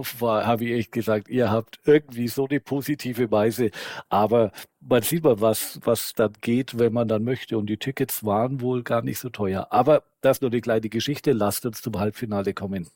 habe 0.47 0.65
ich 0.65 0.73
echt 0.73 0.93
gesagt, 0.93 1.29
ihr 1.29 1.51
habt 1.51 1.81
irgendwie 1.85 2.29
so 2.29 2.47
eine 2.47 2.61
positive 2.61 3.31
Weise, 3.31 3.71
aber 4.09 4.53
man 4.81 5.03
sieht 5.03 5.25
mal, 5.25 5.41
was, 5.41 5.81
was 5.85 6.15
dann 6.15 6.33
geht, 6.41 6.79
wenn 6.79 6.93
man 6.93 7.09
dann 7.09 7.25
möchte. 7.25 7.59
Und 7.59 7.67
die 7.67 7.77
Tickets 7.77 8.25
waren 8.25 8.61
wohl 8.61 8.83
gar 8.83 9.03
nicht 9.03 9.19
so 9.19 9.29
teuer. 9.29 9.69
Aber 9.71 10.03
das 10.21 10.39
ist 10.39 10.43
nur 10.43 10.51
eine 10.51 10.61
kleine 10.61 10.89
Geschichte. 10.89 11.33
Lasst 11.33 11.67
uns 11.67 11.83
zum 11.83 11.99
Halbfinale 11.99 12.55
kommen. 12.55 12.89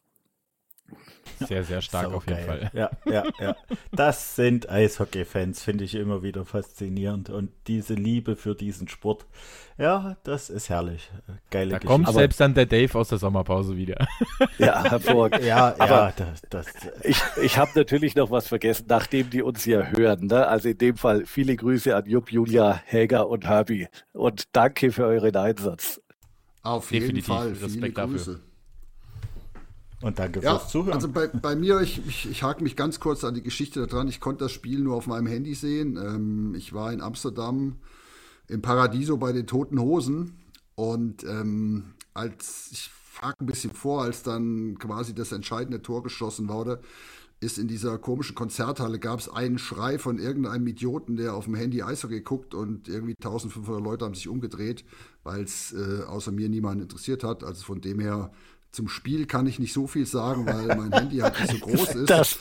Sehr, 1.41 1.65
sehr 1.65 1.81
stark 1.83 2.13
auf 2.13 2.27
jeden 2.27 2.47
geil. 2.47 2.71
Fall. 2.71 2.71
Ja, 2.73 2.91
ja, 3.11 3.25
ja. 3.41 3.57
Das 3.93 4.37
sind 4.37 4.69
Eishockey-Fans, 4.71 5.63
finde 5.63 5.85
ich 5.85 5.95
immer 5.95 6.23
wieder 6.23 6.45
faszinierend. 6.45 7.31
Und 7.31 7.51
diese 7.67 7.95
Liebe 7.95 8.37
für 8.37 8.55
diesen 8.55 8.89
Sport, 8.89 9.27
ja, 9.77 10.17
das 10.23 10.51
ist 10.51 10.69
herrlich. 10.69 11.11
Geile 11.51 11.73
da 11.73 11.79
Geschichte. 11.79 11.87
kommt 11.87 12.07
Aber 12.09 12.19
selbst 12.19 12.41
dann 12.41 12.55
der 12.55 12.67
Dave 12.67 12.97
aus 12.97 13.09
der 13.09 13.19
Sommerpause 13.19 13.77
wieder. 13.77 14.07
Ja, 14.59 14.85
hervorragend. 14.85 15.45
ja, 15.45 15.75
Aber 15.79 15.89
ja, 15.91 16.13
das, 16.17 16.43
das. 16.51 16.67
Ich, 17.03 17.21
ich 17.43 17.59
habe 17.59 17.71
natürlich 17.75 18.15
noch 18.15 18.31
was 18.31 18.47
vergessen, 18.47 18.87
nachdem 18.89 19.31
die 19.31 19.43
uns 19.43 19.65
ja 19.65 19.83
hören. 19.89 20.27
Ne? 20.27 20.47
Also 20.47 20.69
in 20.69 20.79
dem 20.79 20.97
Fall 20.97 21.25
viele 21.27 21.57
Grüße 21.57 21.95
an 21.95 22.07
Jupp, 22.07 22.31
Julia, 22.31 22.81
Häger 22.85 23.29
und 23.29 23.47
Herbie. 23.47 23.89
Und 24.13 24.45
danke 24.53 24.93
für 24.93 25.07
euren 25.07 25.35
Einsatz. 25.35 26.01
Auf 26.63 26.93
jeden 26.93 27.21
Fall. 27.23 27.49
Respekt 27.49 27.73
viele 27.73 27.93
Grüße. 27.93 28.41
Und 30.05 30.19
danke 30.19 30.41
ja, 30.41 30.59
fürs 30.59 30.71
Zuhören. 30.71 30.93
Also 30.93 31.09
bei, 31.09 31.29
bei 31.29 31.57
mir, 31.57 31.81
ich, 31.81 32.07
ich, 32.07 32.31
ich 32.31 32.43
hake 32.43 32.63
mich 32.63 32.77
ganz 32.77 33.01
kurz 33.01 33.25
an 33.25 33.33
die 33.33 33.43
Geschichte 33.43 33.87
dran. 33.87 34.07
Ich 34.07 34.21
konnte 34.21 34.45
das 34.45 34.53
Spiel 34.53 34.81
nur 34.81 34.97
auf 34.97 35.07
meinem 35.07 35.27
Handy 35.27 35.55
sehen. 35.55 35.97
Ähm, 35.97 36.55
ich 36.55 36.75
war 36.75 36.93
in 36.93 37.01
Amsterdam 37.01 37.77
im 38.47 38.61
Paradiso 38.61 39.17
bei 39.17 39.33
den 39.33 39.47
Toten 39.47 39.81
Hosen. 39.81 40.37
Und 40.75 41.25
ähm, 41.25 41.95
als 42.13 42.69
ich 42.71 42.91
frage 42.91 43.37
ein 43.41 43.47
bisschen 43.47 43.73
vor, 43.73 44.03
als 44.03 44.23
dann 44.23 44.77
quasi 44.79 45.15
das 45.15 45.33
entscheidende 45.33 45.81
Tor 45.81 46.03
geschossen 46.03 46.51
wurde, 46.51 46.83
ist 47.41 47.59
in 47.59 47.67
dieser 47.67 47.99
komischen 47.99 48.35
Konzerthalle, 48.35 48.99
gab 48.99 49.21
es 49.21 49.31
einen 49.31 49.59
Schrei 49.59 49.99
von 49.99 50.19
irgendeinem 50.19 50.67
Idioten, 50.67 51.17
der 51.17 51.35
auf 51.35 51.45
dem 51.45 51.55
Handy 51.55 51.83
Eishockey 51.83 52.21
guckt 52.21 52.55
und 52.55 52.89
irgendwie 52.89 53.15
1500 53.15 53.83
Leute 53.83 54.05
haben 54.05 54.15
sich 54.15 54.29
umgedreht, 54.29 54.85
weil 55.23 55.45
es 55.45 55.73
äh, 55.73 56.03
außer 56.05 56.31
mir 56.31 56.51
niemand 56.51 56.83
interessiert 56.83 57.25
hat. 57.25 57.43
Also 57.43 57.65
von 57.65 57.81
dem 57.81 58.01
her 58.01 58.33
zum 58.75 58.89
Spiel 58.89 59.27
kann 59.27 59.47
ich 59.47 59.59
nicht 59.59 59.73
so 59.73 59.87
viel 59.87 60.05
sagen, 60.05 60.47
weil 60.47 60.67
mein 60.77 60.93
Handy 60.93 61.19
halt 61.19 61.39
nicht 61.41 61.53
so 61.53 61.59
groß 61.59 61.95
ist. 61.95 62.11
Das 62.11 62.39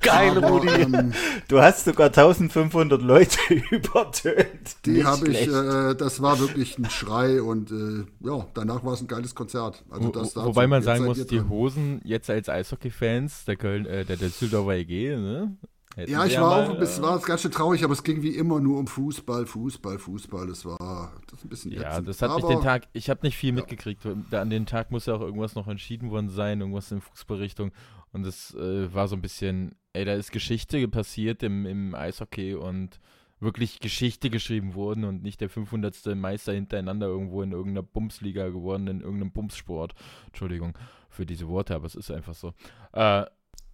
geile 0.00 0.46
Rudi. 0.46 0.68
Ähm, 0.68 1.12
du 1.48 1.60
hast 1.60 1.86
sogar 1.86 2.08
1500 2.08 3.00
Leute 3.00 3.38
übertönt. 3.70 4.76
Die 4.84 5.04
habe 5.04 5.28
ich, 5.28 5.48
äh, 5.48 5.94
das 5.94 6.20
war 6.20 6.38
wirklich 6.38 6.78
ein 6.78 6.90
Schrei 6.90 7.40
und 7.40 7.70
äh, 7.70 8.04
ja, 8.20 8.46
danach 8.52 8.84
war 8.84 8.92
es 8.92 9.00
ein 9.00 9.06
geiles 9.06 9.34
Konzert. 9.34 9.82
Also 9.90 10.10
das 10.10 10.36
Wo, 10.36 10.44
wobei 10.44 10.66
man 10.66 10.82
sagen 10.82 11.04
muss, 11.04 11.26
die 11.26 11.40
Hosen 11.40 12.00
jetzt 12.04 12.28
als 12.28 12.48
Eishockey-Fans 12.48 13.46
der 13.46 13.56
Köln, 13.56 13.86
äh, 13.86 14.04
der, 14.04 14.16
der 14.16 14.28
Düsseldorfer 14.28 14.76
EG, 14.76 15.16
ne? 15.16 15.56
Hätten 16.00 16.12
ja, 16.12 16.24
ich 16.24 16.40
war 16.40 16.66
mal, 16.66 16.76
auch, 16.76 16.80
es 16.80 17.02
war 17.02 17.18
ganz 17.20 17.42
schön 17.42 17.50
traurig, 17.50 17.84
aber 17.84 17.92
es 17.92 18.02
ging 18.02 18.22
wie 18.22 18.34
immer 18.34 18.58
nur 18.58 18.78
um 18.78 18.86
Fußball, 18.86 19.44
Fußball, 19.44 19.98
Fußball. 19.98 20.48
Es 20.48 20.64
war 20.64 21.12
das 21.30 21.44
ein 21.44 21.48
bisschen 21.48 21.72
Ja, 21.72 21.90
ätzend. 21.92 22.08
das 22.08 22.22
hat 22.22 22.30
aber, 22.30 22.48
mich 22.48 22.56
den 22.56 22.64
Tag, 22.64 22.88
ich 22.94 23.10
habe 23.10 23.20
nicht 23.22 23.36
viel 23.36 23.50
ja. 23.50 23.56
mitgekriegt. 23.56 24.06
An 24.06 24.50
den 24.50 24.64
Tag 24.64 24.90
muss 24.90 25.04
ja 25.04 25.14
auch 25.14 25.20
irgendwas 25.20 25.54
noch 25.54 25.68
entschieden 25.68 26.10
worden 26.10 26.30
sein, 26.30 26.60
irgendwas 26.60 26.90
in 26.90 27.02
Fußballrichtung. 27.02 27.72
Und 28.12 28.26
es 28.26 28.54
äh, 28.54 28.92
war 28.94 29.08
so 29.08 29.16
ein 29.16 29.20
bisschen, 29.20 29.74
ey, 29.92 30.04
da 30.06 30.14
ist 30.14 30.32
Geschichte 30.32 30.88
passiert 30.88 31.42
im, 31.42 31.66
im 31.66 31.94
Eishockey 31.94 32.54
und 32.54 32.98
wirklich 33.38 33.80
Geschichte 33.80 34.30
geschrieben 34.30 34.74
worden 34.74 35.04
und 35.04 35.22
nicht 35.22 35.40
der 35.40 35.50
500. 35.50 36.14
Meister 36.16 36.52
hintereinander 36.52 37.08
irgendwo 37.08 37.42
in 37.42 37.52
irgendeiner 37.52 37.82
Bumsliga 37.82 38.48
geworden, 38.48 38.86
in 38.86 39.00
irgendeinem 39.00 39.32
Bumssport. 39.32 39.94
Entschuldigung 40.26 40.76
für 41.10 41.26
diese 41.26 41.48
Worte, 41.48 41.74
aber 41.74 41.86
es 41.86 41.94
ist 41.94 42.10
einfach 42.10 42.34
so. 42.34 42.54
Äh, 42.92 43.24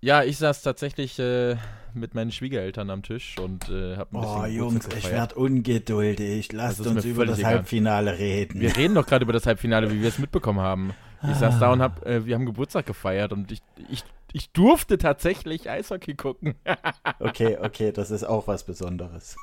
ja, 0.06 0.22
ich 0.22 0.38
saß 0.38 0.62
tatsächlich 0.62 1.18
äh, 1.18 1.56
mit 1.92 2.14
meinen 2.14 2.30
Schwiegereltern 2.30 2.90
am 2.90 3.02
Tisch 3.02 3.34
und 3.40 3.68
äh, 3.68 3.96
hab 3.96 4.14
ein 4.14 4.20
bisschen. 4.20 4.40
Oh, 4.40 4.46
Jungs, 4.46 4.88
ich 4.96 5.10
werde 5.10 5.34
ungeduldig. 5.34 6.52
Lasst 6.52 6.86
uns 6.86 7.04
über 7.04 7.26
das 7.26 7.40
egal. 7.40 7.54
Halbfinale 7.54 8.16
reden. 8.16 8.60
Wir 8.60 8.76
reden 8.76 8.94
doch 8.94 9.04
gerade 9.04 9.24
über 9.24 9.32
das 9.32 9.46
Halbfinale, 9.46 9.90
wie 9.90 10.00
wir 10.00 10.08
es 10.08 10.20
mitbekommen 10.20 10.60
haben. 10.60 10.94
Ich 11.28 11.36
saß 11.38 11.58
da 11.58 11.72
und 11.72 11.82
hab, 11.82 12.06
äh, 12.06 12.24
wir 12.24 12.36
haben 12.36 12.46
Geburtstag 12.46 12.86
gefeiert 12.86 13.32
und 13.32 13.50
ich, 13.50 13.60
ich, 13.90 14.04
ich 14.32 14.52
durfte 14.52 14.96
tatsächlich 14.96 15.68
Eishockey 15.68 16.14
gucken. 16.14 16.54
okay, 17.18 17.58
okay, 17.60 17.90
das 17.90 18.12
ist 18.12 18.22
auch 18.22 18.46
was 18.46 18.62
Besonderes. 18.62 19.36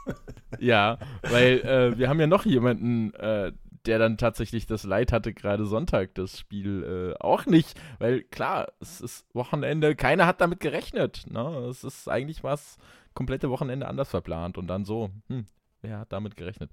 ja, 0.59 0.97
weil 1.23 1.59
äh, 1.59 1.97
wir 1.97 2.07
haben 2.07 2.21
ja 2.21 2.27
noch 2.27 2.45
jemanden, 2.45 3.13
äh, 3.15 3.51
der 3.85 3.99
dann 3.99 4.17
tatsächlich 4.17 4.65
das 4.65 4.83
Leid 4.83 5.11
hatte, 5.11 5.33
gerade 5.33 5.65
Sonntag 5.65 6.15
das 6.15 6.39
Spiel 6.39 7.13
äh, 7.13 7.23
auch 7.23 7.45
nicht, 7.45 7.79
weil 7.99 8.21
klar, 8.23 8.71
es 8.79 9.01
ist 9.01 9.25
Wochenende, 9.33 9.95
keiner 9.95 10.25
hat 10.25 10.41
damit 10.41 10.59
gerechnet. 10.59 11.25
Ne? 11.29 11.67
Es 11.69 11.83
ist 11.83 12.07
eigentlich 12.07 12.43
was 12.43 12.77
komplette 13.13 13.49
Wochenende 13.49 13.87
anders 13.87 14.09
verplant 14.09 14.57
und 14.57 14.67
dann 14.67 14.85
so, 14.85 15.09
hm, 15.27 15.45
wer 15.81 15.99
hat 15.99 16.11
damit 16.11 16.35
gerechnet? 16.35 16.71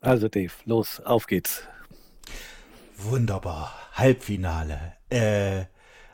Also 0.00 0.28
Dave, 0.28 0.52
los, 0.64 1.00
auf 1.00 1.26
geht's. 1.26 1.66
Wunderbar, 2.96 3.72
Halbfinale. 3.92 4.94
Äh, 5.08 5.64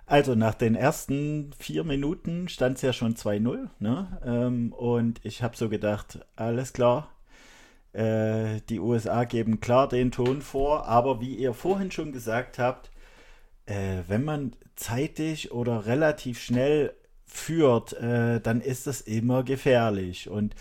also 0.07 0.35
nach 0.35 0.55
den 0.55 0.75
ersten 0.75 1.53
vier 1.53 1.85
Minuten 1.85 2.49
stand 2.49 2.77
es 2.77 2.83
ja 2.83 2.93
schon 2.93 3.15
2-0, 3.15 3.69
ne? 3.79 4.21
Ähm, 4.25 4.73
und 4.73 5.25
ich 5.25 5.43
habe 5.43 5.57
so 5.57 5.69
gedacht, 5.69 6.21
alles 6.37 6.73
klar, 6.73 7.15
äh, 7.93 8.61
die 8.69 8.81
USA 8.81 9.25
geben 9.25 9.61
klar 9.61 9.89
den 9.89 10.11
Ton 10.11 10.43
vor, 10.43 10.87
aber 10.87 11.21
wie 11.21 11.35
ihr 11.35 11.55
vorhin 11.55 11.91
schon 11.91 12.13
gesagt 12.13 12.59
habt, 12.59 12.91
äh, 13.67 14.03
wenn 14.07 14.25
man 14.25 14.53
zeitig 14.77 15.53
oder 15.53 15.87
relativ 15.87 16.41
schnell 16.41 16.95
führt, 17.27 17.93
äh, 17.95 18.41
dann 18.41 18.61
ist 18.61 18.87
das 18.87 19.01
immer 19.01 19.43
gefährlich. 19.43 20.29
Und 20.29 20.55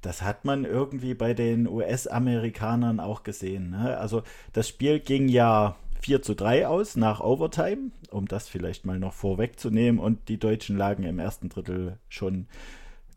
das 0.00 0.22
hat 0.22 0.44
man 0.44 0.64
irgendwie 0.64 1.14
bei 1.14 1.34
den 1.34 1.68
US-Amerikanern 1.68 3.00
auch 3.00 3.22
gesehen. 3.22 3.70
Ne? 3.70 3.96
Also 3.98 4.22
das 4.52 4.68
Spiel 4.68 5.00
ging 5.00 5.28
ja 5.28 5.76
4 6.00 6.22
zu 6.22 6.34
3 6.34 6.66
aus 6.66 6.96
nach 6.96 7.20
Overtime, 7.20 7.92
um 8.10 8.26
das 8.26 8.48
vielleicht 8.48 8.84
mal 8.84 8.98
noch 8.98 9.12
vorwegzunehmen. 9.12 10.00
Und 10.00 10.28
die 10.28 10.38
Deutschen 10.38 10.76
lagen 10.76 11.04
im 11.04 11.20
ersten 11.20 11.48
Drittel 11.48 11.98
schon 12.08 12.48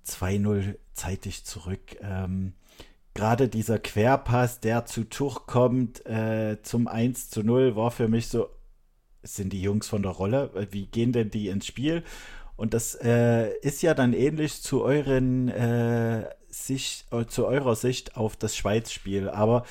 2-0 0.06 0.76
zeitig 0.94 1.44
zurück. 1.46 1.98
Ähm, 2.02 2.54
gerade 3.16 3.48
dieser 3.48 3.80
Querpass, 3.80 4.60
der 4.60 4.86
zu 4.86 5.06
Tuch 5.06 5.48
kommt, 5.48 6.06
äh, 6.06 6.62
zum 6.62 6.88
1 6.88 7.32
zu 7.32 7.42
0, 7.42 7.76
war 7.76 7.90
für 7.90 8.08
mich 8.08 8.28
so, 8.28 8.50
sind 9.24 9.54
die 9.54 9.62
Jungs 9.62 9.88
von 9.88 10.04
der 10.04 10.12
Rolle? 10.12 10.52
Wie 10.70 10.86
gehen 10.86 11.12
denn 11.12 11.32
die 11.32 11.48
ins 11.48 11.66
Spiel? 11.66 12.04
Und 12.58 12.74
das 12.74 12.94
äh, 12.96 13.58
ist 13.60 13.82
ja 13.82 13.94
dann 13.94 14.14
ähnlich 14.14 14.62
zu 14.62 14.84
euren 14.84 15.50
äh, 15.50 16.30
Sicht, 16.50 17.12
äh, 17.12 17.26
zu 17.26 17.48
eurer 17.48 17.76
Sicht 17.76 18.16
auf 18.18 18.36
das 18.36 18.56
Schweiz-Spiel. 18.56 19.30
Aber 19.30 19.66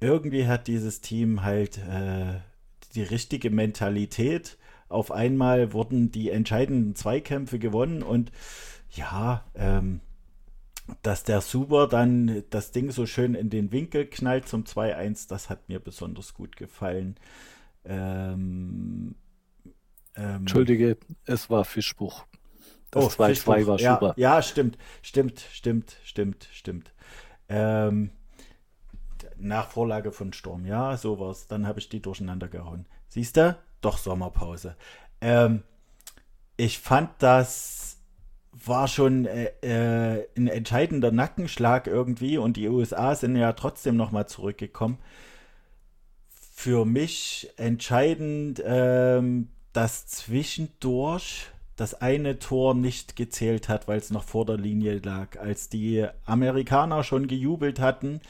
irgendwie 0.00 0.46
hat 0.46 0.68
dieses 0.68 1.00
Team 1.00 1.42
halt 1.42 1.78
äh, 1.78 2.40
die 2.94 3.02
richtige 3.02 3.50
Mentalität. 3.50 4.56
Auf 4.88 5.10
einmal 5.10 5.72
wurden 5.72 6.10
die 6.12 6.30
entscheidenden 6.30 6.94
Zweikämpfe 6.94 7.58
gewonnen 7.58 8.02
und 8.02 8.30
ja, 8.90 9.44
ähm, 9.56 10.00
dass 11.02 11.24
der 11.24 11.40
Super 11.40 11.88
dann 11.88 12.44
das 12.50 12.72
Ding 12.72 12.90
so 12.90 13.06
schön 13.06 13.34
in 13.34 13.50
den 13.50 13.72
Winkel 13.72 14.06
knallt 14.06 14.48
zum 14.48 14.64
2-1, 14.64 15.28
das 15.28 15.48
hat 15.50 15.68
mir 15.68 15.80
besonders 15.80 16.34
gut 16.34 16.56
gefallen. 16.56 17.16
Ähm, 17.84 19.14
ähm, 20.16 20.36
Entschuldige, 20.36 20.96
es 21.24 21.50
war 21.50 21.64
Fischbuch. 21.64 22.26
Das 22.90 23.18
2-2 23.18 23.64
oh, 23.64 23.66
war 23.66 23.80
ja. 23.80 24.14
Ja, 24.16 24.42
stimmt, 24.42 24.78
stimmt, 25.02 25.40
stimmt, 25.40 25.96
stimmt, 26.04 26.48
stimmt. 26.52 26.92
Ähm, 27.48 28.10
nach 29.36 29.68
Vorlage 29.68 30.12
von 30.12 30.32
Sturm, 30.32 30.64
ja, 30.64 30.96
sowas. 30.96 31.46
Dann 31.48 31.66
habe 31.66 31.80
ich 31.80 31.88
die 31.88 32.00
durcheinander 32.00 32.48
gehauen. 32.48 32.86
Siehst 33.08 33.36
du? 33.36 33.58
Doch 33.80 33.98
Sommerpause. 33.98 34.76
Ähm, 35.20 35.62
ich 36.56 36.78
fand 36.78 37.10
das 37.18 37.83
war 38.64 38.88
schon 38.88 39.26
äh, 39.26 39.50
äh, 39.62 40.26
ein 40.36 40.48
entscheidender 40.48 41.10
Nackenschlag 41.10 41.86
irgendwie 41.86 42.38
und 42.38 42.56
die 42.56 42.68
USA 42.68 43.14
sind 43.14 43.36
ja 43.36 43.52
trotzdem 43.52 43.96
nochmal 43.96 44.26
zurückgekommen. 44.28 44.98
Für 46.54 46.84
mich 46.84 47.50
entscheidend, 47.56 48.62
ähm, 48.64 49.48
dass 49.72 50.06
zwischendurch 50.06 51.48
das 51.76 51.94
eine 52.00 52.38
Tor 52.38 52.74
nicht 52.74 53.16
gezählt 53.16 53.68
hat, 53.68 53.88
weil 53.88 53.98
es 53.98 54.10
noch 54.10 54.22
vor 54.22 54.46
der 54.46 54.56
Linie 54.56 54.98
lag. 54.98 55.38
Als 55.38 55.68
die 55.68 56.06
Amerikaner 56.24 57.02
schon 57.02 57.26
gejubelt 57.26 57.80
hatten, 57.80 58.20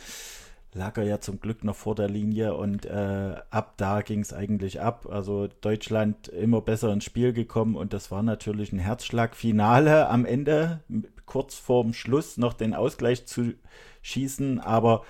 lag 0.74 0.96
er 0.98 1.04
ja 1.04 1.20
zum 1.20 1.40
Glück 1.40 1.64
noch 1.64 1.76
vor 1.76 1.94
der 1.94 2.08
Linie 2.08 2.54
und 2.54 2.84
äh, 2.84 3.36
ab 3.50 3.74
da 3.76 4.02
ging 4.02 4.20
es 4.20 4.32
eigentlich 4.32 4.80
ab. 4.80 5.06
Also 5.08 5.48
Deutschland 5.60 6.28
immer 6.28 6.60
besser 6.60 6.92
ins 6.92 7.04
Spiel 7.04 7.32
gekommen 7.32 7.76
und 7.76 7.92
das 7.92 8.10
war 8.10 8.22
natürlich 8.22 8.72
ein 8.72 8.80
Herzschlagfinale 8.80 10.08
am 10.08 10.26
Ende, 10.26 10.80
kurz 11.26 11.54
vorm 11.54 11.94
Schluss 11.94 12.36
noch 12.36 12.52
den 12.52 12.74
Ausgleich 12.74 13.26
zu 13.26 13.54
schießen. 14.02 14.60
Aber 14.60 15.04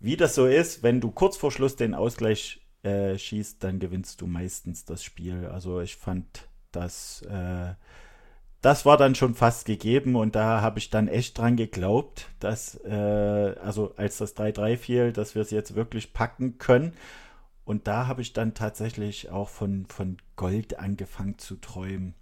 wie 0.00 0.16
das 0.16 0.34
so 0.34 0.46
ist, 0.46 0.82
wenn 0.82 1.00
du 1.00 1.12
kurz 1.12 1.36
vor 1.36 1.52
Schluss 1.52 1.76
den 1.76 1.94
Ausgleich 1.94 2.60
äh, 2.82 3.16
schießt, 3.16 3.62
dann 3.62 3.78
gewinnst 3.78 4.20
du 4.20 4.26
meistens 4.26 4.84
das 4.84 5.04
Spiel. 5.04 5.46
Also 5.46 5.80
ich 5.80 5.96
fand 5.96 6.48
das 6.72 7.22
äh, 7.22 7.74
das 8.64 8.86
war 8.86 8.96
dann 8.96 9.14
schon 9.14 9.34
fast 9.34 9.66
gegeben 9.66 10.16
und 10.16 10.34
da 10.34 10.62
habe 10.62 10.78
ich 10.78 10.88
dann 10.88 11.06
echt 11.06 11.36
dran 11.36 11.54
geglaubt, 11.54 12.30
dass, 12.40 12.82
äh, 12.86 13.54
also 13.62 13.92
als 13.96 14.16
das 14.16 14.34
3-3 14.36 14.76
fiel, 14.78 15.12
dass 15.12 15.34
wir 15.34 15.42
es 15.42 15.50
jetzt 15.50 15.74
wirklich 15.74 16.14
packen 16.14 16.56
können. 16.56 16.94
Und 17.66 17.86
da 17.86 18.06
habe 18.06 18.22
ich 18.22 18.32
dann 18.32 18.54
tatsächlich 18.54 19.30
auch 19.30 19.50
von, 19.50 19.84
von 19.86 20.16
Gold 20.36 20.78
angefangen 20.78 21.36
zu 21.36 21.56
träumen. 21.56 22.14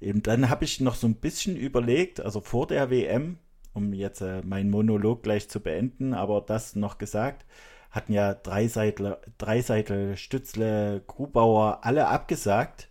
Eben 0.00 0.22
dann 0.22 0.48
habe 0.48 0.64
ich 0.64 0.80
noch 0.80 0.94
so 0.94 1.08
ein 1.08 1.16
bisschen 1.16 1.56
überlegt, 1.56 2.20
also 2.20 2.40
vor 2.40 2.68
der 2.68 2.90
WM, 2.90 3.38
um 3.74 3.92
jetzt 3.92 4.20
äh, 4.20 4.42
meinen 4.42 4.70
Monolog 4.70 5.24
gleich 5.24 5.48
zu 5.48 5.58
beenden, 5.58 6.14
aber 6.14 6.42
das 6.42 6.76
noch 6.76 6.98
gesagt, 6.98 7.44
hatten 7.90 8.12
ja 8.12 8.34
Dreiseitel, 8.34 9.18
Dreiseitel 9.36 10.16
Stützle, 10.16 11.02
Grubauer 11.08 11.80
alle 11.82 12.06
abgesagt 12.06 12.87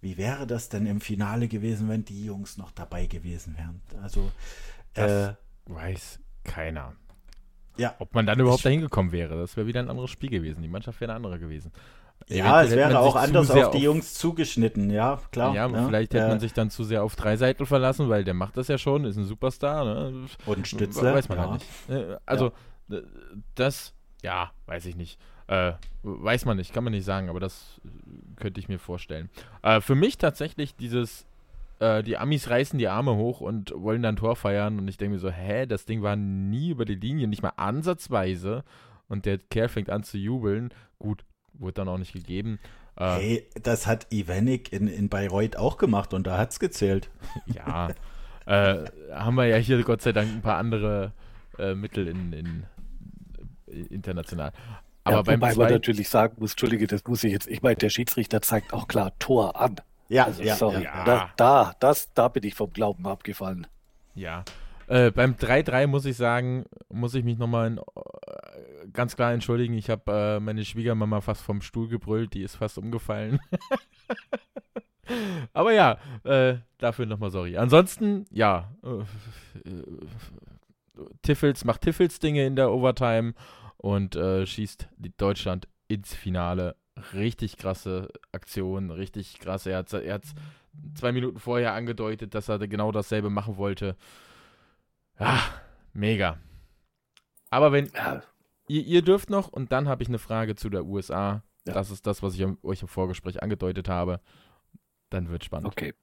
wie 0.00 0.16
wäre 0.16 0.46
das 0.46 0.68
denn 0.68 0.86
im 0.86 1.00
Finale 1.00 1.48
gewesen, 1.48 1.88
wenn 1.88 2.04
die 2.04 2.24
Jungs 2.24 2.56
noch 2.56 2.70
dabei 2.70 3.06
gewesen 3.06 3.56
wären? 3.56 3.80
Also, 4.02 4.30
das 4.94 5.10
äh, 5.10 5.34
weiß 5.66 6.20
keiner. 6.44 6.94
Ja. 7.76 7.94
Ob 7.98 8.14
man 8.14 8.26
dann 8.26 8.38
überhaupt 8.40 8.64
dahin 8.64 8.80
gekommen 8.80 9.12
wäre, 9.12 9.36
das 9.36 9.56
wäre 9.56 9.66
wieder 9.66 9.80
ein 9.80 9.90
anderes 9.90 10.10
Spiel 10.10 10.30
gewesen. 10.30 10.62
Die 10.62 10.68
Mannschaft 10.68 11.00
wäre 11.00 11.12
eine 11.12 11.16
andere 11.16 11.38
gewesen. 11.38 11.72
Ja, 12.28 12.62
es 12.62 12.70
wäre 12.72 12.98
auch 12.98 13.16
anders 13.16 13.50
auf 13.50 13.70
die 13.70 13.78
auf, 13.78 13.82
Jungs 13.82 14.14
zugeschnitten, 14.14 14.90
ja, 14.90 15.20
klar. 15.32 15.54
Ja, 15.54 15.66
ja 15.68 15.86
vielleicht 15.86 16.14
hätte 16.14 16.26
äh, 16.26 16.28
man 16.28 16.40
sich 16.40 16.52
dann 16.52 16.70
zu 16.70 16.84
sehr 16.84 17.02
auf 17.02 17.16
Dreiseitel 17.16 17.66
verlassen, 17.66 18.08
weil 18.08 18.24
der 18.24 18.34
macht 18.34 18.56
das 18.56 18.68
ja 18.68 18.78
schon, 18.78 19.04
ist 19.04 19.16
ein 19.16 19.24
Superstar. 19.24 19.84
Ne? 19.84 20.26
Und 20.46 20.68
Stützle. 20.68 21.14
Weiß 21.14 21.28
man 21.28 21.38
ja. 21.38 21.50
halt 21.50 21.60
nicht. 21.60 21.90
Äh, 21.90 22.16
also, 22.26 22.52
ja. 22.88 22.98
das, 23.54 23.94
ja, 24.22 24.50
weiß 24.66 24.84
ich 24.86 24.96
nicht. 24.96 25.18
Äh, 25.50 25.72
weiß 26.04 26.44
man 26.44 26.56
nicht, 26.56 26.72
kann 26.72 26.84
man 26.84 26.92
nicht 26.92 27.04
sagen, 27.04 27.28
aber 27.28 27.40
das 27.40 27.80
könnte 28.36 28.60
ich 28.60 28.68
mir 28.68 28.78
vorstellen. 28.78 29.28
Äh, 29.62 29.80
für 29.80 29.96
mich 29.96 30.16
tatsächlich 30.16 30.76
dieses 30.76 31.26
äh, 31.80 32.04
die 32.04 32.16
Amis 32.16 32.48
reißen 32.48 32.78
die 32.78 32.86
Arme 32.86 33.16
hoch 33.16 33.40
und 33.40 33.72
wollen 33.74 34.02
dann 34.02 34.14
Tor 34.14 34.36
feiern. 34.36 34.78
Und 34.78 34.86
ich 34.86 34.96
denke 34.96 35.14
mir 35.14 35.18
so, 35.18 35.30
hä, 35.30 35.66
das 35.66 35.86
Ding 35.86 36.02
war 36.02 36.14
nie 36.14 36.70
über 36.70 36.84
die 36.84 36.94
Linie, 36.94 37.26
nicht 37.26 37.42
mal 37.42 37.52
ansatzweise. 37.56 38.62
Und 39.08 39.26
der 39.26 39.38
Kerl 39.38 39.68
fängt 39.68 39.90
an 39.90 40.04
zu 40.04 40.18
jubeln. 40.18 40.72
Gut, 41.00 41.24
wurde 41.54 41.74
dann 41.74 41.88
auch 41.88 41.98
nicht 41.98 42.12
gegeben. 42.12 42.60
Äh, 42.96 43.16
hey, 43.16 43.46
das 43.60 43.88
hat 43.88 44.06
Ivanik 44.12 44.72
in, 44.72 44.86
in 44.86 45.08
Bayreuth 45.08 45.56
auch 45.56 45.78
gemacht 45.78 46.14
und 46.14 46.28
da 46.28 46.38
hat 46.38 46.52
es 46.52 46.60
gezählt. 46.60 47.10
ja, 47.46 47.88
äh, 48.46 48.84
haben 49.12 49.34
wir 49.34 49.46
ja 49.46 49.56
hier 49.56 49.82
Gott 49.82 50.02
sei 50.02 50.12
Dank 50.12 50.30
ein 50.30 50.42
paar 50.42 50.58
andere 50.58 51.12
äh, 51.58 51.74
Mittel 51.74 52.06
in, 52.06 52.32
in 52.32 52.66
international. 53.88 54.52
Aber 55.10 55.32
ja, 55.32 55.38
beim 55.38 55.40
wobei 55.40 55.54
man 55.54 55.72
natürlich 55.72 56.08
sagen 56.08 56.36
muss, 56.38 56.52
Entschuldige, 56.52 56.86
das 56.86 57.04
muss 57.06 57.24
ich 57.24 57.32
jetzt, 57.32 57.48
ich 57.48 57.62
meine, 57.62 57.76
der 57.76 57.90
Schiedsrichter 57.90 58.42
zeigt 58.42 58.72
auch 58.72 58.88
klar 58.88 59.12
Tor 59.18 59.60
an. 59.60 59.76
Ja, 60.08 60.24
also, 60.24 60.42
ja, 60.42 60.56
sorry. 60.56 60.84
Ja. 60.84 61.04
Da, 61.04 61.30
da, 61.36 61.74
das, 61.78 62.12
da 62.14 62.28
bin 62.28 62.42
ich 62.42 62.54
vom 62.54 62.72
Glauben 62.72 63.06
abgefallen. 63.06 63.66
Ja. 64.14 64.44
Äh, 64.88 65.12
beim 65.12 65.34
3-3 65.34 65.86
muss 65.86 66.04
ich 66.04 66.16
sagen, 66.16 66.64
muss 66.88 67.14
ich 67.14 67.22
mich 67.22 67.38
nochmal 67.38 67.78
äh, 67.78 68.88
ganz 68.92 69.14
klar 69.14 69.32
entschuldigen. 69.32 69.74
Ich 69.74 69.88
habe 69.88 70.12
äh, 70.12 70.40
meine 70.40 70.64
Schwiegermama 70.64 71.20
fast 71.20 71.42
vom 71.42 71.62
Stuhl 71.62 71.88
gebrüllt, 71.88 72.34
die 72.34 72.42
ist 72.42 72.56
fast 72.56 72.76
umgefallen. 72.76 73.38
Aber 75.52 75.72
ja, 75.72 75.98
äh, 76.24 76.56
dafür 76.78 77.06
nochmal 77.06 77.30
sorry. 77.30 77.56
Ansonsten, 77.56 78.26
ja, 78.30 78.72
äh, 78.82 79.68
äh, 79.68 79.84
Tiffels 81.22 81.64
macht 81.64 81.82
Tiffels 81.82 82.18
Dinge 82.18 82.44
in 82.44 82.56
der 82.56 82.72
Overtime 82.72 83.34
und 83.80 84.14
äh, 84.14 84.46
schießt 84.46 84.88
Deutschland 85.16 85.66
ins 85.88 86.14
Finale. 86.14 86.76
Richtig 87.14 87.56
krasse 87.56 88.08
Aktion, 88.30 88.90
richtig 88.90 89.38
krass. 89.38 89.64
Er 89.64 89.78
hat 89.78 89.92
es 89.92 90.34
zwei 90.94 91.12
Minuten 91.12 91.38
vorher 91.38 91.72
angedeutet, 91.72 92.34
dass 92.34 92.50
er 92.50 92.58
genau 92.58 92.92
dasselbe 92.92 93.30
machen 93.30 93.56
wollte. 93.56 93.96
Ja, 95.18 95.40
mega. 95.94 96.38
Aber 97.48 97.72
wenn 97.72 97.86
ja. 97.94 98.22
ihr, 98.68 98.84
ihr, 98.84 99.02
dürft 99.02 99.30
noch 99.30 99.48
und 99.48 99.72
dann 99.72 99.88
habe 99.88 100.02
ich 100.02 100.08
eine 100.08 100.18
Frage 100.18 100.56
zu 100.56 100.68
der 100.68 100.84
USA. 100.84 101.42
Ja. 101.66 101.72
Das 101.72 101.90
ist 101.90 102.06
das, 102.06 102.22
was 102.22 102.34
ich 102.34 102.46
euch 102.62 102.82
im 102.82 102.88
Vorgespräch 102.88 103.42
angedeutet 103.42 103.88
habe. 103.88 104.20
Dann 105.08 105.30
wird 105.30 105.44
spannend. 105.44 105.68
Okay. 105.68 105.94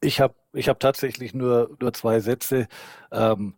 Ich 0.00 0.20
habe 0.20 0.34
ich 0.52 0.68
hab 0.68 0.78
tatsächlich 0.78 1.34
nur, 1.34 1.76
nur 1.80 1.92
zwei 1.92 2.20
Sätze. 2.20 2.68
Ähm, 3.10 3.56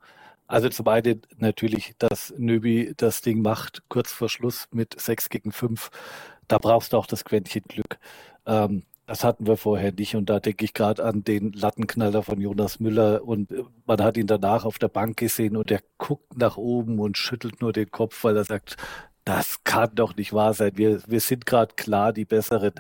also 0.51 0.69
zum 0.69 0.89
einen 0.89 1.23
natürlich, 1.39 1.95
dass 1.99 2.35
Nöbi 2.37 2.93
das 2.97 3.21
Ding 3.21 3.41
macht, 3.41 3.85
kurz 3.89 4.11
vor 4.11 4.29
Schluss 4.29 4.67
mit 4.73 5.01
6 5.01 5.29
gegen 5.29 5.53
5. 5.53 5.91
Da 6.49 6.59
brauchst 6.59 6.93
du 6.93 6.97
auch 6.97 7.07
das 7.07 7.25
Quäntchen 7.25 7.63
Glück. 7.69 7.99
Ähm, 8.47 8.83
das 9.07 9.23
hatten 9.23 9.47
wir 9.47 9.57
vorher 9.57 9.93
nicht. 9.93 10.17
Und 10.17 10.29
da 10.29 10.41
denke 10.41 10.65
ich 10.65 10.75
gerade 10.75 11.05
an 11.05 11.23
den 11.23 11.53
Lattenknaller 11.53 12.25
von 12.25 12.41
Jonas 12.41 12.81
Müller. 12.81 13.23
Und 13.25 13.53
äh, 13.53 13.63
man 13.87 14.03
hat 14.03 14.17
ihn 14.17 14.27
danach 14.27 14.65
auf 14.65 14.81
der 14.81 14.89
Bank 14.89 15.19
gesehen 15.19 15.57
und 15.57 15.71
er 15.71 15.83
guckt 15.99 16.37
nach 16.37 16.57
oben 16.57 16.99
und 16.99 17.17
schüttelt 17.17 17.61
nur 17.61 17.73
den 17.73 17.93
Kopf, 17.93 18.25
weil 18.25 18.37
er 18.37 18.45
sagt, 18.45 18.77
das 19.25 19.63
kann 19.63 19.95
doch 19.95 20.17
nicht 20.17 20.33
wahr 20.33 20.55
sein. 20.55 20.73
Wir, 20.75 21.01
wir 21.07 21.21
sind 21.21 21.47
gerade 21.47 21.77
klar 21.77 22.13
die 22.13 22.25
Besseren. 22.25 22.73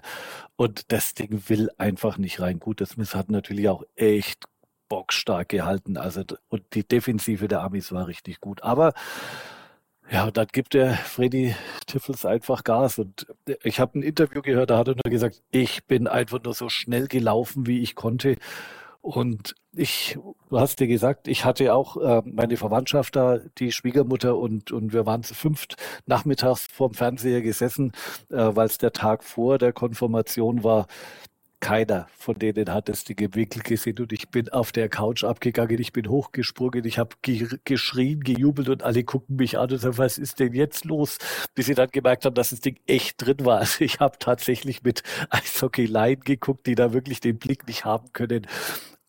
Und 0.56 0.90
das 0.90 1.14
Ding 1.14 1.44
will 1.46 1.70
einfach 1.78 2.18
nicht 2.18 2.40
rein. 2.40 2.58
Gut, 2.58 2.80
das 2.80 2.96
hat 3.14 3.30
natürlich 3.30 3.68
auch 3.68 3.84
echt 3.94 4.46
bockstark 4.90 5.48
gehalten. 5.48 5.96
Also, 5.96 6.22
und 6.50 6.62
die 6.74 6.86
Defensive 6.86 7.48
der 7.48 7.62
Amis 7.62 7.92
war 7.92 8.06
richtig 8.06 8.42
gut. 8.42 8.62
Aber 8.62 8.92
ja, 10.10 10.24
und 10.26 10.36
dann 10.36 10.48
gibt 10.52 10.74
der 10.74 10.94
Freddy 10.94 11.54
Tiffels 11.86 12.26
einfach 12.26 12.64
Gas. 12.64 12.98
Und 12.98 13.26
ich 13.62 13.80
habe 13.80 13.98
ein 13.98 14.02
Interview 14.02 14.42
gehört, 14.42 14.70
da 14.70 14.78
hat 14.78 14.88
er 14.88 14.94
nur 14.94 15.10
gesagt, 15.10 15.40
ich 15.52 15.86
bin 15.86 16.08
einfach 16.08 16.42
nur 16.42 16.52
so 16.52 16.68
schnell 16.68 17.06
gelaufen, 17.06 17.66
wie 17.66 17.80
ich 17.80 17.94
konnte. 17.94 18.36
Und 19.02 19.54
ich, 19.72 20.18
du 20.50 20.58
hast 20.58 20.80
dir 20.80 20.88
gesagt, 20.88 21.28
ich 21.28 21.44
hatte 21.44 21.74
auch 21.74 21.96
äh, 21.96 22.22
meine 22.26 22.56
Verwandtschaft 22.56 23.16
da, 23.16 23.38
die 23.58 23.72
Schwiegermutter 23.72 24.36
und, 24.36 24.72
und 24.72 24.92
wir 24.92 25.06
waren 25.06 25.22
zu 25.22 25.34
fünft 25.34 25.76
nachmittags 26.06 26.66
vorm 26.66 26.92
Fernseher 26.92 27.40
gesessen, 27.40 27.92
äh, 28.30 28.50
weil 28.54 28.66
es 28.66 28.78
der 28.78 28.92
Tag 28.92 29.24
vor 29.24 29.58
der 29.58 29.72
Konfirmation 29.72 30.64
war 30.64 30.86
keiner 31.60 32.08
von 32.16 32.38
denen 32.38 32.72
hat 32.72 32.88
das 32.88 33.04
Ding 33.04 33.18
im 33.20 33.34
Winkel 33.34 33.62
gesehen 33.62 33.98
und 33.98 34.12
ich 34.12 34.30
bin 34.30 34.48
auf 34.48 34.72
der 34.72 34.88
Couch 34.88 35.24
abgegangen, 35.24 35.78
ich 35.80 35.92
bin 35.92 36.08
hochgesprungen, 36.08 36.84
ich 36.84 36.98
habe 36.98 37.16
ge 37.22 37.46
geschrien, 37.64 38.20
gejubelt 38.20 38.68
und 38.68 38.82
alle 38.82 39.04
gucken 39.04 39.36
mich 39.36 39.58
an 39.58 39.70
und 39.70 39.78
sagen, 39.78 39.98
was 39.98 40.18
ist 40.18 40.40
denn 40.40 40.54
jetzt 40.54 40.84
los? 40.84 41.18
Bis 41.54 41.66
sie 41.66 41.74
dann 41.74 41.90
gemerkt 41.90 42.24
haben, 42.24 42.34
dass 42.34 42.50
das 42.50 42.60
Ding 42.60 42.78
echt 42.86 43.24
drin 43.24 43.44
war. 43.44 43.58
Also 43.60 43.84
ich 43.84 44.00
habe 44.00 44.18
tatsächlich 44.18 44.82
mit 44.82 45.02
Eishockey-Laien 45.30 46.20
geguckt, 46.20 46.66
die 46.66 46.74
da 46.74 46.92
wirklich 46.92 47.20
den 47.20 47.38
Blick 47.38 47.66
nicht 47.66 47.84
haben 47.84 48.12
können. 48.12 48.46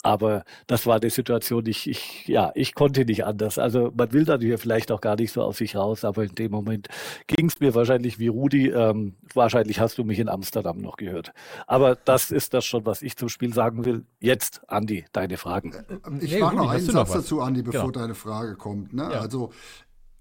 Aber 0.04 0.44
das 0.68 0.86
war 0.86 0.96
eine 1.00 1.10
Situation, 1.10 1.66
ich, 1.68 1.88
ich, 1.88 2.28
ja, 2.28 2.52
ich 2.56 2.74
konnte 2.74 3.06
nicht 3.06 3.26
anders. 3.26 3.60
Also 3.60 3.92
man 3.96 4.12
will 4.14 4.26
dann 4.26 4.42
hier 4.42 4.58
vielleicht 4.58 4.92
auch 4.92 5.02
gar 5.02 5.16
nicht 5.16 5.32
so 5.32 5.44
aus 5.44 5.58
sich 5.58 5.76
raus, 5.76 6.04
aber 6.04 6.24
in 6.24 6.36
dem 6.36 6.52
Moment 6.52 6.88
ging 7.28 7.48
es 7.48 7.60
mir 7.60 7.76
wahrscheinlich 7.76 8.18
wie 8.18 8.28
Rudi. 8.28 8.70
Ähm, 8.70 9.16
wahrscheinlich 9.34 9.80
hast 9.80 9.98
du 9.98 10.04
mich 10.04 10.20
in 10.20 10.30
Amsterdam 10.30 10.80
noch 10.80 10.98
gehört. 10.98 11.34
Aber 11.68 11.96
das 11.96 12.32
ist 12.32 12.54
das 12.54 12.66
schon, 12.66 12.86
was 12.86 13.02
ich 13.02 13.16
zum 13.16 13.30
Spiel 13.30 13.54
sagen 13.54 13.86
will. 13.86 14.06
Jetzt, 14.20 14.62
Andi, 14.70 15.06
deine 15.12 15.38
Fragen. 15.38 15.74
Äh, 15.74 16.26
ich 16.26 16.40
mache 16.40 16.56
noch 16.56 16.70
einen 16.70 16.84
Satz 16.84 16.96
noch 16.96 17.14
dazu, 17.14 17.42
Andi, 17.42 17.62
bevor 17.62 17.92
genau. 17.92 18.06
deine 18.06 18.16
Frage 18.16 18.56
kommt. 18.56 18.94
Ne? 18.94 19.04
Ja. 19.04 19.22
Also 19.22 19.52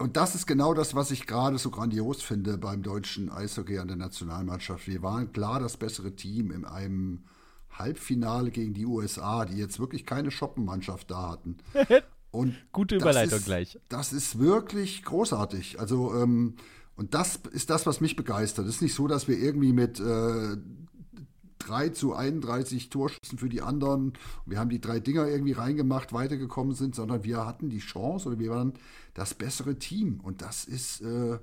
und 0.01 0.17
das 0.17 0.35
ist 0.35 0.47
genau 0.47 0.73
das, 0.73 0.95
was 0.95 1.11
ich 1.11 1.27
gerade 1.27 1.59
so 1.59 1.71
grandios 1.71 2.23
finde 2.23 2.57
beim 2.57 2.83
deutschen 2.83 3.31
Eishockey 3.31 3.79
an 3.79 3.89
der 3.89 3.99
Nationalmannschaft. 3.99 4.89
Wir 4.89 5.03
waren 5.03 5.31
klar 5.31 5.61
das 5.61 5.77
bessere 5.77 6.17
Team 6.17 6.51
in 6.53 6.65
einem 6.65 7.25
Halbfinale 7.73 8.51
gegen 8.51 8.75
die 8.75 8.87
USA, 8.87 9.45
die 9.45 9.57
jetzt 9.57 9.79
wirklich 9.79 10.07
keine 10.07 10.31
Shoppenmannschaft 10.31 11.11
da 11.11 11.31
hatten. 11.31 11.59
Und 12.31 12.55
Gute 12.73 12.97
Überleitung 12.97 13.39
ist, 13.39 13.45
gleich. 13.45 13.79
Das 13.89 14.13
ist 14.13 14.39
wirklich 14.39 15.03
großartig. 15.03 15.81
Also, 15.81 16.15
ähm, 16.15 16.55
und 16.95 17.15
das 17.15 17.41
ist 17.51 17.71
das, 17.71 17.87
was 17.87 18.01
mich 18.01 18.15
begeistert. 18.15 18.67
Es 18.67 18.77
ist 18.77 18.83
nicht 18.83 18.95
so, 18.95 19.09
dass 19.09 19.27
wir 19.27 19.37
irgendwie 19.37 19.73
mit 19.73 19.99
äh, 19.99 20.57
3 21.59 21.89
zu 21.89 22.15
31 22.15 22.89
Torschüssen 22.91 23.39
für 23.39 23.49
die 23.49 23.63
anderen, 23.63 24.13
wir 24.47 24.59
haben 24.59 24.71
die 24.71 24.81
drei 24.81 25.01
Dinger 25.01 25.27
irgendwie 25.27 25.53
reingemacht, 25.53 26.13
weitergekommen 26.13 26.75
sind, 26.75 26.95
sondern 26.95 27.25
wir 27.25 27.47
hatten 27.47 27.69
die 27.69 27.79
Chance 27.79 28.29
oder 28.29 28.39
wir 28.39 28.51
waren 28.51 28.75
das 29.15 29.35
bessere 29.35 29.79
Team. 29.79 30.21
Und 30.21 30.43
das 30.43 30.65
ist. 30.65 31.01
Äh, 31.01 31.39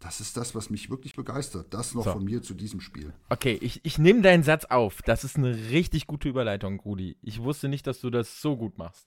das 0.00 0.20
ist 0.20 0.36
das, 0.36 0.54
was 0.54 0.70
mich 0.70 0.90
wirklich 0.90 1.14
begeistert. 1.14 1.72
Das 1.72 1.94
noch 1.94 2.04
so. 2.04 2.12
von 2.12 2.24
mir 2.24 2.42
zu 2.42 2.54
diesem 2.54 2.80
Spiel. 2.80 3.12
Okay, 3.28 3.58
ich, 3.60 3.80
ich 3.84 3.98
nehme 3.98 4.22
deinen 4.22 4.42
Satz 4.42 4.66
auf. 4.66 5.02
Das 5.02 5.24
ist 5.24 5.36
eine 5.36 5.54
richtig 5.70 6.06
gute 6.06 6.28
Überleitung, 6.28 6.80
Rudi. 6.80 7.16
Ich 7.22 7.42
wusste 7.42 7.68
nicht, 7.68 7.86
dass 7.86 8.00
du 8.00 8.10
das 8.10 8.40
so 8.40 8.56
gut 8.56 8.78
machst. 8.78 9.06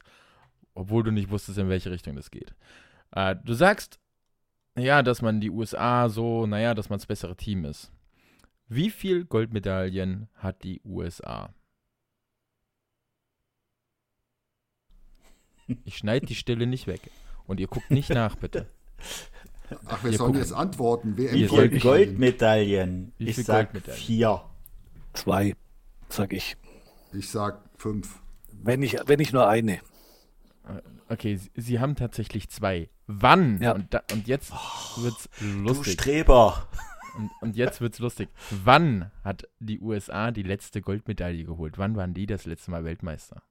Obwohl 0.74 1.04
du 1.04 1.12
nicht 1.12 1.30
wusstest, 1.30 1.58
in 1.58 1.70
welche 1.70 1.92
Richtung 1.92 2.16
das 2.16 2.32
geht. 2.32 2.56
Äh, 3.12 3.36
du 3.44 3.54
sagst, 3.54 4.00
ja, 4.78 5.04
dass 5.04 5.22
man 5.22 5.42
die 5.42 5.50
USA 5.50 6.10
so, 6.10 6.46
naja, 6.48 6.74
dass 6.74 6.90
man 6.90 7.00
das 7.00 7.06
bessere 7.06 7.36
Team 7.36 7.66
ist. 7.66 7.92
Wie 8.68 8.90
viel 8.90 9.26
Goldmedaillen 9.26 10.30
hat 10.36 10.64
die 10.64 10.82
USA? 10.86 11.54
Ich 15.86 15.98
schneide 15.98 16.26
die 16.26 16.36
Stille 16.36 16.66
nicht 16.66 16.88
weg. 16.88 17.02
Und 17.46 17.60
ihr 17.60 17.68
guckt 17.68 17.92
nicht 17.92 18.10
nach, 18.10 18.36
bitte. 18.36 18.68
Ach, 19.86 20.04
wir 20.04 20.14
sollen 20.14 20.36
jetzt 20.36 20.54
antworten. 20.54 21.18
WM 21.18 21.34
Wie 21.34 21.48
viele 21.48 21.80
Goldmedaillen? 21.80 23.14
Wie 23.18 23.30
ich 23.30 23.38
sag 23.38 23.72
Goldmedaillen? 23.72 24.02
vier. 24.02 24.42
Zwei, 25.14 25.56
sag 26.10 26.34
ich. 26.34 26.56
Ich 27.14 27.30
sag 27.30 27.62
fünf. 27.78 28.20
Wenn 28.52 28.84
ich, 28.84 28.98
wenn 29.06 29.20
ich 29.20 29.34
nur 29.34 29.48
eine. 29.48 29.80
Okay, 31.08 31.40
Sie 31.56 31.80
haben 31.80 31.96
tatsächlich 31.96 32.50
zwei. 32.50 32.90
Wann? 33.08 33.62
Ja. 33.62 33.74
Und, 33.74 33.94
da, 33.94 34.04
und 34.12 34.28
jetzt 34.28 34.52
oh, 34.54 35.02
wird's 35.02 35.30
lustig. 35.42 35.96
Du 35.98 36.02
Streber. 36.02 36.68
Und, 37.18 37.32
und 37.42 37.56
jetzt 37.56 37.82
wird's 37.82 37.98
lustig. 38.00 38.30
Wann 38.52 39.12
hat 39.24 39.48
die 39.60 39.80
USA 39.80 40.30
die 40.30 40.44
letzte 40.44 40.82
Goldmedaille 40.82 41.44
geholt? 41.44 41.80
Wann 41.80 41.96
waren 41.96 42.14
die 42.14 42.28
das 42.28 42.46
letzte 42.46 42.70
Mal 42.70 42.84
Weltmeister? 42.84 43.42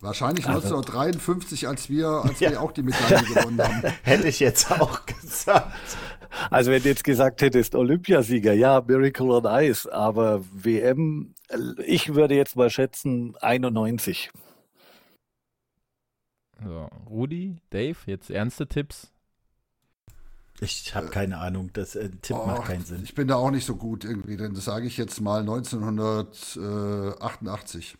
Wahrscheinlich 0.00 0.46
also, 0.46 0.76
1953, 0.76 1.66
als 1.66 1.88
wir, 1.88 2.06
als 2.08 2.38
ja. 2.38 2.50
wir 2.50 2.62
auch 2.62 2.70
die 2.70 2.84
Medaille 2.84 3.24
gewonnen 3.24 3.60
haben. 3.60 3.82
Hätte 4.02 4.28
ich 4.28 4.38
jetzt 4.38 4.70
auch 4.70 5.04
gesagt. 5.06 5.72
Also 6.50 6.70
wenn 6.70 6.82
du 6.82 6.88
jetzt 6.88 7.04
gesagt 7.04 7.42
hättest, 7.42 7.74
Olympiasieger, 7.74 8.52
ja, 8.52 8.80
Miracle 8.86 9.30
on 9.30 9.44
Ice, 9.44 9.92
aber 9.92 10.44
WM, 10.52 11.34
ich 11.84 12.14
würde 12.14 12.36
jetzt 12.36 12.54
mal 12.54 12.70
schätzen 12.70 13.34
91. 13.40 14.30
So, 16.62 16.88
Rudi, 17.08 17.56
Dave, 17.70 17.96
jetzt 18.06 18.30
ernste 18.30 18.68
Tipps. 18.68 19.10
Ich 20.60 20.94
habe 20.94 21.08
keine 21.08 21.38
Ahnung, 21.38 21.70
das 21.72 21.96
äh, 21.96 22.10
Tipp 22.22 22.36
oh, 22.36 22.46
macht 22.46 22.66
keinen 22.66 22.84
Sinn. 22.84 23.00
Ich 23.04 23.14
bin 23.14 23.28
da 23.28 23.36
auch 23.36 23.52
nicht 23.52 23.64
so 23.64 23.76
gut 23.76 24.04
irgendwie, 24.04 24.36
denn 24.36 24.54
das 24.54 24.64
sage 24.64 24.86
ich 24.86 24.96
jetzt 24.96 25.20
mal 25.20 25.40
1988. 25.40 27.96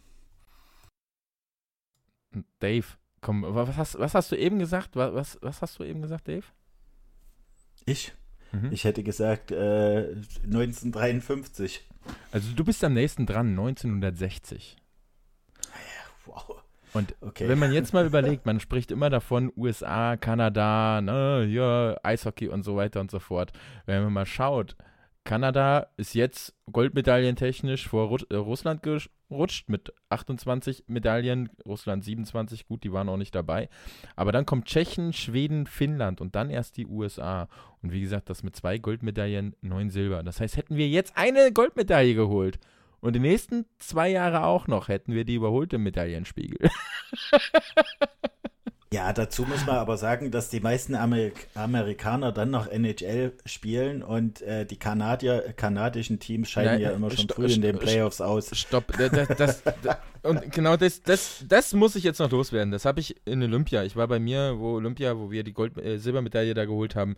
Dave, 2.60 2.86
komm, 3.20 3.44
was 3.46 3.76
hast, 3.76 3.98
was 3.98 4.14
hast 4.14 4.32
du 4.32 4.36
eben 4.36 4.58
gesagt? 4.58 4.96
Was, 4.96 5.38
was 5.40 5.62
hast 5.62 5.78
du 5.78 5.84
eben 5.84 6.02
gesagt, 6.02 6.28
Dave? 6.28 6.44
Ich? 7.86 8.12
Mhm. 8.52 8.72
Ich 8.72 8.84
hätte 8.84 9.02
gesagt 9.02 9.50
äh, 9.50 10.14
1953. 10.44 11.86
Also 12.32 12.54
du 12.54 12.64
bist 12.64 12.82
am 12.84 12.94
nächsten 12.94 13.26
dran, 13.26 13.50
1960. 13.50 14.76
Wow. 16.26 16.62
Und 16.94 17.14
okay. 17.20 17.48
wenn 17.48 17.58
man 17.58 17.72
jetzt 17.72 17.92
mal 17.92 18.06
überlegt, 18.06 18.46
man 18.46 18.60
spricht 18.60 18.90
immer 18.90 19.10
davon, 19.10 19.52
USA, 19.56 20.16
Kanada, 20.16 21.00
ne, 21.00 21.44
ja, 21.44 21.96
Eishockey 22.02 22.48
und 22.48 22.62
so 22.62 22.76
weiter 22.76 23.00
und 23.00 23.10
so 23.10 23.18
fort. 23.18 23.52
Wenn 23.86 24.02
man 24.04 24.12
mal 24.12 24.26
schaut, 24.26 24.76
Kanada 25.28 25.88
ist 25.98 26.14
jetzt 26.14 26.54
goldmedaillentechnisch 26.72 27.86
vor 27.86 28.08
Ru 28.08 28.16
äh, 28.30 28.36
Russland 28.36 28.82
gerutscht 28.82 29.68
mit 29.68 29.92
28 30.08 30.84
Medaillen, 30.86 31.50
Russland 31.66 32.02
27, 32.02 32.66
gut, 32.66 32.82
die 32.82 32.94
waren 32.94 33.10
auch 33.10 33.18
nicht 33.18 33.34
dabei. 33.34 33.68
Aber 34.16 34.32
dann 34.32 34.46
kommt 34.46 34.64
Tschechien, 34.64 35.12
Schweden, 35.12 35.66
Finnland 35.66 36.22
und 36.22 36.34
dann 36.34 36.48
erst 36.48 36.78
die 36.78 36.86
USA. 36.86 37.46
Und 37.82 37.92
wie 37.92 38.00
gesagt, 38.00 38.30
das 38.30 38.42
mit 38.42 38.56
zwei 38.56 38.78
Goldmedaillen, 38.78 39.54
neun 39.60 39.90
Silber. 39.90 40.22
Das 40.22 40.40
heißt, 40.40 40.56
hätten 40.56 40.76
wir 40.76 40.88
jetzt 40.88 41.12
eine 41.14 41.52
Goldmedaille 41.52 42.14
geholt 42.14 42.58
und 43.00 43.14
die 43.14 43.20
nächsten 43.20 43.66
zwei 43.76 44.08
Jahre 44.08 44.44
auch 44.44 44.66
noch, 44.66 44.88
hätten 44.88 45.12
wir 45.12 45.26
die 45.26 45.34
überholte 45.34 45.76
Medaillenspiegel. 45.76 46.70
Ja, 48.90 49.12
dazu 49.12 49.42
muss 49.42 49.66
man 49.66 49.76
aber 49.76 49.98
sagen, 49.98 50.30
dass 50.30 50.48
die 50.48 50.60
meisten 50.60 50.94
Amerik 50.94 51.48
Amerikaner 51.54 52.32
dann 52.32 52.50
noch 52.50 52.66
NHL 52.66 53.34
spielen 53.44 54.02
und 54.02 54.40
äh, 54.40 54.64
die 54.64 54.78
Kanadier, 54.78 55.52
kanadischen 55.56 56.20
Teams 56.20 56.48
scheiden 56.48 56.72
Nein, 56.72 56.80
ja 56.80 56.90
immer 56.92 57.10
schon 57.10 57.28
früh 57.28 57.52
in 57.52 57.60
den 57.60 57.78
Playoffs 57.78 58.22
aus. 58.22 58.50
Stopp, 58.56 58.86
das, 58.96 59.10
das, 59.36 59.62
das, 59.82 59.96
und 60.22 60.50
genau 60.52 60.78
das, 60.78 61.02
das, 61.02 61.44
das 61.46 61.74
muss 61.74 61.96
ich 61.96 62.04
jetzt 62.04 62.18
noch 62.18 62.30
loswerden. 62.30 62.70
Das 62.70 62.86
habe 62.86 63.00
ich 63.00 63.16
in 63.26 63.42
Olympia. 63.42 63.84
Ich 63.84 63.94
war 63.94 64.08
bei 64.08 64.18
mir, 64.18 64.58
wo 64.58 64.76
Olympia, 64.76 65.18
wo 65.18 65.30
wir 65.30 65.44
die 65.44 65.52
Gold 65.52 65.76
äh, 65.76 65.98
Silbermedaille 65.98 66.54
da 66.54 66.64
geholt 66.64 66.96
haben, 66.96 67.16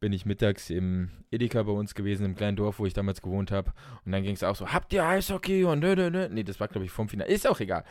bin 0.00 0.14
ich 0.14 0.24
mittags 0.24 0.70
im 0.70 1.10
Edeka 1.30 1.62
bei 1.62 1.72
uns 1.72 1.94
gewesen, 1.94 2.24
im 2.24 2.34
kleinen 2.34 2.56
Dorf, 2.56 2.78
wo 2.78 2.86
ich 2.86 2.94
damals 2.94 3.20
gewohnt 3.20 3.50
habe. 3.52 3.72
Und 4.06 4.12
dann 4.12 4.22
ging 4.22 4.34
es 4.34 4.42
auch 4.42 4.56
so, 4.56 4.68
habt 4.68 4.92
ihr 4.94 5.04
Eishockey? 5.04 5.64
Und 5.64 5.80
nö, 5.80 5.94
nö, 5.94 6.10
nö. 6.10 6.28
Nee, 6.30 6.42
das 6.42 6.58
war, 6.58 6.68
glaube 6.68 6.86
ich, 6.86 6.90
vom 6.90 7.08
Finale. 7.08 7.30
Ist 7.30 7.46
auch 7.46 7.60
egal. 7.60 7.84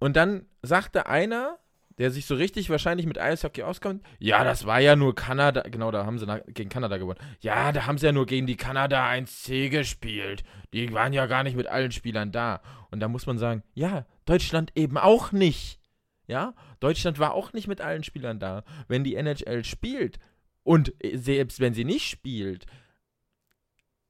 Und 0.00 0.16
dann 0.16 0.46
sagte 0.62 1.06
einer, 1.06 1.58
der 2.02 2.10
sich 2.10 2.26
so 2.26 2.34
richtig 2.34 2.68
wahrscheinlich 2.68 3.06
mit 3.06 3.16
Eishockey 3.16 3.62
auskommt. 3.62 4.02
Ja, 4.18 4.42
das 4.42 4.66
war 4.66 4.80
ja 4.80 4.96
nur 4.96 5.14
Kanada. 5.14 5.62
Genau, 5.62 5.92
da 5.92 6.04
haben 6.04 6.18
sie 6.18 6.26
nach, 6.26 6.40
gegen 6.48 6.68
Kanada 6.68 6.96
gewonnen. 6.96 7.20
Ja, 7.42 7.70
da 7.70 7.86
haben 7.86 7.96
sie 7.96 8.06
ja 8.06 8.12
nur 8.12 8.26
gegen 8.26 8.48
die 8.48 8.56
Kanada 8.56 9.08
1C 9.08 9.68
gespielt. 9.68 10.42
Die 10.72 10.92
waren 10.92 11.12
ja 11.12 11.26
gar 11.26 11.44
nicht 11.44 11.56
mit 11.56 11.68
allen 11.68 11.92
Spielern 11.92 12.32
da. 12.32 12.60
Und 12.90 12.98
da 12.98 13.06
muss 13.06 13.26
man 13.26 13.38
sagen, 13.38 13.62
ja, 13.74 14.04
Deutschland 14.24 14.72
eben 14.74 14.98
auch 14.98 15.30
nicht. 15.30 15.78
Ja, 16.26 16.54
Deutschland 16.80 17.20
war 17.20 17.34
auch 17.34 17.52
nicht 17.52 17.68
mit 17.68 17.80
allen 17.80 18.02
Spielern 18.02 18.40
da. 18.40 18.64
Wenn 18.88 19.04
die 19.04 19.14
NHL 19.14 19.62
spielt 19.62 20.18
und 20.64 20.92
selbst 21.14 21.60
wenn 21.60 21.72
sie 21.72 21.84
nicht 21.84 22.08
spielt, 22.08 22.66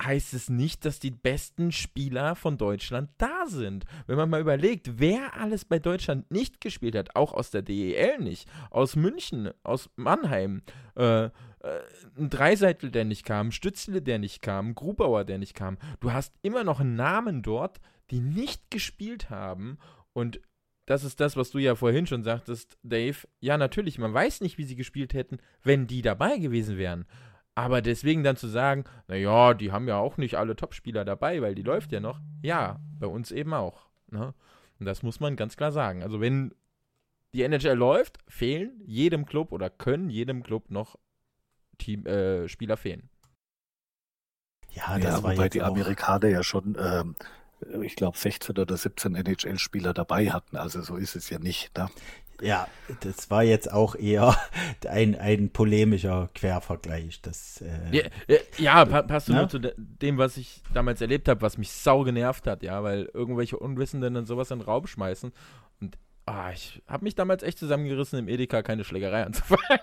heißt 0.04 0.34
es 0.34 0.48
nicht, 0.48 0.84
dass 0.84 0.98
die 0.98 1.10
besten 1.10 1.72
Spieler 1.72 2.34
von 2.34 2.58
Deutschland 2.58 3.10
da 3.18 3.46
sind. 3.46 3.84
Wenn 4.06 4.16
man 4.16 4.30
mal 4.30 4.40
überlegt, 4.40 4.98
wer 4.98 5.34
alles 5.34 5.64
bei 5.64 5.78
Deutschland 5.78 6.30
nicht 6.30 6.60
gespielt 6.60 6.96
hat, 6.96 7.16
auch 7.16 7.32
aus 7.32 7.50
der 7.50 7.62
DEL 7.62 8.18
nicht, 8.18 8.48
aus 8.70 8.96
München, 8.96 9.50
aus 9.62 9.90
Mannheim, 9.96 10.62
äh, 10.96 11.24
äh, 11.24 11.30
ein 12.18 12.30
Dreiseitel, 12.30 12.90
der 12.90 13.04
nicht 13.04 13.24
kam, 13.24 13.52
Stützle, 13.52 14.02
der 14.02 14.18
nicht 14.18 14.42
kam, 14.42 14.74
Grubauer, 14.74 15.24
der 15.24 15.38
nicht 15.38 15.54
kam. 15.54 15.78
Du 16.00 16.12
hast 16.12 16.34
immer 16.42 16.64
noch 16.64 16.82
Namen 16.82 17.42
dort, 17.42 17.80
die 18.10 18.20
nicht 18.20 18.70
gespielt 18.70 19.30
haben 19.30 19.78
und 20.12 20.40
das 20.86 21.04
ist 21.04 21.20
das, 21.20 21.36
was 21.36 21.50
du 21.50 21.58
ja 21.58 21.76
vorhin 21.76 22.06
schon 22.06 22.24
sagtest, 22.24 22.76
Dave. 22.82 23.16
Ja, 23.40 23.56
natürlich, 23.56 23.98
man 23.98 24.12
weiß 24.12 24.40
nicht, 24.40 24.58
wie 24.58 24.64
sie 24.64 24.74
gespielt 24.74 25.14
hätten, 25.14 25.38
wenn 25.62 25.86
die 25.86 26.02
dabei 26.02 26.38
gewesen 26.38 26.76
wären. 26.76 27.06
Aber 27.54 27.82
deswegen 27.82 28.22
dann 28.22 28.36
zu 28.36 28.48
sagen, 28.48 28.84
naja, 29.08 29.54
die 29.54 29.72
haben 29.72 29.86
ja 29.86 29.98
auch 29.98 30.16
nicht 30.16 30.36
alle 30.36 30.56
Topspieler 30.56 31.04
dabei, 31.04 31.42
weil 31.42 31.54
die 31.54 31.62
läuft 31.62 31.92
ja 31.92 32.00
noch. 32.00 32.20
Ja, 32.42 32.80
bei 32.98 33.06
uns 33.06 33.30
eben 33.30 33.52
auch. 33.52 33.88
Ne? 34.10 34.34
Und 34.78 34.86
das 34.86 35.02
muss 35.02 35.20
man 35.20 35.36
ganz 35.36 35.56
klar 35.56 35.70
sagen. 35.70 36.02
Also 36.02 36.20
wenn 36.20 36.54
die 37.34 37.42
NHL 37.42 37.76
läuft, 37.76 38.18
fehlen 38.26 38.80
jedem 38.84 39.26
Club 39.26 39.52
oder 39.52 39.70
können 39.70 40.08
jedem 40.08 40.42
Club 40.42 40.70
noch 40.70 40.98
Team, 41.78 42.06
äh, 42.06 42.48
Spieler 42.48 42.76
fehlen. 42.76 43.08
Ja, 44.70 44.98
das 44.98 45.04
ja, 45.04 45.22
war 45.22 45.32
wobei 45.32 45.48
die 45.48 45.62
Amerikaner 45.62 46.28
ja 46.28 46.42
schon, 46.42 46.76
ähm, 46.78 47.16
ich 47.82 47.96
glaube, 47.96 48.16
16 48.16 48.56
oder 48.56 48.76
17 48.76 49.14
NHL-Spieler 49.14 49.92
dabei 49.92 50.30
hatten. 50.30 50.56
Also 50.56 50.80
so 50.80 50.96
ist 50.96 51.16
es 51.16 51.28
ja 51.28 51.38
nicht. 51.38 51.76
Ne? 51.76 51.90
Ja, 52.42 52.66
das 53.00 53.30
war 53.30 53.44
jetzt 53.44 53.72
auch 53.72 53.94
eher 53.94 54.36
ein, 54.88 55.14
ein 55.14 55.50
polemischer 55.50 56.28
Quervergleich. 56.34 57.20
Das, 57.22 57.62
äh, 57.62 57.78
ja, 57.92 58.02
ja, 58.58 58.84
passt 58.84 59.28
ne? 59.28 59.36
nur 59.36 59.48
zu 59.48 59.58
dem, 59.58 60.18
was 60.18 60.36
ich 60.36 60.62
damals 60.74 61.00
erlebt 61.00 61.28
habe, 61.28 61.42
was 61.42 61.58
mich 61.58 61.70
sau 61.70 62.02
genervt 62.02 62.46
hat, 62.46 62.62
ja, 62.62 62.82
weil 62.82 63.10
irgendwelche 63.14 63.58
Unwissenden 63.58 64.14
dann 64.14 64.26
sowas 64.26 64.50
in 64.50 64.58
den 64.58 64.64
Raum 64.64 64.86
schmeißen. 64.86 65.32
Und 65.80 65.98
ah, 66.26 66.50
ich 66.52 66.82
habe 66.86 67.04
mich 67.04 67.14
damals 67.14 67.42
echt 67.42 67.58
zusammengerissen, 67.58 68.18
im 68.18 68.28
Edeka 68.28 68.62
keine 68.62 68.84
Schlägerei 68.84 69.24
anzufangen. 69.24 69.64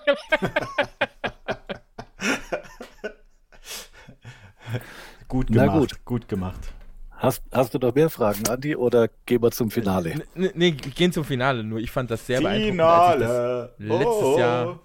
gut 5.28 5.48
gemacht, 5.48 5.80
gut. 5.80 6.06
gut 6.06 6.28
gemacht. 6.28 6.72
Hast, 7.20 7.44
hast 7.52 7.74
du 7.74 7.80
noch 7.80 7.94
mehr 7.94 8.10
Fragen, 8.10 8.48
Andi, 8.48 8.78
oder 8.78 9.10
gehen 9.26 9.44
wir 9.44 9.52
zum 9.52 9.70
Finale? 9.70 10.22
Nee, 10.36 10.52
nee, 10.56 10.72
gehen 10.72 11.12
zum 11.12 11.26
Finale. 11.26 11.66
Nur 11.66 11.80
ich 11.80 11.92
fand 11.92 12.10
das 12.10 12.26
sehr 12.26 12.38
Finale. 12.38 13.74
beeindruckend. 13.78 13.80
Als 13.82 13.84
ich 13.84 13.92
das 13.92 14.00
letztes 14.00 14.24
oh. 14.24 14.40
Jahr, 14.40 14.80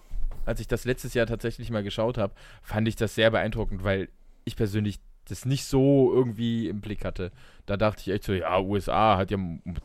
als 0.45 0.61
ich 0.61 0.67
das 0.67 0.85
letztes 0.85 1.15
Jahr 1.15 1.27
tatsächlich 1.27 1.71
mal 1.71 1.85
geschaut 1.85 2.19
habe, 2.19 2.35
fand 2.61 2.89
ich 2.89 2.97
das 2.97 3.15
sehr 3.15 3.31
beeindruckend, 3.31 3.85
weil 3.85 4.09
ich 4.45 4.57
persönlich 4.57 4.99
das 5.29 5.45
nicht 5.45 5.65
so 5.65 6.13
irgendwie 6.13 6.69
im 6.69 6.81
Blick 6.81 7.05
hatte. 7.05 7.31
Da 7.67 7.77
dachte 7.77 8.01
ich 8.01 8.09
echt 8.09 8.25
so, 8.25 8.33
ja, 8.33 8.59
USA 8.59 9.17
hat 9.17 9.31
ja, 9.31 9.39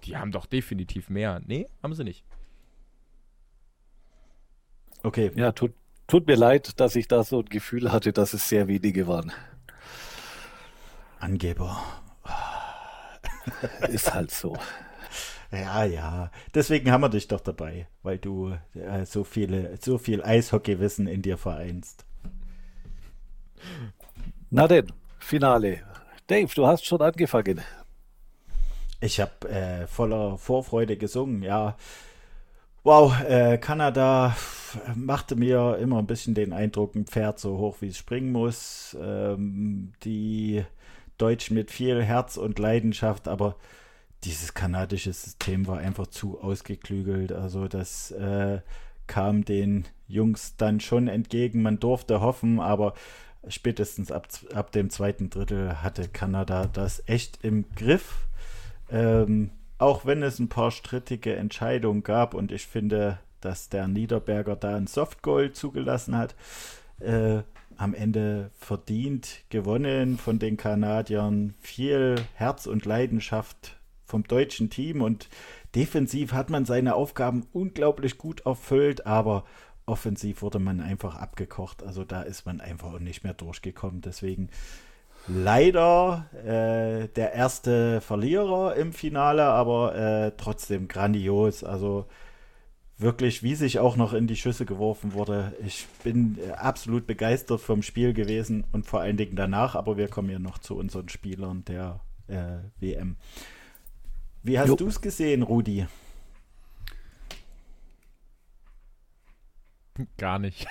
die 0.03 0.17
haben 0.17 0.31
doch 0.31 0.47
definitiv 0.47 1.11
mehr. 1.11 1.41
Nee, 1.45 1.67
haben 1.83 1.93
sie 1.93 2.03
nicht. 2.03 2.23
Okay. 5.03 5.31
Ja, 5.35 5.51
tut, 5.51 5.73
tut 6.07 6.25
mir 6.25 6.35
leid, 6.35 6.79
dass 6.79 6.95
ich 6.95 7.07
da 7.07 7.23
so 7.23 7.39
ein 7.39 7.45
Gefühl 7.45 7.91
hatte, 7.91 8.11
dass 8.11 8.33
es 8.33 8.49
sehr 8.49 8.67
wenige 8.67 9.07
waren. 9.07 9.31
Angeber. 11.19 11.79
Ist 13.89 14.13
halt 14.13 14.31
so. 14.31 14.55
Ja, 15.51 15.83
ja. 15.83 16.31
Deswegen 16.53 16.91
haben 16.91 17.01
wir 17.01 17.09
dich 17.09 17.27
doch 17.27 17.39
dabei, 17.39 17.87
weil 18.03 18.17
du 18.17 18.55
äh, 18.75 19.05
so 19.05 19.23
viele, 19.23 19.77
so 19.81 19.97
viel 19.97 20.23
Eishockeywissen 20.23 21.07
in 21.07 21.21
dir 21.21 21.37
vereinst. 21.37 22.05
Na 24.49 24.67
denn, 24.67 24.91
Finale. 25.19 25.81
Dave, 26.27 26.53
du 26.53 26.67
hast 26.67 26.85
schon 26.85 27.01
angefangen. 27.01 27.61
Ich 29.01 29.19
habe 29.19 29.49
äh, 29.49 29.87
voller 29.87 30.37
Vorfreude 30.37 30.97
gesungen, 30.97 31.41
ja. 31.41 31.75
Wow, 32.83 33.19
äh, 33.21 33.57
Kanada 33.57 34.35
machte 34.95 35.35
mir 35.35 35.77
immer 35.81 35.99
ein 35.99 36.07
bisschen 36.07 36.33
den 36.33 36.53
Eindruck, 36.53 36.95
ein 36.95 37.05
Pferd 37.05 37.39
so 37.39 37.57
hoch 37.57 37.77
wie 37.81 37.87
es 37.87 37.97
springen 37.97 38.31
muss. 38.31 38.95
Ähm, 39.01 39.93
die 40.03 40.63
Deutsch 41.19 41.51
mit 41.51 41.69
viel 41.69 42.01
Herz 42.01 42.37
und 42.37 42.57
Leidenschaft, 42.57 43.27
aber 43.27 43.55
dieses 44.23 44.53
kanadische 44.53 45.13
System 45.13 45.67
war 45.67 45.77
einfach 45.77 46.07
zu 46.07 46.41
ausgeklügelt. 46.41 47.31
Also 47.31 47.67
das 47.67 48.11
äh, 48.11 48.59
kam 49.07 49.45
den 49.45 49.85
Jungs 50.07 50.55
dann 50.57 50.79
schon 50.79 51.07
entgegen. 51.07 51.61
Man 51.61 51.79
durfte 51.79 52.21
hoffen, 52.21 52.59
aber 52.59 52.93
spätestens 53.47 54.11
ab, 54.11 54.27
ab 54.53 54.71
dem 54.71 54.89
zweiten 54.89 55.29
Drittel 55.29 55.81
hatte 55.81 56.07
Kanada 56.09 56.65
das 56.65 57.03
echt 57.07 57.43
im 57.43 57.65
Griff. 57.75 58.27
Ähm, 58.91 59.51
auch 59.77 60.05
wenn 60.05 60.23
es 60.23 60.39
ein 60.39 60.49
paar 60.49 60.71
strittige 60.71 61.35
Entscheidungen 61.35 62.03
gab 62.03 62.33
und 62.33 62.51
ich 62.51 62.67
finde, 62.67 63.19
dass 63.39 63.69
der 63.69 63.87
Niederberger 63.87 64.55
da 64.55 64.75
ein 64.75 64.87
Softgoal 64.87 65.53
zugelassen 65.53 66.17
hat, 66.17 66.35
äh, 66.99 67.43
am 67.79 67.93
Ende 67.93 68.51
verdient 68.59 69.45
gewonnen 69.49 70.17
von 70.17 70.37
den 70.37 70.57
Kanadiern. 70.57 71.53
Viel 71.59 72.15
Herz 72.33 72.67
und 72.67 72.85
Leidenschaft 72.85 73.77
vom 74.03 74.23
deutschen 74.23 74.69
Team 74.69 75.01
und 75.01 75.29
defensiv 75.75 76.33
hat 76.33 76.49
man 76.49 76.65
seine 76.65 76.95
Aufgaben 76.95 77.47
unglaublich 77.53 78.17
gut 78.17 78.45
erfüllt, 78.45 79.05
aber 79.05 79.45
offensiv 79.85 80.41
wurde 80.41 80.59
man 80.59 80.81
einfach 80.81 81.15
abgekocht. 81.15 81.81
Also 81.81 82.03
da 82.03 82.21
ist 82.21 82.45
man 82.45 82.59
einfach 82.59 82.99
nicht 82.99 83.23
mehr 83.23 83.33
durchgekommen. 83.33 84.01
Deswegen 84.01 84.49
leider 85.27 86.25
äh, 86.33 87.07
der 87.07 87.33
erste 87.33 88.01
Verlierer 88.01 88.75
im 88.75 88.91
Finale, 88.91 89.45
aber 89.45 89.95
äh, 89.95 90.31
trotzdem 90.35 90.89
grandios. 90.89 91.63
Also 91.63 92.07
wirklich, 92.99 93.43
wie 93.43 93.55
sich 93.55 93.79
auch 93.79 93.95
noch 93.95 94.13
in 94.13 94.27
die 94.27 94.35
Schüsse 94.35 94.65
geworfen 94.65 95.13
wurde. 95.13 95.53
Ich 95.65 95.87
bin 96.03 96.37
äh, 96.37 96.51
absolut 96.51 97.07
begeistert 97.07 97.61
vom 97.61 97.81
Spiel 97.81 98.13
gewesen 98.13 98.65
und 98.71 98.85
vor 98.85 99.01
allen 99.01 99.17
Dingen 99.17 99.35
danach, 99.35 99.75
aber 99.75 99.97
wir 99.97 100.09
kommen 100.09 100.29
ja 100.29 100.39
noch 100.39 100.57
zu 100.57 100.75
unseren 100.75 101.09
Spielern 101.09 101.63
der 101.65 102.01
äh, 102.27 102.57
WM. 102.79 103.15
Wie 104.43 104.59
hast 104.59 104.79
du 104.79 104.87
es 104.87 105.01
gesehen, 105.01 105.43
Rudi? 105.43 105.87
Gar 110.17 110.39
nicht. 110.39 110.67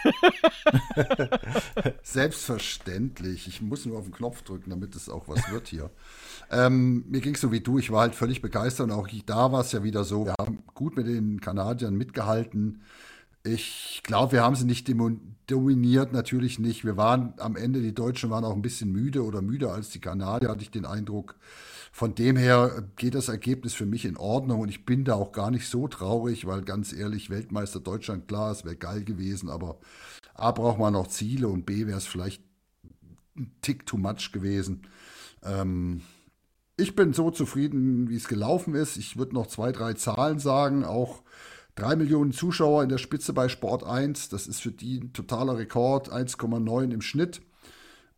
Selbstverständlich. 2.03 3.49
Ich 3.49 3.61
muss 3.61 3.87
nur 3.87 3.99
auf 3.99 4.05
den 4.05 4.13
Knopf 4.13 4.43
drücken, 4.43 4.71
damit 4.71 4.95
es 4.95 5.09
auch 5.09 5.29
was 5.29 5.51
wird 5.51 5.69
hier. 5.69 5.91
ähm, 6.51 7.05
mir 7.09 7.21
ging 7.21 7.35
es 7.35 7.41
so 7.41 7.53
wie 7.53 7.61
du. 7.61 7.79
Ich 7.79 7.91
war 7.91 8.01
halt 8.01 8.15
völlig 8.15 8.43
begeistert 8.43 8.87
und 8.87 8.93
auch 8.93 9.09
da 9.27 9.53
war 9.53 9.61
es 9.61 9.73
ja 9.73 9.83
wieder 9.83 10.05
so. 10.05 10.27
Wir 10.27 10.35
haben 10.41 10.63
gut 10.75 10.97
mit 10.97 11.07
den 11.07 11.41
Kanadiern 11.41 11.95
mitgehalten. 11.95 12.83
Ich 13.45 14.03
glaube, 14.05 14.33
wir 14.33 14.43
haben 14.43 14.57
sie 14.57 14.65
nicht 14.65 14.89
dominiert, 15.47 16.13
natürlich 16.13 16.59
nicht. 16.59 16.85
Wir 16.85 16.97
waren 16.97 17.35
am 17.39 17.57
Ende, 17.57 17.81
die 17.81 17.95
Deutschen 17.95 18.31
waren 18.31 18.45
auch 18.45 18.55
ein 18.55 18.63
bisschen 18.63 18.93
müde 18.93 19.25
oder 19.25 19.43
müder 19.43 19.73
als 19.73 19.91
die 19.91 20.01
Kanadier, 20.01 20.51
hatte 20.51 20.63
ich 20.63 20.71
den 20.71 20.85
Eindruck. 20.85 21.37
Von 21.93 22.15
dem 22.15 22.37
her 22.37 22.85
geht 22.97 23.15
das 23.15 23.29
Ergebnis 23.29 23.75
für 23.75 23.87
mich 23.87 24.05
in 24.05 24.17
Ordnung 24.17 24.61
und 24.61 24.69
ich 24.69 24.85
bin 24.85 25.05
da 25.05 25.15
auch 25.15 25.33
gar 25.33 25.51
nicht 25.51 25.69
so 25.69 25.89
traurig, 25.89 26.47
weil 26.47 26.63
ganz 26.63 26.93
ehrlich, 26.93 27.31
Weltmeister 27.31 27.81
Deutschland, 27.81 28.29
klar, 28.29 28.53
es 28.53 28.65
wäre 28.65 28.77
geil 28.77 29.05
gewesen, 29.05 29.49
aber 29.49 29.79
A 30.35 30.53
braucht 30.53 30.79
man 30.79 30.93
noch 30.93 31.09
Ziele 31.09 31.49
und 31.49 31.67
B 31.67 31.87
wäre 31.87 31.99
es 31.99 32.07
vielleicht 32.07 32.43
ein 33.37 33.51
Tick 33.63 33.87
too 33.87 33.97
much 33.97 34.33
gewesen. 34.33 34.83
Ähm, 35.43 36.03
ich 36.77 36.95
bin 36.95 37.13
so 37.13 37.31
zufrieden, 37.31 38.09
wie 38.09 38.17
es 38.17 38.29
gelaufen 38.29 38.75
ist. 38.75 38.97
Ich 38.97 39.17
würde 39.17 39.35
noch 39.35 39.49
zwei, 39.49 39.73
drei 39.73 39.95
Zahlen 39.95 40.39
sagen, 40.39 40.85
auch 40.85 41.23
Drei 41.79 41.95
Millionen 41.95 42.33
Zuschauer 42.33 42.83
in 42.83 42.89
der 42.89 42.99
Spitze 42.99 43.33
bei 43.33 43.49
Sport 43.49 43.85
1, 43.85 44.31
das 44.31 44.49
ist 44.49 44.61
für 44.61 44.73
die 44.73 44.99
ein 44.99 45.13
totaler 45.13 45.59
Rekord, 45.59 46.13
1,9 46.13 46.91
im 46.91 47.01
Schnitt. 47.01 47.41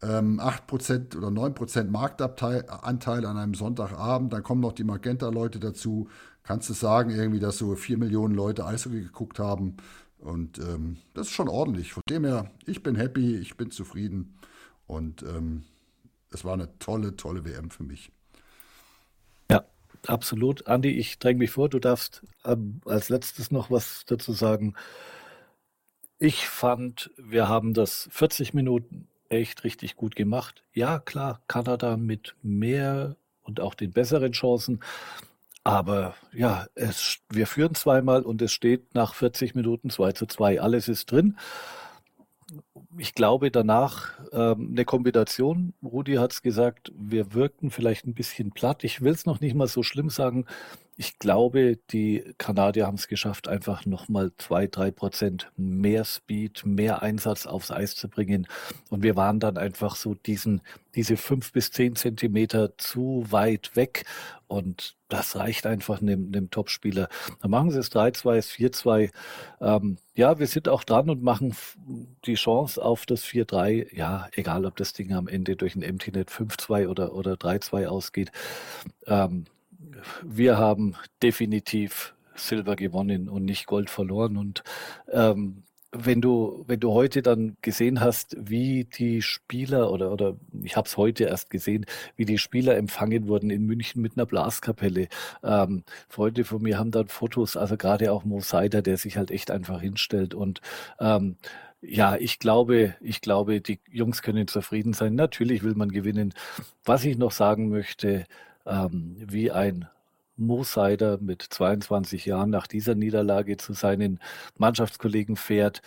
8% 0.02 1.14
ähm, 1.14 1.18
oder 1.18 1.28
9% 1.28 1.90
Marktanteil 1.90 3.26
an 3.26 3.36
einem 3.36 3.54
Sonntagabend. 3.54 4.32
Dann 4.32 4.42
kommen 4.42 4.60
noch 4.60 4.72
die 4.72 4.84
Magenta-Leute 4.84 5.60
dazu. 5.60 6.08
Kannst 6.42 6.70
du 6.70 6.74
sagen, 6.74 7.10
irgendwie, 7.10 7.40
dass 7.40 7.58
so 7.58 7.74
4 7.74 7.98
Millionen 7.98 8.34
Leute 8.34 8.64
Eishockey 8.64 9.02
geguckt 9.02 9.38
haben. 9.38 9.76
Und 10.18 10.58
ähm, 10.58 10.98
das 11.14 11.28
ist 11.28 11.32
schon 11.32 11.48
ordentlich. 11.48 11.92
Von 11.92 12.02
dem 12.08 12.24
her, 12.24 12.50
ich 12.66 12.82
bin 12.82 12.94
happy, 12.94 13.36
ich 13.36 13.56
bin 13.56 13.70
zufrieden. 13.70 14.38
Und 14.86 15.22
ähm, 15.22 15.64
es 16.30 16.44
war 16.44 16.54
eine 16.54 16.78
tolle, 16.78 17.16
tolle 17.16 17.44
WM 17.44 17.70
für 17.70 17.84
mich. 17.84 18.10
Ja, 19.50 19.64
absolut. 20.06 20.66
Andi, 20.66 20.90
ich 20.90 21.18
dränge 21.18 21.40
mich 21.40 21.50
vor, 21.50 21.68
du 21.68 21.78
darfst 21.78 22.22
ähm, 22.44 22.80
als 22.86 23.08
letztes 23.10 23.50
noch 23.50 23.70
was 23.70 24.04
dazu 24.06 24.32
sagen. 24.32 24.74
Ich 26.18 26.48
fand, 26.48 27.10
wir 27.16 27.48
haben 27.48 27.72
das 27.74 28.08
40 28.12 28.52
Minuten 28.52 29.09
echt 29.30 29.64
richtig 29.64 29.96
gut 29.96 30.16
gemacht. 30.16 30.62
Ja, 30.74 30.98
klar, 30.98 31.40
Kanada 31.48 31.96
mit 31.96 32.34
mehr 32.42 33.16
und 33.42 33.60
auch 33.60 33.74
den 33.74 33.92
besseren 33.92 34.32
Chancen. 34.32 34.80
Aber 35.64 36.14
ja, 36.32 36.66
es, 36.74 37.18
wir 37.28 37.46
führen 37.46 37.74
zweimal 37.74 38.22
und 38.22 38.42
es 38.42 38.52
steht 38.52 38.94
nach 38.94 39.14
40 39.14 39.54
Minuten 39.54 39.90
2 39.90 40.12
zu 40.12 40.26
2. 40.26 40.60
Alles 40.60 40.88
ist 40.88 41.10
drin. 41.10 41.36
Ich 42.98 43.14
glaube 43.14 43.50
danach 43.50 44.18
ähm, 44.32 44.70
eine 44.72 44.84
Kombination. 44.84 45.74
Rudi 45.82 46.14
hat 46.14 46.32
es 46.32 46.42
gesagt, 46.42 46.92
wir 46.96 47.34
wirkten 47.34 47.70
vielleicht 47.70 48.06
ein 48.06 48.14
bisschen 48.14 48.50
platt. 48.50 48.84
Ich 48.84 49.02
will 49.02 49.12
es 49.12 49.26
noch 49.26 49.40
nicht 49.40 49.54
mal 49.54 49.68
so 49.68 49.82
schlimm 49.82 50.10
sagen. 50.10 50.46
Ich 51.00 51.18
glaube, 51.18 51.78
die 51.92 52.34
Kanadier 52.36 52.86
haben 52.86 52.96
es 52.96 53.08
geschafft, 53.08 53.48
einfach 53.48 53.86
nochmal 53.86 54.32
zwei, 54.36 54.66
drei 54.66 54.90
Prozent 54.90 55.50
mehr 55.56 56.04
Speed, 56.04 56.66
mehr 56.66 57.00
Einsatz 57.00 57.46
aufs 57.46 57.70
Eis 57.70 57.96
zu 57.96 58.06
bringen. 58.10 58.46
Und 58.90 59.02
wir 59.02 59.16
waren 59.16 59.40
dann 59.40 59.56
einfach 59.56 59.96
so 59.96 60.12
diesen, 60.12 60.60
diese 60.94 61.16
fünf 61.16 61.52
bis 61.52 61.72
zehn 61.72 61.96
Zentimeter 61.96 62.76
zu 62.76 63.24
weit 63.30 63.76
weg. 63.76 64.04
Und 64.46 64.94
das 65.08 65.36
reicht 65.36 65.64
einfach 65.64 66.02
einem, 66.02 66.26
einem 66.26 66.50
Topspieler. 66.50 67.08
Dann 67.40 67.50
machen 67.50 67.70
sie 67.70 67.78
es 67.78 67.90
3-2, 67.90 68.36
es 68.36 68.50
4-2. 68.50 69.10
Ähm, 69.62 69.96
ja, 70.14 70.38
wir 70.38 70.48
sind 70.48 70.68
auch 70.68 70.84
dran 70.84 71.08
und 71.08 71.22
machen 71.22 71.56
die 72.26 72.34
Chance 72.34 72.84
auf 72.84 73.06
das 73.06 73.24
4-3. 73.24 73.96
Ja, 73.96 74.28
egal, 74.32 74.66
ob 74.66 74.76
das 74.76 74.92
Ding 74.92 75.14
am 75.14 75.28
Ende 75.28 75.56
durch 75.56 75.76
ein 75.76 75.82
Empty 75.82 76.12
Net 76.12 76.28
5-2 76.28 76.88
oder, 76.88 77.14
oder 77.14 77.36
3-2 77.36 77.86
ausgeht. 77.86 78.30
Ähm, 79.06 79.46
wir 80.22 80.58
haben 80.58 80.94
definitiv 81.22 82.14
Silber 82.34 82.76
gewonnen 82.76 83.28
und 83.28 83.44
nicht 83.44 83.66
Gold 83.66 83.90
verloren. 83.90 84.36
Und 84.36 84.62
ähm, 85.10 85.62
wenn 85.92 86.20
du, 86.20 86.64
wenn 86.66 86.80
du 86.80 86.92
heute 86.92 87.20
dann 87.20 87.56
gesehen 87.62 88.00
hast, 88.00 88.36
wie 88.38 88.84
die 88.84 89.22
Spieler 89.22 89.90
oder, 89.90 90.12
oder 90.12 90.36
ich 90.62 90.76
habe 90.76 90.86
es 90.86 90.96
heute 90.96 91.24
erst 91.24 91.50
gesehen, 91.50 91.84
wie 92.16 92.24
die 92.24 92.38
Spieler 92.38 92.76
empfangen 92.76 93.26
wurden 93.26 93.50
in 93.50 93.66
München 93.66 94.00
mit 94.00 94.16
einer 94.16 94.26
Blaskapelle. 94.26 95.08
Ähm, 95.42 95.82
Freunde 96.08 96.44
von 96.44 96.62
mir 96.62 96.78
haben 96.78 96.92
dann 96.92 97.08
Fotos, 97.08 97.56
also 97.56 97.76
gerade 97.76 98.12
auch 98.12 98.24
Mo 98.24 98.40
Seider, 98.40 98.82
der 98.82 98.96
sich 98.96 99.16
halt 99.16 99.30
echt 99.30 99.50
einfach 99.50 99.80
hinstellt 99.80 100.34
und 100.34 100.60
ähm, 101.00 101.36
ja, 101.82 102.16
ich 102.16 102.38
glaube, 102.38 102.94
ich 103.00 103.22
glaube, 103.22 103.62
die 103.62 103.80
Jungs 103.90 104.20
können 104.20 104.46
zufrieden 104.46 104.92
sein. 104.92 105.14
Natürlich 105.14 105.62
will 105.62 105.74
man 105.74 105.90
gewinnen. 105.90 106.34
Was 106.84 107.06
ich 107.06 107.16
noch 107.16 107.30
sagen 107.30 107.70
möchte, 107.70 108.26
ähm, 108.66 109.16
wie 109.18 109.50
ein 109.50 109.88
Mo 110.36 110.64
Seider 110.64 111.18
mit 111.20 111.42
22 111.42 112.26
Jahren 112.26 112.50
nach 112.50 112.66
dieser 112.66 112.94
Niederlage 112.94 113.56
zu 113.56 113.74
seinen 113.74 114.20
Mannschaftskollegen 114.56 115.36
fährt. 115.36 115.82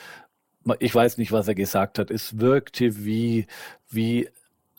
Ich 0.80 0.94
weiß 0.94 1.18
nicht, 1.18 1.32
was 1.32 1.48
er 1.48 1.56
gesagt 1.56 2.00
hat. 2.00 2.12
Es 2.12 2.40
wirkte 2.40 3.04
wie, 3.04 3.48
wie 3.90 4.30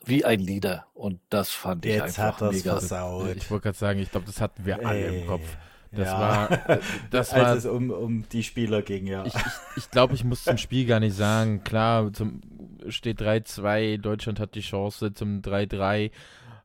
wie 0.05 0.23
ein 0.23 0.39
Leader 0.39 0.85
und 0.93 1.19
das 1.29 1.49
fand 1.49 1.83
Jetzt 1.83 1.95
ich 1.95 2.19
einfach 2.19 2.41
hat 2.41 2.51
mega 2.51 2.77
versaut. 2.77 3.35
Ich 3.35 3.49
wollte 3.49 3.63
gerade 3.63 3.77
sagen, 3.77 3.99
ich 3.99 4.11
glaube, 4.11 4.27
das 4.27 4.39
hatten 4.39 4.65
wir 4.65 4.79
Ey. 4.79 4.85
alle 4.85 5.05
im 5.07 5.27
Kopf. 5.27 5.57
Das 5.91 6.07
ja. 6.07 6.19
war, 6.19 6.69
äh, 6.69 6.79
das 7.11 7.33
als 7.33 7.43
war, 7.43 7.55
es 7.55 7.65
um, 7.65 7.89
um 7.89 8.29
die 8.29 8.43
Spieler 8.43 8.81
ging, 8.81 9.07
ja. 9.07 9.25
Ich, 9.25 9.33
ich, 9.33 9.43
ich 9.77 9.91
glaube, 9.91 10.13
ich 10.13 10.23
muss 10.23 10.43
zum 10.43 10.57
Spiel 10.57 10.85
gar 10.85 10.99
nicht 10.99 11.15
sagen. 11.15 11.63
Klar, 11.63 12.11
zum, 12.13 12.41
steht 12.89 13.21
3-2, 13.21 13.97
Deutschland 13.97 14.39
hat 14.39 14.55
die 14.55 14.61
Chance 14.61 15.13
zum 15.13 15.41
3-3. 15.41 16.11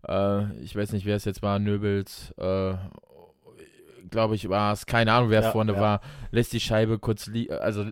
Äh, 0.07 0.55
ich 0.61 0.74
weiß 0.74 0.92
nicht, 0.92 1.07
wer 1.07 1.16
es 1.16 1.24
jetzt 1.24 1.42
war, 1.42 1.59
Nöbels, 1.59 2.32
äh, 2.38 2.74
glaube 4.11 4.34
ich, 4.34 4.48
war 4.48 4.72
es, 4.72 4.86
keine 4.86 5.12
Ahnung, 5.12 5.30
wer 5.30 5.42
ja, 5.42 5.51
vorne 5.51 5.74
ja. 5.74 5.80
war, 5.80 6.01
lässt 6.30 6.53
die 6.53 6.61
Scheibe 6.61 6.98
kurz 6.98 7.26
liegen, 7.26 7.53
also 7.55 7.86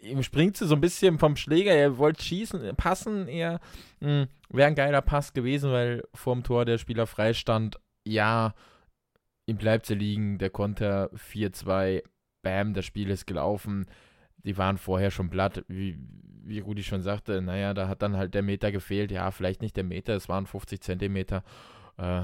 ihm 0.00 0.22
springt 0.22 0.56
sie 0.56 0.66
so 0.66 0.74
ein 0.74 0.80
bisschen 0.80 1.18
vom 1.18 1.36
Schläger, 1.36 1.72
er 1.72 1.98
wollte 1.98 2.22
schießen, 2.22 2.76
passen. 2.76 3.28
Eher, 3.28 3.60
hm, 4.00 4.26
wäre 4.48 4.68
ein 4.68 4.74
geiler 4.74 5.02
Pass 5.02 5.32
gewesen, 5.32 5.72
weil 5.72 6.02
vorm 6.14 6.42
Tor 6.42 6.64
der 6.64 6.78
Spieler 6.78 7.06
frei 7.06 7.32
stand, 7.32 7.78
ja, 8.06 8.54
ihm 9.46 9.56
bleibt 9.56 9.86
sie 9.86 9.94
liegen, 9.94 10.38
der 10.38 10.50
Konter 10.50 11.10
4-2, 11.14 12.02
bam, 12.42 12.74
das 12.74 12.84
Spiel 12.84 13.10
ist 13.10 13.26
gelaufen, 13.26 13.86
die 14.44 14.56
waren 14.56 14.78
vorher 14.78 15.10
schon 15.10 15.30
platt, 15.30 15.64
wie, 15.68 15.98
wie 16.50 16.58
Rudi 16.58 16.82
schon 16.82 17.00
sagte, 17.00 17.40
naja, 17.40 17.72
da 17.72 17.88
hat 17.88 18.02
dann 18.02 18.16
halt 18.16 18.34
der 18.34 18.42
Meter 18.42 18.70
gefehlt. 18.70 19.10
Ja, 19.10 19.30
vielleicht 19.30 19.62
nicht 19.62 19.76
der 19.76 19.84
Meter, 19.84 20.14
es 20.14 20.28
waren 20.28 20.46
50 20.46 20.82
Zentimeter 20.82 21.42
äh, 21.96 22.22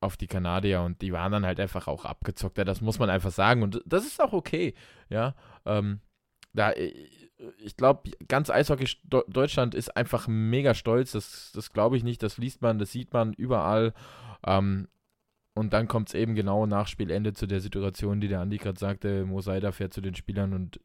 auf 0.00 0.16
die 0.16 0.28
Kanadier 0.28 0.82
und 0.82 1.02
die 1.02 1.12
waren 1.12 1.32
dann 1.32 1.46
halt 1.46 1.58
einfach 1.58 1.88
auch 1.88 2.04
abgezockt. 2.04 2.58
Ja, 2.58 2.64
das 2.64 2.80
muss 2.80 2.98
man 2.98 3.10
einfach 3.10 3.32
sagen 3.32 3.62
und 3.62 3.82
das 3.84 4.06
ist 4.06 4.22
auch 4.22 4.32
okay. 4.32 4.74
Ja, 5.08 5.34
ähm, 5.66 6.00
da, 6.52 6.70
äh, 6.72 6.92
ich 7.58 7.76
glaube, 7.76 8.10
ganz 8.28 8.50
Eishockey 8.50 8.86
Deutschland 9.04 9.74
ist 9.74 9.96
einfach 9.96 10.28
mega 10.28 10.74
stolz. 10.74 11.12
Das, 11.12 11.52
das 11.54 11.72
glaube 11.72 11.96
ich 11.96 12.04
nicht. 12.04 12.22
Das 12.22 12.36
liest 12.36 12.60
man, 12.60 12.78
das 12.78 12.92
sieht 12.92 13.12
man 13.12 13.32
überall. 13.32 13.94
Ähm, 14.46 14.88
und 15.54 15.72
dann 15.72 15.88
kommt 15.88 16.08
es 16.08 16.14
eben 16.14 16.34
genau 16.34 16.66
nach 16.66 16.86
Spielende 16.86 17.32
zu 17.32 17.46
der 17.46 17.60
Situation, 17.60 18.20
die 18.20 18.28
der 18.28 18.40
Andi 18.40 18.58
gerade 18.58 18.78
sagte. 18.78 19.24
Mo 19.24 19.40
Seider 19.40 19.72
fährt 19.72 19.94
zu 19.94 20.00
den 20.00 20.14
Spielern 20.14 20.52
und 20.52 20.80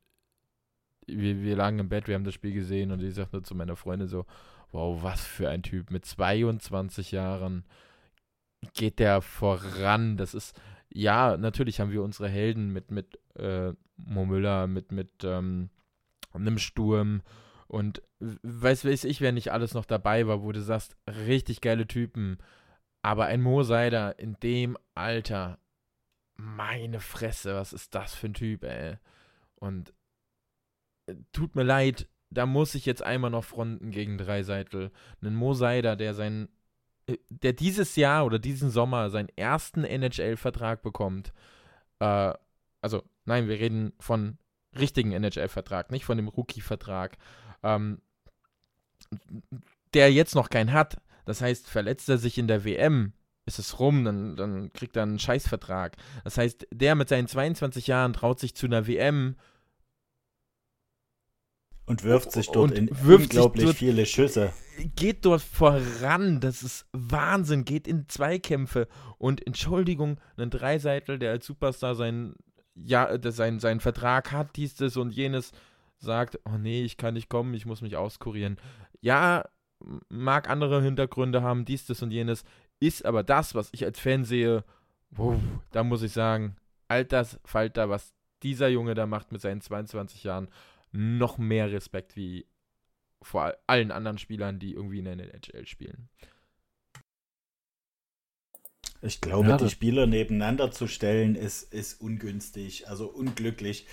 wir, 1.07 1.41
wir 1.41 1.55
lagen 1.55 1.79
im 1.79 1.89
Bett, 1.89 2.07
wir 2.07 2.15
haben 2.15 2.23
das 2.23 2.33
Spiel 2.33 2.53
gesehen 2.53 2.91
und 2.91 3.01
ich 3.01 3.15
sagte 3.15 3.41
zu 3.41 3.55
meiner 3.55 3.75
Freundin 3.75 4.07
so, 4.07 4.25
wow, 4.71 5.01
was 5.03 5.25
für 5.25 5.49
ein 5.49 5.63
Typ. 5.63 5.91
Mit 5.91 6.05
22 6.05 7.11
Jahren 7.11 7.65
geht 8.73 8.99
der 8.99 9.21
voran. 9.21 10.17
Das 10.17 10.33
ist, 10.33 10.59
ja, 10.89 11.37
natürlich 11.37 11.79
haben 11.79 11.91
wir 11.91 12.03
unsere 12.03 12.29
Helden 12.29 12.71
mit, 12.71 12.91
mit 12.91 13.19
äh, 13.35 13.73
Mo 13.97 14.25
Müller, 14.25 14.67
mit, 14.67 14.91
mit 14.91 15.23
ähm, 15.23 15.69
einem 16.33 16.57
Sturm 16.57 17.21
und 17.67 18.01
weiß, 18.19 18.85
weiß 18.85 19.05
ich, 19.05 19.21
wer 19.21 19.31
nicht 19.31 19.51
alles 19.51 19.73
noch 19.73 19.85
dabei 19.85 20.27
war, 20.27 20.43
wo 20.43 20.51
du 20.51 20.61
sagst, 20.61 20.95
richtig 21.07 21.61
geile 21.61 21.87
Typen. 21.87 22.37
Aber 23.01 23.25
ein 23.25 23.41
Mo 23.41 23.63
Seider 23.63 24.19
in 24.19 24.35
dem 24.41 24.77
Alter, 24.93 25.59
meine 26.35 26.99
Fresse, 26.99 27.55
was 27.55 27.71
ist 27.71 27.95
das 27.95 28.13
für 28.13 28.27
ein 28.27 28.33
Typ, 28.33 28.63
ey. 28.63 28.97
Und 29.55 29.93
tut 31.31 31.55
mir 31.55 31.63
leid, 31.63 32.07
da 32.29 32.45
muss 32.45 32.75
ich 32.75 32.85
jetzt 32.85 33.03
einmal 33.03 33.31
noch 33.31 33.43
fronten 33.43 33.91
gegen 33.91 34.17
Dreiseitel. 34.17 34.91
Einen 35.21 35.35
Mo 35.35 35.53
Seider, 35.53 35.95
der 35.95 36.13
sein, 36.13 36.49
äh, 37.07 37.17
der 37.29 37.53
dieses 37.53 37.95
Jahr 37.95 38.25
oder 38.25 38.39
diesen 38.39 38.69
Sommer 38.69 39.09
seinen 39.09 39.29
ersten 39.35 39.83
NHL-Vertrag 39.83 40.81
bekommt. 40.81 41.33
Äh, 41.99 42.33
also, 42.81 43.03
nein, 43.25 43.47
wir 43.47 43.59
reden 43.59 43.93
von 43.99 44.37
richtigen 44.77 45.11
NHL-Vertrag, 45.11 45.91
nicht 45.91 46.05
von 46.05 46.17
dem 46.17 46.27
Rookie-Vertrag. 46.27 47.17
Ähm, 47.63 48.01
der 49.93 50.11
jetzt 50.11 50.35
noch 50.35 50.49
keinen 50.49 50.73
hat. 50.73 50.97
Das 51.25 51.41
heißt, 51.41 51.67
verletzt 51.67 52.09
er 52.09 52.17
sich 52.17 52.37
in 52.37 52.47
der 52.47 52.65
WM, 52.65 53.13
ist 53.45 53.59
es 53.59 53.79
rum, 53.79 54.03
dann, 54.03 54.35
dann 54.35 54.73
kriegt 54.73 54.95
er 54.95 55.03
einen 55.03 55.19
Scheißvertrag. 55.19 55.95
Das 56.23 56.37
heißt, 56.37 56.67
der 56.71 56.95
mit 56.95 57.09
seinen 57.09 57.27
22 57.27 57.87
Jahren 57.87 58.13
traut 58.13 58.39
sich 58.39 58.55
zu 58.55 58.65
einer 58.65 58.87
WM 58.87 59.35
Und 61.85 62.03
wirft 62.03 62.31
sich 62.31 62.47
dort 62.47 62.71
in 62.71 62.89
unglaublich 62.89 63.65
dort, 63.65 63.77
viele 63.77 64.05
Schüsse. 64.05 64.51
Geht 64.95 65.23
dort 65.23 65.41
voran, 65.41 66.39
das 66.39 66.63
ist 66.63 66.87
Wahnsinn, 66.91 67.63
geht 67.63 67.87
in 67.87 68.09
Zweikämpfe. 68.09 68.87
Und 69.17 69.45
Entschuldigung, 69.45 70.19
ein 70.37 70.49
Dreiseitel, 70.49 71.19
der 71.19 71.31
als 71.31 71.45
Superstar 71.45 71.93
seinen, 71.93 72.35
ja, 72.73 73.09
seinen, 73.31 73.59
seinen 73.59 73.79
Vertrag 73.79 74.31
hat, 74.31 74.55
dies, 74.55 74.75
das 74.75 74.97
und 74.97 75.11
jenes, 75.11 75.51
sagt, 75.97 76.39
oh 76.45 76.57
nee, 76.57 76.83
ich 76.83 76.97
kann 76.97 77.13
nicht 77.13 77.29
kommen, 77.29 77.53
ich 77.53 77.65
muss 77.65 77.81
mich 77.81 77.95
auskurieren. 77.95 78.57
Ja, 78.99 79.45
mag 80.09 80.49
andere 80.49 80.81
Hintergründe 80.81 81.41
haben, 81.41 81.65
dies, 81.65 81.85
das 81.85 82.01
und 82.01 82.11
jenes, 82.11 82.43
ist 82.79 83.05
aber 83.05 83.23
das, 83.23 83.55
was 83.55 83.69
ich 83.71 83.85
als 83.85 83.99
Fan 83.99 84.23
sehe, 84.23 84.63
wow, 85.11 85.35
da 85.71 85.83
muss 85.83 86.01
ich 86.01 86.11
sagen, 86.11 86.55
Altersfalter, 86.87 87.89
was 87.89 88.13
dieser 88.43 88.67
Junge 88.67 88.93
da 88.93 89.05
macht 89.05 89.31
mit 89.31 89.41
seinen 89.41 89.61
22 89.61 90.23
Jahren, 90.23 90.49
noch 90.95 91.37
mehr 91.37 91.71
Respekt 91.71 92.15
wie 92.15 92.47
vor 93.21 93.53
allen 93.67 93.91
anderen 93.91 94.17
Spielern, 94.17 94.59
die 94.59 94.73
irgendwie 94.73 94.99
in 94.99 95.05
der 95.05 95.13
NHL 95.13 95.65
spielen. 95.65 96.09
Ich 99.01 99.21
glaube, 99.21 99.49
ja, 99.49 99.57
die 99.57 99.69
Spieler 99.69 100.07
nebeneinander 100.07 100.71
zu 100.71 100.87
stellen, 100.87 101.35
ist, 101.35 101.73
ist 101.73 102.01
ungünstig, 102.01 102.87
also 102.87 103.07
unglücklich. 103.07 103.85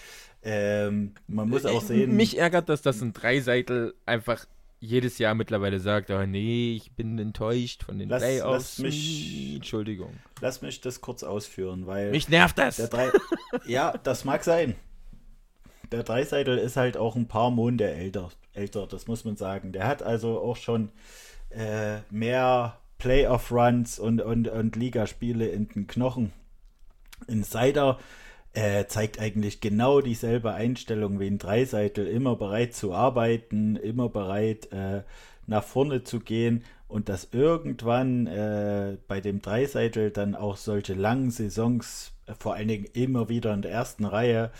Ähm, 0.42 1.14
man 1.26 1.48
muss 1.48 1.66
auch 1.66 1.82
sehen. 1.82 2.16
Mich 2.16 2.38
ärgert, 2.38 2.68
dass 2.68 2.82
das 2.82 3.00
ein 3.02 3.12
Dreiseitel 3.12 3.94
einfach 4.06 4.46
jedes 4.80 5.18
Jahr 5.18 5.34
mittlerweile 5.34 5.80
sagt, 5.80 6.10
oh 6.10 6.26
nee, 6.26 6.74
ich 6.74 6.92
bin 6.92 7.18
enttäuscht 7.18 7.84
von 7.84 7.98
den 7.98 8.08
lass, 8.08 8.22
Playoffs. 8.22 8.78
Lass 8.78 8.78
mich, 8.78 9.54
Entschuldigung. 9.56 10.14
Lass 10.40 10.62
mich 10.62 10.80
das 10.80 11.00
kurz 11.00 11.22
ausführen, 11.22 11.86
weil. 11.86 12.10
Mich 12.10 12.28
nervt 12.28 12.58
das! 12.58 12.76
Drei, 12.76 13.10
ja, 13.66 13.96
das 13.98 14.24
mag 14.24 14.42
sein 14.44 14.74
der 15.92 16.02
Dreiseitel 16.02 16.58
ist 16.58 16.76
halt 16.76 16.96
auch 16.96 17.16
ein 17.16 17.28
paar 17.28 17.50
Monde 17.50 17.90
älter, 17.90 18.30
älter, 18.54 18.86
das 18.86 19.06
muss 19.06 19.24
man 19.24 19.36
sagen. 19.36 19.72
Der 19.72 19.86
hat 19.86 20.02
also 20.02 20.40
auch 20.40 20.56
schon 20.56 20.90
äh, 21.50 21.98
mehr 22.10 22.78
Playoff-Runs 22.98 23.98
und, 23.98 24.20
und, 24.20 24.48
und 24.48 24.76
Ligaspiele 24.76 25.46
in 25.46 25.68
den 25.68 25.86
Knochen. 25.86 26.32
In 27.28 27.44
Seider 27.44 27.98
äh, 28.52 28.86
zeigt 28.86 29.18
eigentlich 29.20 29.60
genau 29.60 30.00
dieselbe 30.00 30.52
Einstellung 30.52 31.20
wie 31.20 31.26
ein 31.26 31.38
Dreiseitel, 31.38 32.06
immer 32.06 32.36
bereit 32.36 32.74
zu 32.74 32.92
arbeiten, 32.92 33.76
immer 33.76 34.08
bereit 34.08 34.70
äh, 34.72 35.02
nach 35.46 35.64
vorne 35.64 36.04
zu 36.04 36.20
gehen 36.20 36.64
und 36.88 37.08
dass 37.08 37.28
irgendwann 37.32 38.26
äh, 38.26 38.98
bei 39.08 39.20
dem 39.20 39.40
Dreiseitel 39.40 40.10
dann 40.10 40.34
auch 40.34 40.56
solche 40.56 40.94
langen 40.94 41.30
Saisons, 41.30 42.12
äh, 42.26 42.34
vor 42.38 42.54
allen 42.54 42.68
Dingen 42.68 42.86
immer 42.92 43.28
wieder 43.28 43.54
in 43.54 43.62
der 43.62 43.72
ersten 43.72 44.04
Reihe, 44.04 44.50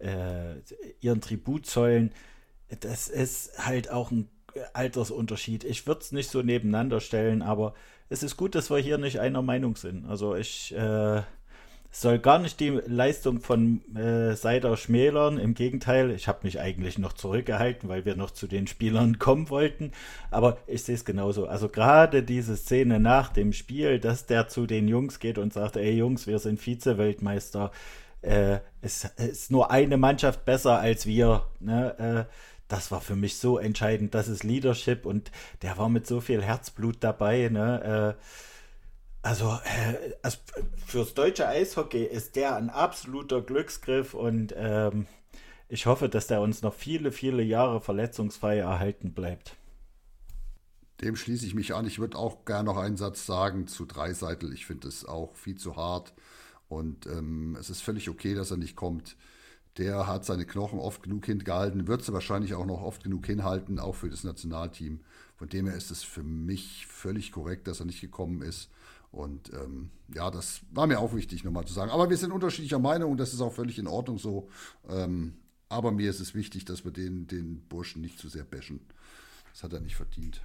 äh, 0.00 0.56
ihren 1.00 1.20
Tribut 1.20 1.66
zollen. 1.66 2.12
Das 2.80 3.08
ist 3.08 3.66
halt 3.66 3.90
auch 3.90 4.10
ein 4.10 4.28
Altersunterschied. 4.72 5.64
Ich 5.64 5.86
würde 5.86 6.00
es 6.00 6.12
nicht 6.12 6.30
so 6.30 6.42
nebeneinander 6.42 7.00
stellen, 7.00 7.42
aber 7.42 7.74
es 8.08 8.22
ist 8.22 8.36
gut, 8.36 8.54
dass 8.54 8.70
wir 8.70 8.78
hier 8.78 8.98
nicht 8.98 9.20
einer 9.20 9.42
Meinung 9.42 9.76
sind. 9.76 10.06
Also 10.06 10.34
ich 10.34 10.74
äh, 10.74 11.22
soll 11.92 12.18
gar 12.20 12.38
nicht 12.38 12.60
die 12.60 12.80
Leistung 12.86 13.40
von 13.40 13.82
äh, 13.96 14.34
Seider 14.34 14.76
schmälern. 14.76 15.38
Im 15.38 15.54
Gegenteil, 15.54 16.10
ich 16.10 16.28
habe 16.28 16.40
mich 16.42 16.60
eigentlich 16.60 16.98
noch 16.98 17.12
zurückgehalten, 17.12 17.88
weil 17.88 18.04
wir 18.04 18.16
noch 18.16 18.30
zu 18.30 18.46
den 18.46 18.66
Spielern 18.66 19.18
kommen 19.18 19.50
wollten. 19.50 19.92
Aber 20.30 20.58
ich 20.66 20.84
sehe 20.84 20.94
es 20.94 21.04
genauso. 21.04 21.46
Also 21.46 21.68
gerade 21.68 22.22
diese 22.22 22.56
Szene 22.56 23.00
nach 23.00 23.32
dem 23.32 23.52
Spiel, 23.52 23.98
dass 23.98 24.26
der 24.26 24.48
zu 24.48 24.66
den 24.66 24.88
Jungs 24.88 25.18
geht 25.18 25.38
und 25.38 25.52
sagt, 25.52 25.76
ey 25.76 25.92
Jungs, 25.92 26.26
wir 26.26 26.38
sind 26.38 26.60
Vize-Weltmeister 26.60 27.72
äh, 28.22 28.60
es 28.80 29.04
ist 29.04 29.50
nur 29.50 29.70
eine 29.70 29.96
Mannschaft 29.96 30.44
besser 30.44 30.78
als 30.78 31.06
wir. 31.06 31.46
Ne? 31.60 32.28
Äh, 32.28 32.34
das 32.68 32.90
war 32.90 33.00
für 33.00 33.16
mich 33.16 33.38
so 33.38 33.58
entscheidend. 33.58 34.14
Das 34.14 34.28
ist 34.28 34.44
Leadership 34.44 35.04
und 35.04 35.30
der 35.62 35.76
war 35.78 35.88
mit 35.88 36.06
so 36.06 36.20
viel 36.20 36.42
Herzblut 36.42 36.98
dabei. 37.00 37.48
Ne? 37.50 38.16
Äh, 38.16 38.22
also, 39.22 39.58
äh, 39.64 40.14
also, 40.22 40.38
fürs 40.86 41.14
deutsche 41.14 41.46
Eishockey 41.46 42.04
ist 42.04 42.36
der 42.36 42.56
ein 42.56 42.70
absoluter 42.70 43.42
Glücksgriff 43.42 44.14
und 44.14 44.54
ähm, 44.56 45.06
ich 45.68 45.86
hoffe, 45.86 46.08
dass 46.08 46.26
der 46.26 46.40
uns 46.40 46.62
noch 46.62 46.74
viele, 46.74 47.12
viele 47.12 47.42
Jahre 47.42 47.80
verletzungsfrei 47.80 48.58
erhalten 48.58 49.12
bleibt. 49.12 49.56
Dem 51.00 51.16
schließe 51.16 51.46
ich 51.46 51.54
mich 51.54 51.74
an. 51.74 51.86
Ich 51.86 51.98
würde 51.98 52.18
auch 52.18 52.44
gerne 52.44 52.64
noch 52.64 52.76
einen 52.76 52.96
Satz 52.96 53.24
sagen 53.24 53.66
zu 53.66 53.86
Dreiseitel. 53.86 54.52
Ich 54.52 54.66
finde 54.66 54.88
es 54.88 55.04
auch 55.04 55.34
viel 55.34 55.56
zu 55.56 55.76
hart. 55.76 56.12
Und 56.70 57.06
ähm, 57.06 57.56
es 57.58 57.68
ist 57.68 57.82
völlig 57.82 58.08
okay, 58.08 58.34
dass 58.34 58.52
er 58.52 58.56
nicht 58.56 58.76
kommt. 58.76 59.16
Der 59.76 60.06
hat 60.06 60.24
seine 60.24 60.46
Knochen 60.46 60.78
oft 60.78 61.02
genug 61.02 61.26
hingehalten, 61.26 61.88
wird 61.88 62.04
sie 62.04 62.12
wahrscheinlich 62.12 62.54
auch 62.54 62.64
noch 62.64 62.80
oft 62.80 63.02
genug 63.02 63.26
hinhalten, 63.26 63.80
auch 63.80 63.96
für 63.96 64.08
das 64.08 64.22
Nationalteam. 64.22 65.00
Von 65.36 65.48
dem 65.48 65.66
her 65.66 65.76
ist 65.76 65.90
es 65.90 66.04
für 66.04 66.22
mich 66.22 66.86
völlig 66.86 67.32
korrekt, 67.32 67.66
dass 67.66 67.80
er 67.80 67.86
nicht 67.86 68.00
gekommen 68.00 68.40
ist. 68.42 68.70
Und 69.10 69.52
ähm, 69.52 69.90
ja, 70.14 70.30
das 70.30 70.60
war 70.70 70.86
mir 70.86 71.00
auch 71.00 71.12
wichtig, 71.12 71.42
nochmal 71.42 71.66
zu 71.66 71.74
sagen. 71.74 71.90
Aber 71.90 72.08
wir 72.08 72.16
sind 72.16 72.30
unterschiedlicher 72.30 72.78
Meinung 72.78 73.10
und 73.10 73.18
das 73.18 73.34
ist 73.34 73.40
auch 73.40 73.52
völlig 73.52 73.76
in 73.80 73.88
Ordnung 73.88 74.18
so. 74.18 74.48
Ähm, 74.88 75.34
aber 75.68 75.90
mir 75.90 76.08
ist 76.08 76.20
es 76.20 76.34
wichtig, 76.36 76.66
dass 76.66 76.84
wir 76.84 76.92
den, 76.92 77.26
den 77.26 77.62
Burschen 77.68 78.00
nicht 78.00 78.18
zu 78.20 78.28
sehr 78.28 78.44
bashen. 78.44 78.80
Das 79.52 79.64
hat 79.64 79.72
er 79.72 79.80
nicht 79.80 79.96
verdient. 79.96 80.40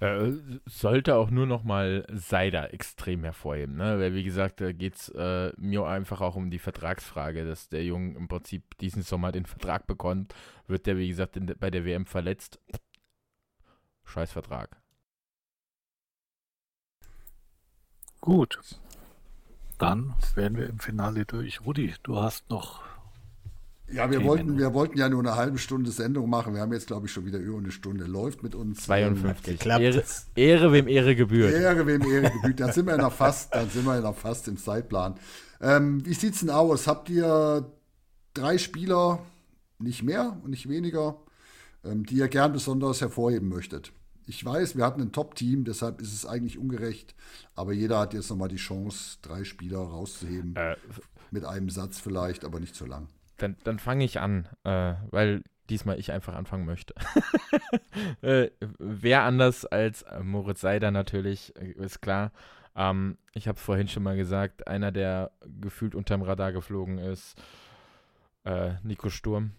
Äh, 0.00 0.32
sollte 0.66 1.16
auch 1.16 1.30
nur 1.30 1.46
noch 1.46 1.64
mal 1.64 2.06
Seider 2.12 2.72
extrem 2.72 3.24
hervorheben, 3.24 3.76
ne? 3.76 3.98
Weil 3.98 4.14
wie 4.14 4.24
gesagt, 4.24 4.60
da 4.60 4.72
geht 4.72 4.94
es 4.94 5.08
äh, 5.10 5.52
mir 5.56 5.84
einfach 5.86 6.20
auch 6.20 6.36
um 6.36 6.50
die 6.50 6.58
Vertragsfrage, 6.58 7.44
dass 7.44 7.68
der 7.68 7.84
Junge 7.84 8.16
im 8.16 8.28
Prinzip 8.28 8.78
diesen 8.78 9.02
Sommer 9.02 9.32
den 9.32 9.46
Vertrag 9.46 9.86
bekommt, 9.86 10.34
wird 10.66 10.86
der, 10.86 10.96
wie 10.98 11.08
gesagt, 11.08 11.36
de 11.36 11.54
bei 11.54 11.70
der 11.70 11.84
WM 11.84 12.06
verletzt. 12.06 12.60
Scheiß 14.04 14.32
Vertrag. 14.32 14.80
Gut. 18.20 18.58
Dann 19.78 20.14
wären 20.34 20.56
wir 20.56 20.68
im 20.68 20.80
Finale 20.80 21.24
durch. 21.24 21.60
Rudi, 21.64 21.94
du 22.02 22.16
hast 22.16 22.50
noch 22.50 22.87
ja, 23.90 24.10
wir 24.10 24.22
wollten, 24.24 24.58
wir 24.58 24.74
wollten 24.74 24.98
ja 24.98 25.08
nur 25.08 25.20
eine 25.20 25.36
halbe 25.36 25.58
Stunde 25.58 25.90
Sendung 25.90 26.28
machen. 26.28 26.54
Wir 26.54 26.60
haben 26.60 26.72
jetzt, 26.72 26.86
glaube 26.86 27.06
ich, 27.06 27.12
schon 27.12 27.24
wieder 27.24 27.38
über 27.38 27.58
eine 27.58 27.70
Stunde. 27.70 28.04
Läuft 28.04 28.42
mit 28.42 28.54
uns. 28.54 28.84
52. 28.84 29.64
Ähm, 29.64 29.80
Ehre, 29.80 30.04
Ehre, 30.34 30.72
wem 30.72 30.88
Ehre 30.88 31.16
gebührt. 31.16 31.52
Ehre, 31.52 31.86
wem 31.86 32.02
Ehre 32.02 32.30
gebührt. 32.30 32.60
Dann 32.60 32.72
sind 32.72 32.86
wir 32.86 32.96
noch 32.96 33.12
fast, 33.12 33.54
dann 33.54 33.68
sind 33.70 33.84
wir 33.84 34.00
noch 34.00 34.16
fast 34.16 34.48
im 34.48 34.56
Zeitplan. 34.56 35.14
Ähm, 35.60 36.04
wie 36.04 36.10
es 36.10 36.40
denn 36.40 36.50
aus? 36.50 36.86
Habt 36.86 37.08
ihr 37.08 37.72
drei 38.34 38.58
Spieler, 38.58 39.24
nicht 39.78 40.02
mehr 40.02 40.38
und 40.42 40.50
nicht 40.50 40.68
weniger, 40.68 41.16
ähm, 41.84 42.04
die 42.04 42.16
ihr 42.16 42.28
gern 42.28 42.52
besonders 42.52 43.00
hervorheben 43.00 43.48
möchtet? 43.48 43.92
Ich 44.26 44.44
weiß, 44.44 44.76
wir 44.76 44.84
hatten 44.84 45.00
ein 45.00 45.12
Top-Team, 45.12 45.64
deshalb 45.64 46.02
ist 46.02 46.12
es 46.12 46.26
eigentlich 46.26 46.58
ungerecht. 46.58 47.14
Aber 47.54 47.72
jeder 47.72 47.98
hat 47.98 48.12
jetzt 48.12 48.28
nochmal 48.28 48.48
die 48.48 48.56
Chance, 48.56 49.16
drei 49.22 49.44
Spieler 49.44 49.78
rauszuheben. 49.78 50.54
Äh, 50.54 50.76
mit 51.30 51.44
einem 51.44 51.70
Satz 51.70 51.98
vielleicht, 51.98 52.44
aber 52.44 52.60
nicht 52.60 52.74
zu 52.74 52.86
lang. 52.86 53.08
Dann, 53.38 53.56
dann 53.64 53.78
fange 53.78 54.04
ich 54.04 54.20
an, 54.20 54.48
äh, 54.64 54.94
weil 55.10 55.42
diesmal 55.70 55.98
ich 55.98 56.12
einfach 56.12 56.34
anfangen 56.34 56.66
möchte. 56.66 56.94
äh, 58.22 58.50
wer 58.78 59.22
anders 59.22 59.64
als 59.64 60.04
Moritz 60.22 60.60
Seider 60.60 60.90
natürlich, 60.90 61.54
äh, 61.56 61.72
ist 61.72 62.00
klar. 62.00 62.32
Ähm, 62.74 63.18
ich 63.32 63.48
habe 63.48 63.56
es 63.56 63.64
vorhin 63.64 63.88
schon 63.88 64.02
mal 64.02 64.16
gesagt, 64.16 64.66
einer, 64.66 64.92
der 64.92 65.32
gefühlt 65.60 65.94
unterm 65.94 66.22
Radar 66.22 66.52
geflogen 66.52 66.98
ist, 66.98 67.40
äh, 68.44 68.74
Nico 68.82 69.10
Sturm 69.10 69.52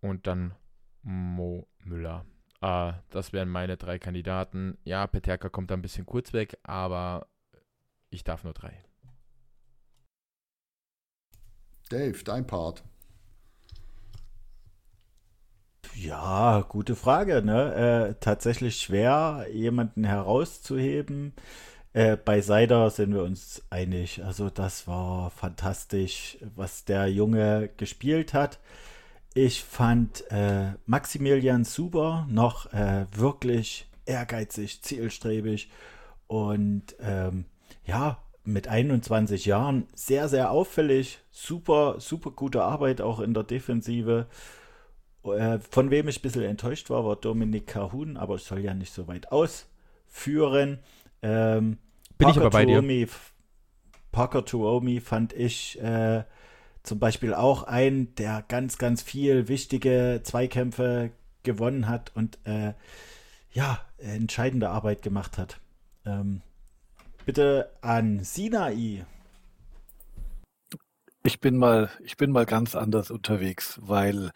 und 0.00 0.26
dann 0.26 0.54
Mo 1.02 1.66
Müller. 1.84 2.24
Äh, 2.60 2.92
das 3.10 3.32
wären 3.32 3.48
meine 3.48 3.76
drei 3.76 3.98
Kandidaten. 3.98 4.78
Ja, 4.84 5.06
Peterka 5.06 5.48
kommt 5.48 5.70
da 5.70 5.74
ein 5.74 5.82
bisschen 5.82 6.06
kurz 6.06 6.32
weg, 6.32 6.58
aber 6.62 7.26
ich 8.10 8.24
darf 8.24 8.44
nur 8.44 8.54
drei. 8.54 8.84
Dave, 11.88 12.24
dein 12.24 12.46
Part. 12.46 12.84
Ja, 15.94 16.64
gute 16.68 16.96
Frage. 16.96 17.42
Ne? 17.42 18.12
Äh, 18.12 18.14
tatsächlich 18.20 18.76
schwer, 18.76 19.46
jemanden 19.52 20.04
herauszuheben. 20.04 21.34
Äh, 21.92 22.16
bei 22.16 22.40
Seider 22.40 22.90
sind 22.90 23.14
wir 23.14 23.22
uns 23.22 23.62
einig. 23.70 24.24
Also 24.24 24.48
das 24.48 24.86
war 24.88 25.30
fantastisch, 25.30 26.38
was 26.56 26.84
der 26.84 27.08
Junge 27.08 27.68
gespielt 27.76 28.32
hat. 28.32 28.58
Ich 29.34 29.62
fand 29.64 30.24
äh, 30.30 30.72
Maximilian 30.86 31.64
Suber 31.64 32.26
noch 32.30 32.72
äh, 32.72 33.06
wirklich 33.12 33.86
ehrgeizig, 34.06 34.82
zielstrebig 34.82 35.70
und 36.26 36.96
ähm, 37.00 37.44
ja, 37.84 38.18
mit 38.44 38.68
21 38.68 39.46
Jahren 39.46 39.86
sehr, 39.94 40.28
sehr 40.28 40.50
auffällig. 40.50 41.20
Super, 41.30 41.96
super 41.98 42.30
gute 42.30 42.62
Arbeit 42.62 43.00
auch 43.00 43.20
in 43.20 43.34
der 43.34 43.44
Defensive. 43.44 44.26
Äh, 45.24 45.58
von 45.58 45.90
wem 45.90 46.08
ich 46.08 46.18
ein 46.18 46.22
bisschen 46.22 46.42
enttäuscht 46.42 46.90
war, 46.90 47.04
war 47.04 47.16
Dominik 47.16 47.66
Cahun, 47.66 48.16
aber 48.16 48.36
ich 48.36 48.42
soll 48.42 48.60
ja 48.60 48.74
nicht 48.74 48.92
so 48.92 49.06
weit 49.06 49.30
ausführen. 49.30 50.80
Ähm, 51.22 51.78
Bin 52.18 52.26
Parker 52.26 52.30
ich 52.30 52.36
aber 52.38 52.50
bei 52.50 52.64
Tuomi, 52.64 53.06
dir. 53.06 53.12
Parker 54.10 54.44
Tuomi 54.44 55.00
fand 55.00 55.32
ich 55.32 55.80
äh, 55.80 56.24
zum 56.82 56.98
Beispiel 56.98 57.34
auch 57.34 57.62
ein, 57.62 58.14
der 58.16 58.44
ganz, 58.48 58.78
ganz 58.78 59.02
viel 59.02 59.48
wichtige 59.48 60.20
Zweikämpfe 60.24 61.12
gewonnen 61.42 61.88
hat 61.88 62.12
und 62.14 62.38
äh, 62.44 62.74
ja, 63.52 63.80
entscheidende 63.98 64.70
Arbeit 64.70 65.02
gemacht 65.02 65.38
hat. 65.38 65.60
Ähm, 66.04 66.42
bitte 67.24 67.70
an 67.80 68.24
Sinai. 68.24 69.04
Ich 71.24 71.40
bin 71.40 71.56
mal, 71.56 71.90
ich 72.02 72.16
bin 72.16 72.32
mal 72.32 72.46
ganz 72.46 72.74
anders 72.74 73.10
unterwegs, 73.10 73.78
weil, 73.82 74.32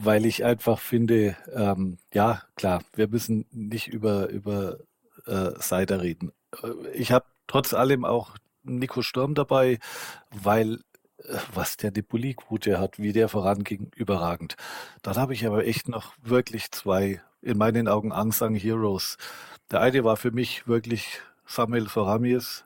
weil 0.00 0.26
ich 0.26 0.44
einfach 0.44 0.78
finde, 0.78 1.36
ähm, 1.52 1.98
ja, 2.12 2.42
klar, 2.56 2.82
wir 2.94 3.08
müssen 3.08 3.46
nicht 3.50 3.88
über, 3.88 4.28
über 4.28 4.78
äh, 5.26 5.50
Seider 5.58 6.02
reden. 6.02 6.32
Äh, 6.62 6.88
ich 6.94 7.12
habe 7.12 7.26
trotz 7.46 7.74
allem 7.74 8.04
auch 8.04 8.36
Nico 8.62 9.02
Sturm 9.02 9.34
dabei, 9.34 9.78
weil 10.30 10.80
äh, 11.24 11.36
was 11.52 11.76
der 11.76 11.90
Depuli-Quote 11.90 12.78
hat, 12.78 12.98
wie 12.98 13.12
der 13.12 13.28
voranging, 13.28 13.90
überragend. 13.96 14.56
Dann 15.02 15.16
habe 15.16 15.34
ich 15.34 15.46
aber 15.46 15.66
echt 15.66 15.88
noch 15.88 16.14
wirklich 16.22 16.70
zwei, 16.70 17.20
in 17.42 17.58
meinen 17.58 17.88
Augen, 17.88 18.12
Unsung 18.12 18.54
Heroes. 18.54 19.16
Der 19.70 19.80
eine 19.80 20.04
war 20.04 20.16
für 20.16 20.30
mich 20.30 20.66
wirklich 20.68 21.20
Samuel 21.46 21.88
Soramies, 21.88 22.64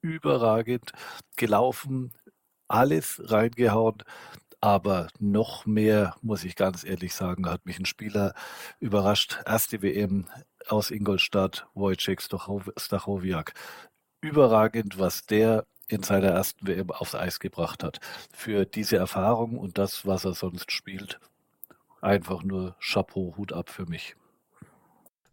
überragend 0.00 0.92
gelaufen, 1.36 2.12
alles 2.68 3.20
reingehauen. 3.24 4.02
Aber 4.64 5.08
noch 5.18 5.66
mehr, 5.66 6.16
muss 6.22 6.42
ich 6.42 6.56
ganz 6.56 6.84
ehrlich 6.84 7.14
sagen, 7.14 7.50
hat 7.50 7.66
mich 7.66 7.78
ein 7.78 7.84
Spieler 7.84 8.32
überrascht. 8.80 9.38
Erste 9.44 9.82
WM 9.82 10.24
aus 10.68 10.90
Ingolstadt, 10.90 11.66
Wojciech 11.74 12.22
Stachowiak. 12.22 13.52
Überragend, 14.22 14.98
was 14.98 15.26
der 15.26 15.66
in 15.86 16.02
seiner 16.02 16.28
ersten 16.28 16.66
WM 16.66 16.90
aufs 16.92 17.14
Eis 17.14 17.40
gebracht 17.40 17.84
hat. 17.84 18.00
Für 18.32 18.64
diese 18.64 18.96
Erfahrung 18.96 19.58
und 19.58 19.76
das, 19.76 20.06
was 20.06 20.24
er 20.24 20.32
sonst 20.32 20.72
spielt, 20.72 21.20
einfach 22.00 22.42
nur 22.42 22.74
Chapeau, 22.80 23.34
Hut 23.36 23.52
ab 23.52 23.68
für 23.68 23.84
mich. 23.84 24.16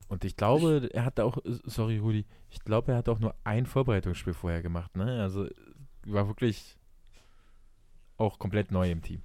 Und 0.09 0.25
ich 0.25 0.36
glaube, 0.36 0.89
er 0.91 1.05
hat 1.05 1.21
auch, 1.21 1.38
sorry 1.63 1.99
Rudi, 1.99 2.25
ich 2.49 2.65
glaube, 2.65 2.91
er 2.91 2.97
hat 2.97 3.07
auch 3.07 3.19
nur 3.19 3.34
ein 3.45 3.65
Vorbereitungsspiel 3.65 4.34
vorher 4.34 4.61
gemacht. 4.61 4.97
Ne? 4.97 5.21
Also 5.21 5.47
war 6.05 6.27
wirklich 6.27 6.75
auch 8.22 8.39
komplett 8.39 8.72
neu 8.72 8.89
im 8.89 9.01
Team. 9.01 9.22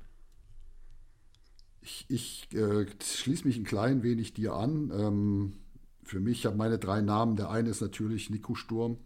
Ich, 1.80 2.06
ich 2.08 2.48
äh, 2.52 2.86
schließe 3.00 3.46
mich 3.46 3.56
ein 3.56 3.64
klein 3.64 4.02
wenig 4.02 4.34
dir 4.34 4.54
an. 4.54 4.90
Ähm, 4.92 5.52
für 6.02 6.18
mich 6.18 6.46
habe 6.46 6.56
meine 6.56 6.78
drei 6.78 7.00
Namen. 7.00 7.36
Der 7.36 7.50
eine 7.50 7.70
ist 7.70 7.80
natürlich 7.80 8.30
Nico 8.30 8.54
Sturm. 8.54 8.98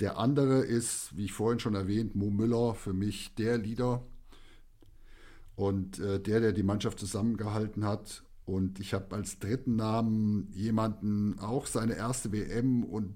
Der 0.00 0.18
andere 0.18 0.60
ist, 0.60 1.16
wie 1.16 1.26
ich 1.26 1.32
vorhin 1.32 1.60
schon 1.60 1.74
erwähnt, 1.74 2.14
Mo 2.14 2.30
Müller, 2.30 2.74
für 2.74 2.92
mich 2.92 3.34
der 3.34 3.58
Leader 3.58 4.02
und 5.56 5.98
äh, 5.98 6.20
der, 6.20 6.40
der 6.40 6.52
die 6.52 6.62
Mannschaft 6.62 6.98
zusammengehalten 6.98 7.84
hat. 7.84 8.24
Und 8.46 8.80
ich 8.80 8.94
habe 8.94 9.14
als 9.14 9.38
dritten 9.38 9.76
Namen 9.76 10.50
jemanden, 10.52 11.38
auch 11.38 11.66
seine 11.66 11.94
erste 11.94 12.32
WM 12.32 12.82
und 12.82 13.14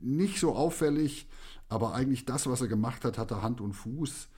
nicht 0.00 0.38
so 0.38 0.54
auffällig, 0.54 1.28
aber 1.68 1.94
eigentlich 1.94 2.24
das, 2.24 2.46
was 2.46 2.60
er 2.60 2.68
gemacht 2.68 3.04
hat, 3.04 3.18
hatte 3.18 3.42
Hand 3.42 3.60
und 3.60 3.72
Fuß. 3.72 4.28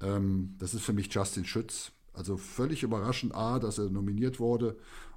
Ähm, 0.00 0.54
das 0.58 0.74
ist 0.74 0.82
für 0.82 0.92
mich 0.92 1.12
Justin 1.12 1.44
Schütz. 1.44 1.92
Also 2.12 2.36
völlig 2.36 2.82
überraschend, 2.82 3.34
A, 3.34 3.58
dass 3.58 3.78
er 3.78 3.90
nominiert 3.90 4.38
wurde 4.38 4.76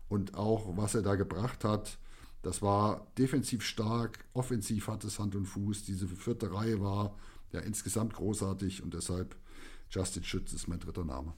und 0.10 0.36
auch, 0.36 0.78
was 0.78 0.96
er 0.96 1.04
da 1.04 1.16
gebracht 1.16 1.64
hat. 1.64 2.00
Das 2.42 2.62
war 2.62 3.08
defensiv 3.18 3.64
stark, 3.64 4.26
offensiv 4.34 4.88
hat 4.88 5.04
es 5.04 5.20
Hand 5.20 5.36
und 5.36 5.46
Fuß. 5.46 5.84
Diese 5.84 6.08
vierte 6.08 6.52
Reihe 6.52 6.82
war 6.82 7.16
ja 7.52 7.60
insgesamt 7.60 8.14
großartig 8.14 8.84
und 8.84 8.94
deshalb 8.94 9.36
Justin 9.90 10.24
Schütz 10.24 10.54
ist 10.54 10.68
mein 10.68 10.80
dritter 10.80 11.06
Name. 11.06 11.34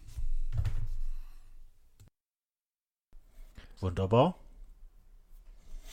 Wunderbar. 3.80 4.36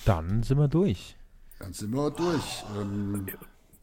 Dann 0.04 0.42
sind 0.42 0.58
wir 0.58 0.68
durch. 0.68 1.16
Dann 1.58 1.72
sind 1.72 1.92
wir 1.92 2.10
durch. 2.10 2.64
Ähm, 2.76 3.26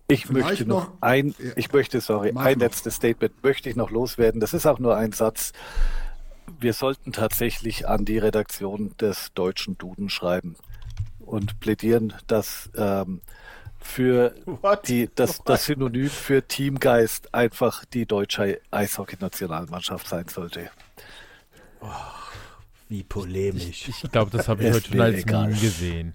ich 0.07 0.29
möchte 0.29 0.65
noch, 0.65 0.87
noch 0.87 1.01
ein, 1.01 1.33
ich 1.55 1.71
möchte, 1.71 2.01
sorry, 2.01 2.29
ein 2.29 2.35
noch. 2.35 2.55
letztes 2.59 2.95
Statement 2.95 3.43
möchte 3.43 3.69
ich 3.69 3.75
noch 3.75 3.89
loswerden. 3.89 4.41
Das 4.41 4.53
ist 4.53 4.65
auch 4.65 4.79
nur 4.79 4.95
ein 4.95 5.11
Satz. 5.11 5.53
Wir 6.59 6.73
sollten 6.73 7.11
tatsächlich 7.11 7.87
an 7.87 8.05
die 8.05 8.17
Redaktion 8.17 8.95
des 8.97 9.33
deutschen 9.33 9.77
Duden 9.77 10.09
schreiben 10.09 10.55
und 11.19 11.59
plädieren, 11.59 12.13
dass 12.27 12.69
ähm, 12.75 13.21
für 13.79 14.33
die, 14.87 15.09
das, 15.13 15.41
das 15.45 15.65
Synonym 15.65 16.09
für 16.09 16.47
Teamgeist 16.47 17.33
einfach 17.33 17.85
die 17.85 18.05
deutsche 18.05 18.59
Eishockey-Nationalmannschaft 18.71 20.07
sein 20.07 20.27
sollte. 20.27 20.69
Oh, 21.81 21.87
wie 22.89 23.03
polemisch. 23.03 23.87
Ich, 23.87 24.03
ich 24.03 24.11
glaube, 24.11 24.31
das 24.31 24.47
habe 24.47 24.63
ich 24.63 24.73
heute 24.73 24.89
schon 24.89 25.01
als 25.01 25.25
Meme 25.25 25.53
gesehen. 25.53 26.13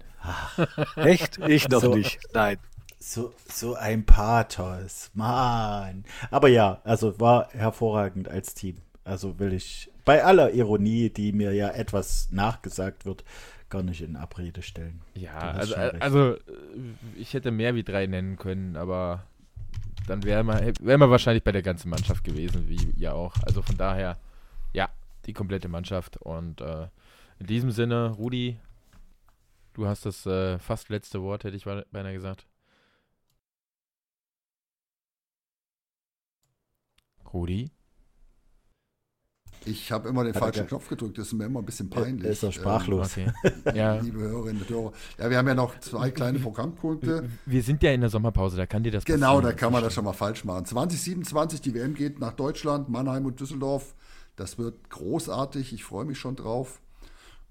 Echt? 0.95 1.37
Ich 1.47 1.69
noch 1.69 1.81
so, 1.81 1.95
nicht. 1.95 2.19
Nein. 2.33 2.57
So, 2.99 3.33
so 3.47 3.75
ein 3.75 4.05
Pathos. 4.05 5.09
Mann. 5.13 6.03
Aber 6.31 6.49
ja, 6.49 6.81
also 6.83 7.19
war 7.19 7.49
hervorragend 7.51 8.27
als 8.27 8.53
Team. 8.53 8.77
Also 9.05 9.39
will 9.39 9.53
ich 9.53 9.89
bei 10.05 10.23
aller 10.23 10.51
Ironie, 10.51 11.09
die 11.09 11.31
mir 11.31 11.53
ja 11.53 11.69
etwas 11.69 12.29
nachgesagt 12.31 13.05
wird, 13.05 13.23
gar 13.69 13.83
nicht 13.83 14.01
in 14.01 14.15
Abrede 14.15 14.61
stellen. 14.61 15.01
Ja, 15.13 15.37
also, 15.37 15.75
also 15.75 16.35
ich 17.15 17.33
hätte 17.33 17.51
mehr 17.51 17.75
wie 17.75 17.83
drei 17.83 18.07
nennen 18.07 18.37
können, 18.37 18.75
aber 18.75 19.23
dann 20.07 20.23
wäre 20.23 20.43
man, 20.43 20.73
wär 20.81 20.97
man 20.97 21.09
wahrscheinlich 21.09 21.43
bei 21.43 21.51
der 21.51 21.61
ganzen 21.61 21.89
Mannschaft 21.89 22.23
gewesen, 22.23 22.67
wie 22.67 22.91
ihr 22.97 23.13
auch. 23.13 23.35
Also 23.45 23.61
von 23.61 23.77
daher, 23.77 24.17
ja, 24.73 24.89
die 25.25 25.33
komplette 25.33 25.69
Mannschaft. 25.69 26.17
Und 26.17 26.61
äh, 26.61 26.87
in 27.39 27.45
diesem 27.45 27.71
Sinne, 27.71 28.09
Rudi, 28.09 28.57
du 29.73 29.87
hast 29.87 30.05
das 30.05 30.25
äh, 30.25 30.57
fast 30.59 30.89
letzte 30.89 31.21
Wort, 31.21 31.43
hätte 31.43 31.55
ich 31.55 31.65
beinahe 31.65 32.13
gesagt. 32.13 32.47
Rudi? 37.33 37.71
Ich 39.65 39.91
habe 39.91 40.07
immer 40.07 40.23
den 40.23 40.33
Hat 40.33 40.41
falschen 40.41 40.67
Knopf 40.67 40.87
gedrückt, 40.87 41.17
das 41.17 41.27
ist 41.27 41.33
mir 41.33 41.45
immer 41.45 41.59
ein 41.59 41.65
bisschen 41.65 41.89
peinlich. 41.89 42.25
Er 42.25 42.31
ist 42.31 42.43
doch 42.43 42.51
sprachlos. 42.51 43.17
Ähm, 43.17 43.33
okay. 43.43 43.77
ja. 43.77 43.99
Liebe 43.99 44.19
Hörerinnen 44.19 44.61
und 44.61 44.69
Hörer. 44.69 44.93
Ja, 45.17 45.29
wir 45.29 45.37
haben 45.37 45.47
ja 45.47 45.55
noch 45.55 45.77
zwei 45.79 46.11
kleine 46.11 46.39
Programmpunkte. 46.39 47.29
Wir 47.45 47.63
sind 47.63 47.83
ja 47.83 47.91
in 47.91 48.01
der 48.01 48.09
Sommerpause, 48.09 48.57
da 48.57 48.65
kann 48.65 48.83
dir 48.83 48.91
das 48.91 49.03
Genau, 49.05 49.41
da 49.41 49.51
kann 49.51 49.73
man 49.73 49.83
das 49.83 49.93
schon 49.93 50.05
mal 50.05 50.13
falsch 50.13 50.45
machen. 50.45 50.65
2027, 50.65 51.61
die 51.61 51.73
WM 51.73 51.93
geht 51.93 52.19
nach 52.19 52.33
Deutschland, 52.33 52.89
Mannheim 52.89 53.25
und 53.25 53.39
Düsseldorf. 53.39 53.95
Das 54.35 54.57
wird 54.57 54.89
großartig, 54.89 55.73
ich 55.73 55.83
freue 55.83 56.05
mich 56.05 56.17
schon 56.17 56.35
drauf. 56.35 56.81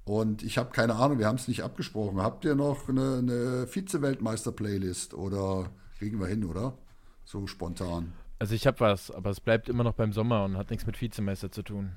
Und 0.05 0.43
ich 0.43 0.57
habe 0.57 0.70
keine 0.70 0.95
Ahnung, 0.95 1.18
wir 1.18 1.26
haben 1.26 1.37
es 1.37 1.49
nicht 1.49 1.62
abgesprochen. 1.62 2.22
Habt 2.22 2.47
ihr 2.47 2.55
noch 2.55 2.89
eine, 2.89 3.18
eine 3.18 3.66
Vize-Weltmeister-Playlist 3.66 5.12
oder 5.12 5.70
kriegen 5.99 6.18
wir 6.18 6.26
hin, 6.26 6.45
oder? 6.45 6.79
So 7.26 7.47
spontan. 7.47 8.14
Also 8.39 8.55
ich 8.55 8.66
habe 8.66 8.80
was, 8.80 9.11
aber 9.11 9.30
es 9.30 9.41
bleibt 9.41 9.68
immer 9.68 9.84
noch 9.84 9.95
beim 9.95 10.12
Sommer 10.12 10.45
und 10.45 10.57
hat 10.57 10.70
nichts 10.70 10.86
mit 10.86 11.01
Vizemeister 11.01 11.51
zu 11.51 11.62
tun. 11.62 11.93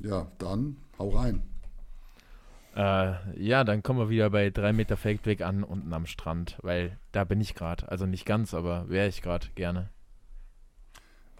Ja, 0.00 0.30
dann 0.38 0.76
hau 0.98 1.10
rein. 1.10 1.42
Äh, 2.74 3.42
ja, 3.42 3.64
dann 3.64 3.82
kommen 3.82 3.98
wir 3.98 4.08
wieder 4.08 4.30
bei 4.30 4.50
drei 4.50 4.72
Meter 4.72 4.96
Feldweg 4.96 5.42
an 5.42 5.64
unten 5.64 5.92
am 5.92 6.06
Strand, 6.06 6.58
weil 6.62 6.98
da 7.12 7.24
bin 7.24 7.40
ich 7.40 7.54
gerade. 7.54 7.88
Also 7.88 8.06
nicht 8.06 8.24
ganz, 8.24 8.54
aber 8.54 8.88
wäre 8.88 9.08
ich 9.08 9.22
gerade 9.22 9.48
gerne. 9.54 9.90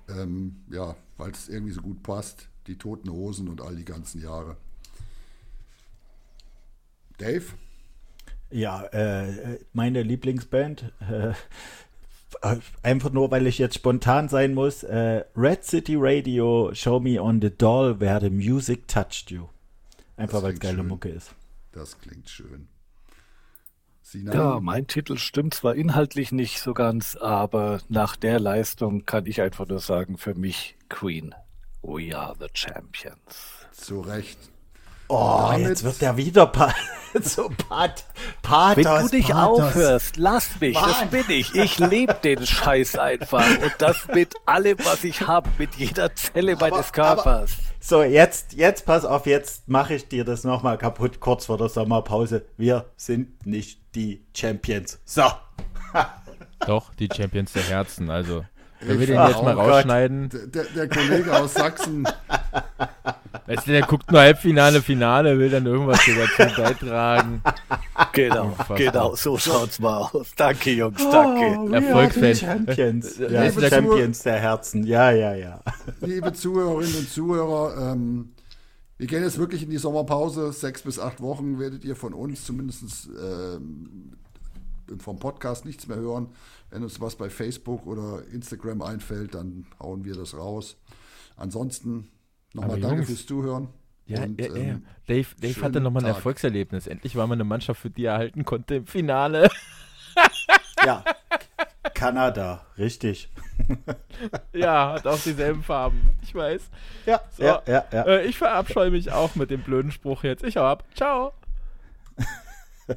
Ähm, 0.09 0.65
ja, 0.71 0.97
weil 1.17 1.31
es 1.31 1.49
irgendwie 1.49 1.73
so 1.73 1.83
gut 1.83 2.03
passt. 2.03 2.49
Die 2.67 2.77
Toten 2.77 3.11
Hosen 3.11 3.49
und 3.49 3.61
all 3.61 3.77
die 3.77 3.85
ganzen 3.85 4.21
Jahre. 4.21 4.57
Dave? 7.19 7.45
Ja, 8.51 8.85
äh, 8.87 9.59
meine 9.73 10.03
Lieblingsband 10.03 10.93
äh, 11.01 11.35
einfach 12.83 13.11
nur, 13.11 13.31
weil 13.31 13.47
ich 13.47 13.59
jetzt 13.59 13.77
spontan 13.77 14.29
sein 14.29 14.55
muss, 14.55 14.83
äh, 14.83 15.25
Red 15.37 15.65
City 15.65 15.95
Radio, 15.97 16.71
Show 16.75 17.01
Me 17.01 17.21
on 17.21 17.41
the 17.41 17.51
Doll, 17.51 18.01
where 18.01 18.21
the 18.21 18.31
music 18.31 18.87
touched 18.89 19.31
you. 19.31 19.49
Einfach 20.17 20.43
weil 20.43 20.55
es 20.55 20.61
geile 20.61 20.79
schön. 20.79 20.89
Mucke 20.89 21.09
ist. 21.09 21.35
Das 21.73 21.99
klingt 22.01 22.29
schön. 22.29 22.69
Sinan? 24.03 24.35
Ja, 24.35 24.61
mein 24.61 24.87
Titel 24.87 25.19
stimmt 25.19 25.55
zwar 25.55 25.75
inhaltlich 25.75 26.33
nicht 26.33 26.61
so 26.61 26.73
ganz, 26.73 27.17
aber 27.17 27.81
nach 27.89 28.17
der 28.17 28.41
Leistung 28.41 29.05
kann 29.05 29.27
ich 29.27 29.43
einfach 29.43 29.67
nur 29.69 29.81
sagen, 29.81 30.17
für 30.17 30.35
mich 30.35 30.77
Queen. 30.89 31.35
We 31.83 32.17
are 32.17 32.35
the 32.39 32.49
champions. 32.55 33.67
Zu 33.73 34.01
Recht. 34.01 34.39
Oh, 35.09 35.49
Damit 35.51 35.69
jetzt 35.69 35.85
wird 35.85 36.03
der 36.03 36.17
wieder 36.17 36.53
so 37.23 37.51
Pat 37.69 38.05
Pathos. 38.43 38.85
Wenn 38.85 39.03
du 39.03 39.09
dich 39.09 39.29
Pathos. 39.29 39.61
aufhörst, 39.61 40.17
lass 40.19 40.61
mich, 40.61 40.75
Mann. 40.75 40.91
das 40.91 41.11
bin 41.11 41.25
ich. 41.29 41.55
Ich 41.55 41.79
lebe 41.79 42.15
den 42.15 42.45
Scheiß 42.45 42.97
einfach. 42.97 43.47
Und 43.63 43.73
das 43.79 44.07
mit 44.13 44.35
allem, 44.45 44.77
was 44.85 45.05
ich 45.05 45.27
habe, 45.27 45.49
mit 45.59 45.75
jeder 45.77 46.15
Zelle 46.15 46.53
aber, 46.53 46.69
meines 46.69 46.93
Körpers. 46.93 47.25
Aber, 47.27 47.47
so, 47.81 48.03
jetzt, 48.03 48.53
jetzt 48.53 48.85
pass 48.85 49.07
auf, 49.07 49.27
jetzt 49.27 49.69
mache 49.69 49.95
ich 49.95 50.09
dir 50.09 50.25
das 50.25 50.45
nochmal 50.45 50.77
kaputt, 50.77 51.21
kurz 51.21 51.47
vor 51.47 51.57
der 51.57 51.71
Sommerpause. 51.71 52.45
Wir 52.59 52.85
sind 52.97 53.47
nicht 53.47 53.81
die 53.95 54.23
Champions. 54.37 54.99
So. 55.05 55.23
Doch, 56.67 56.93
die 56.95 57.09
Champions 57.15 57.53
der 57.53 57.63
Herzen, 57.63 58.11
also 58.11 58.45
Wenn 58.81 59.01
wir 59.01 59.07
den 59.07 59.17
jetzt 59.17 59.43
mal 59.43 59.57
oh 59.57 59.61
rausschneiden. 59.61 60.29
Der, 60.53 60.65
der, 60.65 60.89
Kollege 60.89 61.35
aus 61.35 61.55
Sachsen. 61.55 62.07
Weißt 63.49 63.67
du, 63.67 63.71
der 63.73 63.81
guckt 63.81 64.13
nur 64.13 64.21
Halbfinale, 64.21 64.83
Finale, 64.83 65.39
will 65.39 65.49
dann 65.49 65.65
irgendwas 65.65 66.01
dazu 66.05 66.61
beitragen. 66.61 67.43
Genau, 68.13 68.55
genau, 68.77 69.15
so 69.17 69.39
schaut's 69.39 69.79
mal 69.79 70.03
aus. 70.13 70.35
Danke, 70.37 70.71
Jungs, 70.73 71.03
danke. 71.11 71.59
Oh, 71.59 71.73
Erfolgsfan. 71.73 72.35
Champions. 72.35 73.17
Ja, 73.17 73.31
ja 73.31 73.51
der 73.51 73.71
Champions 73.71 74.23
der 74.23 74.39
Herzen. 74.39 74.85
Ja, 74.87 75.11
ja, 75.13 75.35
ja. 75.35 75.63
Liebe 76.01 76.35
Zuhörerinnen 76.35 76.95
und 76.95 77.09
Zuhörer, 77.09 77.93
ähm, 77.93 78.33
wir 78.99 79.07
gehen 79.07 79.23
jetzt 79.23 79.39
wirklich 79.39 79.63
in 79.63 79.71
die 79.71 79.79
Sommerpause. 79.79 80.53
Sechs 80.53 80.83
bis 80.83 80.99
acht 80.99 81.23
Wochen 81.23 81.59
werdet 81.59 81.85
ihr 81.85 81.97
von 81.97 82.13
uns 82.13 82.45
zumindest 82.45 83.09
ähm, 83.19 84.13
vom 84.99 85.19
Podcast 85.19 85.65
nichts 85.65 85.87
mehr 85.87 85.99
hören. 85.99 86.29
Wenn 86.69 86.83
uns 86.83 87.01
was 87.01 87.17
bei 87.17 87.31
Facebook 87.31 87.87
oder 87.87 88.23
Instagram 88.31 88.83
einfällt, 88.83 89.35
dann 89.35 89.65
hauen 89.81 90.05
wir 90.05 90.17
das 90.17 90.37
raus. 90.37 90.77
Ansonsten 91.37 92.11
nochmal 92.53 92.81
danke 92.81 93.05
fürs 93.05 93.27
Zuhören. 93.27 93.69
Ja, 94.07 94.23
und, 94.23 94.41
ja, 94.41 94.47
ja. 94.47 94.55
Ähm, 94.57 94.87
Dave, 95.07 95.27
Dave 95.41 95.63
hatte 95.63 95.81
nochmal 95.81 96.05
ein 96.05 96.09
Erfolgserlebnis. 96.09 96.87
Endlich 96.87 97.15
war 97.17 97.27
man 97.27 97.37
eine 97.37 97.45
Mannschaft, 97.45 97.81
für 97.81 97.91
die 97.91 98.05
er 98.07 98.15
halten 98.15 98.45
konnte 98.45 98.77
im 98.77 98.87
Finale. 98.87 99.51
ja, 100.85 101.05
Kanada, 101.95 102.65
richtig. 102.79 103.29
ja, 104.53 104.93
hat 104.95 105.07
auch 105.07 105.21
dieselben 105.21 105.63
Farben. 105.63 106.01
Ich 106.23 106.35
weiß. 106.35 106.71
Ja, 107.07 107.21
so, 107.37 107.43
ja, 107.43 107.63
ja, 107.67 107.85
ja. 107.93 108.03
Äh, 108.05 108.27
ich 108.27 108.39
verabscheue 108.39 108.91
mich 108.91 109.13
auch 109.13 109.35
mit 109.35 109.51
dem 109.51 109.63
blöden 109.63 109.91
Spruch 109.91 110.23
jetzt. 110.25 110.43
Ich 110.45 110.57
hau 110.57 110.65
ab. 110.65 110.85
Ciao. 110.95 111.33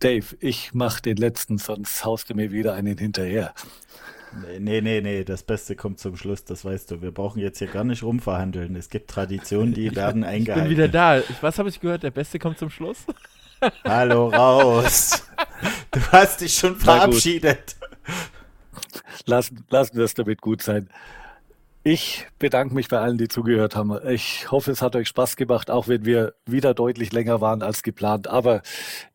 Dave, 0.00 0.36
ich 0.40 0.74
mach 0.74 1.00
den 1.00 1.16
letzten, 1.16 1.58
sonst 1.58 2.04
haust 2.04 2.28
du 2.28 2.34
mir 2.34 2.50
wieder 2.50 2.74
einen 2.74 2.98
hinterher. 2.98 3.54
Nee, 4.58 4.80
nee, 4.80 5.00
nee, 5.00 5.24
das 5.24 5.42
Beste 5.42 5.76
kommt 5.76 5.98
zum 5.98 6.16
Schluss, 6.16 6.44
das 6.44 6.64
weißt 6.64 6.90
du. 6.90 7.02
Wir 7.02 7.12
brauchen 7.12 7.40
jetzt 7.40 7.58
hier 7.58 7.68
gar 7.68 7.84
nicht 7.84 8.02
rumverhandeln. 8.02 8.74
Es 8.76 8.88
gibt 8.88 9.10
Traditionen, 9.10 9.74
die 9.74 9.94
werden 9.94 10.24
eingehalten. 10.24 10.70
Ich 10.70 10.76
bin 10.76 10.84
wieder 10.84 10.88
da. 10.88 11.22
Was 11.40 11.58
habe 11.58 11.68
ich 11.68 11.80
gehört? 11.80 12.02
Der 12.02 12.10
Beste 12.10 12.38
kommt 12.38 12.58
zum 12.58 12.70
Schluss? 12.70 12.98
Hallo, 13.84 14.28
raus. 14.28 15.26
Du 15.90 16.00
hast 16.12 16.40
dich 16.40 16.54
schon 16.54 16.76
verabschiedet. 16.76 17.76
Lassen, 19.26 19.64
lassen 19.70 19.96
wir 19.96 20.04
es 20.04 20.14
damit 20.14 20.40
gut 20.40 20.62
sein. 20.62 20.88
Ich 21.86 22.26
bedanke 22.38 22.74
mich 22.74 22.88
bei 22.88 22.98
allen, 22.98 23.18
die 23.18 23.28
zugehört 23.28 23.76
haben. 23.76 23.94
Ich 24.08 24.50
hoffe, 24.50 24.70
es 24.70 24.80
hat 24.80 24.96
euch 24.96 25.06
Spaß 25.08 25.36
gemacht, 25.36 25.70
auch 25.70 25.86
wenn 25.86 26.06
wir 26.06 26.32
wieder 26.46 26.72
deutlich 26.72 27.12
länger 27.12 27.42
waren 27.42 27.62
als 27.62 27.82
geplant. 27.82 28.26
Aber 28.26 28.62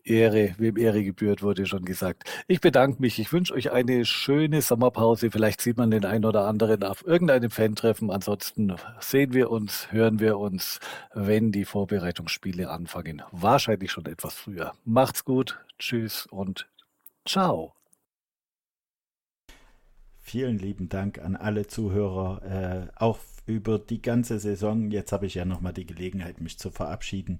Ehre, 0.03 0.53
wem 0.59 0.78
Ehre 0.78 1.03
gebührt, 1.03 1.41
wurde 1.41 1.65
schon 1.65 1.84
gesagt. 1.84 2.30
Ich 2.45 2.61
bedanke 2.61 3.01
mich. 3.01 3.17
Ich 3.17 3.34
wünsche 3.34 3.55
euch 3.55 3.72
eine 3.72 4.05
schöne 4.05 4.61
Sommerpause. 4.61 5.32
Vielleicht 5.32 5.61
sieht 5.61 5.78
man 5.78 5.89
den 5.89 6.05
einen 6.05 6.26
oder 6.26 6.45
anderen 6.45 6.84
auf 6.84 7.03
irgendeinem 7.07 7.49
Fan-Treffen. 7.49 8.11
Ansonsten 8.11 8.76
sehen 8.99 9.34
wir 9.34 9.49
uns, 9.49 9.91
hören 9.91 10.20
wir 10.20 10.38
uns, 10.38 10.80
wenn 11.15 11.51
die 11.51 11.65
Vorbereitungsspiele 11.65 12.70
anfangen. 12.70 13.24
Wahrscheinlich 13.32 13.91
schon 13.91 14.05
etwas 14.05 14.36
früher. 14.36 14.74
Macht's 14.86 15.26
gut. 15.26 15.57
Tschüss 15.80 16.28
und 16.28 16.67
ciao. 17.26 17.78
Vielen 20.30 20.59
lieben 20.59 20.89
Dank 20.89 21.17
an 21.17 21.36
alle 21.36 21.65
Zuhörer, 21.65 22.43
äh, 22.43 23.01
auch 23.01 23.17
über 23.47 23.80
die 23.80 23.99
ganze 23.99 24.38
Saison. 24.38 24.91
Jetzt 24.91 25.11
habe 25.11 25.25
ich 25.25 25.34
ja 25.34 25.43
nochmal 25.43 25.73
die 25.73 25.88
Gelegenheit, 25.88 26.39
mich 26.39 26.59
zu 26.59 26.69
verabschieden. 26.69 27.39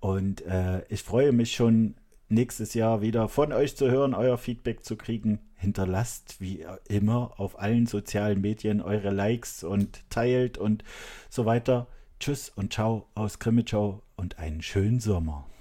Und 0.00 0.40
äh, 0.46 0.80
ich 0.88 1.02
freue 1.02 1.32
mich 1.32 1.52
schon, 1.52 1.94
nächstes 2.30 2.72
Jahr 2.72 3.02
wieder 3.02 3.28
von 3.28 3.52
euch 3.52 3.76
zu 3.76 3.90
hören, 3.90 4.14
euer 4.14 4.38
Feedback 4.38 4.82
zu 4.82 4.96
kriegen. 4.96 5.40
Hinterlasst 5.56 6.40
wie 6.40 6.64
immer 6.88 7.38
auf 7.38 7.58
allen 7.58 7.84
sozialen 7.84 8.40
Medien 8.40 8.80
eure 8.80 9.10
Likes 9.10 9.62
und 9.62 10.08
teilt 10.08 10.56
und 10.56 10.84
so 11.28 11.44
weiter. 11.44 11.86
Tschüss 12.18 12.48
und 12.48 12.72
ciao 12.72 13.08
aus 13.14 13.40
Grimmitschau 13.40 14.02
und 14.16 14.38
einen 14.38 14.62
schönen 14.62 15.00
Sommer. 15.00 15.51